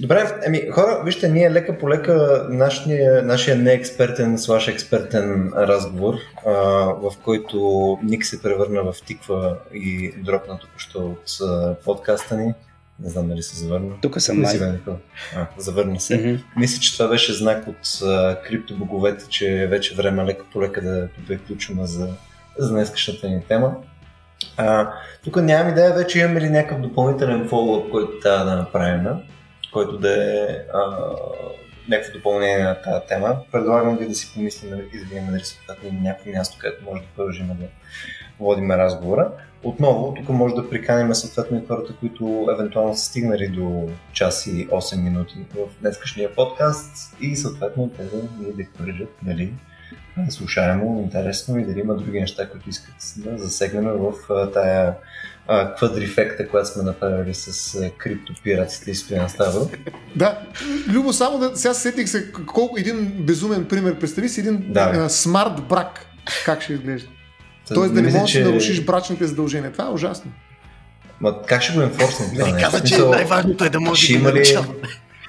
Добре, 0.00 0.40
еми 0.46 0.68
хора, 0.70 1.02
вижте, 1.04 1.28
ние 1.28 1.50
лека 1.50 1.78
по 1.78 1.88
лека 1.88 2.46
нашия, 2.50 3.22
нашия 3.22 3.56
неекспертен, 3.56 4.38
слаш 4.38 4.68
експертен 4.68 5.52
разговор, 5.56 6.14
а, 6.46 6.50
в 6.84 7.12
който 7.24 7.98
Ник 8.02 8.24
се 8.24 8.42
превърна 8.42 8.92
в 8.92 8.94
тиква 9.06 9.56
и 9.74 10.14
дропна 10.16 10.58
току-що 10.58 10.98
от 10.98 11.48
а, 11.48 11.74
подкаста 11.74 12.36
ни. 12.36 12.54
Не 13.00 13.10
знам 13.10 13.28
дали 13.28 13.42
се 13.42 13.56
завърна. 13.56 13.94
Тук 14.02 14.20
съм 14.20 14.40
май. 14.40 14.60
А, 15.36 15.46
завърна 15.58 16.00
се. 16.00 16.16
Мгм. 16.16 16.42
Мисля, 16.56 16.80
че 16.80 16.98
това 16.98 17.08
беше 17.08 17.32
знак 17.32 17.68
от 17.68 18.02
а, 18.02 18.42
криптобоговете, 18.42 19.28
че 19.28 19.62
е 19.62 19.66
вече 19.66 19.94
време 19.94 20.24
лека 20.24 20.44
по 20.52 20.62
лека 20.62 20.82
да 20.82 21.08
приключваме 21.26 21.86
за, 21.86 22.08
за 22.58 22.72
днескашната 22.72 23.28
ни 23.28 23.42
тема. 23.48 23.74
А, 24.56 24.90
тук 25.24 25.42
нямам 25.42 25.72
идея 25.72 25.94
вече 25.94 26.18
имаме 26.18 26.40
ли 26.40 26.50
някакъв 26.50 26.80
допълнителен 26.80 27.48
фоллоуп, 27.48 27.90
който 27.90 28.20
трябва 28.22 28.44
да 28.44 28.56
направим, 28.56 29.06
който 29.74 29.98
да 29.98 30.34
е 30.34 30.46
някакво 31.88 32.18
допълнение 32.18 32.64
на 32.64 32.82
тази 32.82 33.06
тема. 33.08 33.36
Предлагам 33.52 33.96
ви 33.96 34.08
да 34.08 34.14
си 34.14 34.34
помислим 34.34 34.72
и 34.72 34.76
да 34.76 34.82
видим 34.82 35.26
дали 35.30 35.44
съответно 35.44 35.88
има 35.88 36.00
някакво 36.00 36.30
място, 36.30 36.58
където 36.60 36.84
може 36.84 37.02
да 37.02 37.08
продължим 37.16 37.46
да 37.46 37.66
водим 38.40 38.70
разговора. 38.70 39.30
Отново, 39.62 40.14
тук 40.14 40.28
може 40.28 40.54
да 40.54 40.70
приканим 40.70 41.14
съответно 41.14 41.58
и 41.58 41.66
хората, 41.68 41.96
които 42.00 42.48
евентуално 42.52 42.94
са 42.96 43.04
стигнали 43.04 43.48
до 43.48 43.88
час 44.12 44.46
и 44.46 44.68
8 44.68 45.02
минути 45.02 45.34
в 45.54 45.80
днескашния 45.80 46.34
подкаст 46.34 47.16
и 47.20 47.36
съответно 47.36 47.90
те 47.96 48.04
да 48.04 48.16
ни 48.16 48.52
декларират 48.52 49.10
дали 49.22 49.52
слушаемо, 50.28 51.00
интересно 51.04 51.58
и 51.58 51.64
дали 51.64 51.80
има 51.80 51.96
други 51.96 52.20
неща, 52.20 52.50
които 52.50 52.68
искат 52.70 52.94
да 53.16 53.38
засегнем 53.38 53.84
в 53.84 54.12
тая 54.52 54.94
квадрифекта, 55.76 56.48
която 56.48 56.68
сме 56.68 56.82
направили 56.82 57.34
с 57.34 57.74
а, 57.74 57.90
криптопиратите 57.98 58.90
и 58.90 58.94
Стоян 58.94 59.28
Ставро. 59.28 59.70
Да, 60.16 60.38
Любо, 60.88 61.12
само 61.12 61.38
да 61.38 61.56
сега 61.56 61.74
сетих 61.74 62.08
се 62.08 62.32
колко 62.32 62.78
един 62.78 63.14
безумен 63.26 63.64
пример. 63.64 63.98
Представи 63.98 64.28
си 64.28 64.40
един 64.40 64.64
Да, 64.72 64.90
бе. 64.90 65.08
смарт 65.08 65.62
брак. 65.68 66.06
Как 66.44 66.62
ще 66.62 66.72
изглежда? 66.72 67.08
Та, 67.68 67.74
Тоест 67.74 67.94
да 67.94 68.02
не 68.02 68.10
можеш 68.12 68.42
да 68.42 68.50
нарушиш 68.50 68.84
брачните 68.84 69.26
задължения. 69.26 69.72
Това 69.72 69.84
е 69.84 69.90
ужасно. 69.90 70.32
Ма 71.20 71.42
как 71.42 71.62
ще 71.62 71.72
го 71.74 71.82
енфорснем 71.82 72.30
това 72.30 72.42
Нали 72.44 72.52
нещо? 72.52 72.70
каза, 72.70 72.84
че 72.84 72.98
най-важното 72.98 73.64
е 73.64 73.70
да 73.70 73.80
може 73.80 74.02
ще 74.02 74.12
да 74.12 74.18
има 74.18 74.32
ли-. 74.32 74.66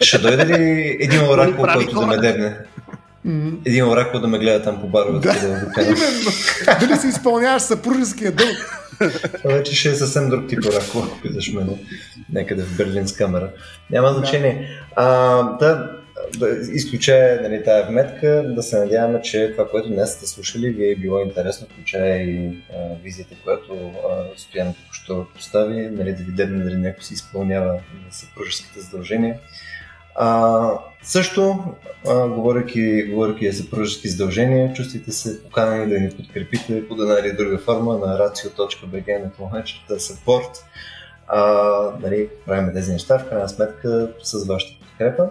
Ще 0.02 0.18
дойде 0.18 0.45
ли 0.45 0.98
един 0.99 1.22
оракул, 1.22 1.64
прави 1.64 1.86
който 1.86 1.99
да 1.99 2.07
ме 2.07 2.18
дебне? 2.18 2.57
М, 3.26 3.52
Един 3.65 3.85
оракул 3.85 4.19
да 4.19 4.27
ме 4.27 4.39
гледа 4.39 4.64
там 4.64 4.81
по 4.81 4.88
баровете. 4.88 5.27
Да. 5.27 5.34
Да, 5.34 5.81
Именно. 5.81 6.80
Дали 6.80 6.95
си 6.99 7.07
изпълняваш 7.07 7.61
съпружеския 7.61 8.31
дълг? 8.31 8.81
Това 9.41 9.53
вече 9.53 9.76
ще 9.76 9.89
е 9.89 9.95
съвсем 9.95 10.30
друг 10.30 10.49
тип 10.49 10.60
оракул, 10.65 11.03
ако 11.03 11.22
питаш 11.22 11.53
мене. 11.53 11.72
Някъде 12.34 12.64
в 12.64 12.77
Берлин 12.77 13.07
с 13.07 13.14
камера. 13.14 13.49
Няма 13.91 14.14
значение. 14.14 14.69
А, 14.95 15.06
да, 15.57 15.91
да 16.38 16.47
изключая 16.73 17.41
нали, 17.41 17.64
тая 17.64 17.88
вметка, 17.88 18.43
да 18.56 18.64
се 18.64 18.80
надяваме, 18.80 19.22
че 19.22 19.52
това, 19.52 19.69
което 19.69 19.89
днес 19.89 20.11
сте 20.11 20.27
слушали, 20.27 20.69
ви 20.69 20.91
е 20.91 20.95
било 20.95 21.19
интересно, 21.19 21.68
включая 21.72 22.22
и 22.22 22.57
а, 22.73 22.76
визията, 23.03 23.35
която 23.43 23.91
а, 24.10 24.38
Стоян 24.38 24.68
току-що 24.73 25.26
постави, 25.35 25.89
нали, 25.91 26.11
да 26.14 26.23
видим 26.23 26.64
дали 26.64 26.76
някой 26.77 27.03
си 27.03 27.14
изпълнява 27.14 27.80
съпружеските 28.11 28.80
задължения. 28.80 29.35
А, 30.16 30.80
също, 31.04 31.64
а, 32.08 32.28
говоряки, 32.28 33.04
говоряки 33.10 33.52
за 33.52 33.64
съпружески 33.64 34.08
задължения, 34.08 34.74
чувствайте 34.74 35.12
се 35.12 35.44
поканени 35.44 35.90
да 35.90 36.00
ни 36.00 36.10
подкрепите 36.10 36.88
по 36.88 36.94
една 36.94 37.20
или 37.20 37.34
друга 37.34 37.58
форма 37.58 37.98
на 37.98 38.20
racio.bg 38.20 39.24
на 39.24 39.32
клонечета 39.32 40.00
support. 40.00 40.58
А, 41.28 41.42
нали, 42.02 42.30
правим 42.46 42.74
тези 42.74 42.92
неща, 42.92 43.20
в 43.20 43.30
крайна 43.30 43.50
сметка 43.50 44.10
с 44.24 44.46
вашата 44.46 44.80
подкрепа. 44.80 45.30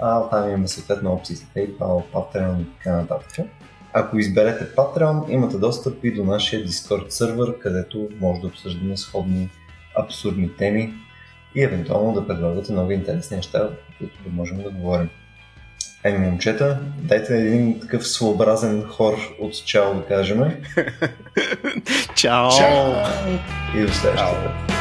А, 0.00 0.28
там 0.28 0.48
имаме 0.48 0.68
съответно 0.68 1.12
опции 1.12 1.36
за 1.36 1.44
PayPal, 1.44 2.02
Patreon 2.12 2.60
и 2.60 2.66
така 2.76 2.96
нататък. 2.96 3.46
Ако 3.92 4.18
изберете 4.18 4.74
Patreon, 4.74 5.30
имате 5.30 5.56
достъп 5.56 6.04
и 6.04 6.14
до 6.14 6.24
нашия 6.24 6.66
Discord 6.66 7.08
сервер, 7.08 7.58
където 7.58 8.08
може 8.20 8.40
да 8.40 8.46
обсъждаме 8.46 8.96
сходни 8.96 9.50
абсурдни 9.94 10.56
теми 10.56 10.94
и 11.58 11.62
евентуално 11.62 12.12
да 12.12 12.26
предлагате 12.26 12.72
нови 12.72 12.94
интересни 12.94 13.36
неща, 13.36 13.68
които 13.98 14.22
да 14.26 14.30
можем 14.30 14.62
да 14.62 14.70
говорим. 14.70 15.08
Еми, 16.04 16.26
момчета, 16.26 16.78
дайте 16.98 17.38
един 17.38 17.80
такъв 17.80 18.08
своеобразен 18.08 18.84
хор 18.84 19.14
от 19.40 19.66
чао 19.66 19.94
да 19.94 20.04
кажем 20.04 20.38
Чао! 22.14 22.50
Чао! 22.58 22.92
и 23.76 23.86
до 23.86 23.92
следващата. 23.92 24.77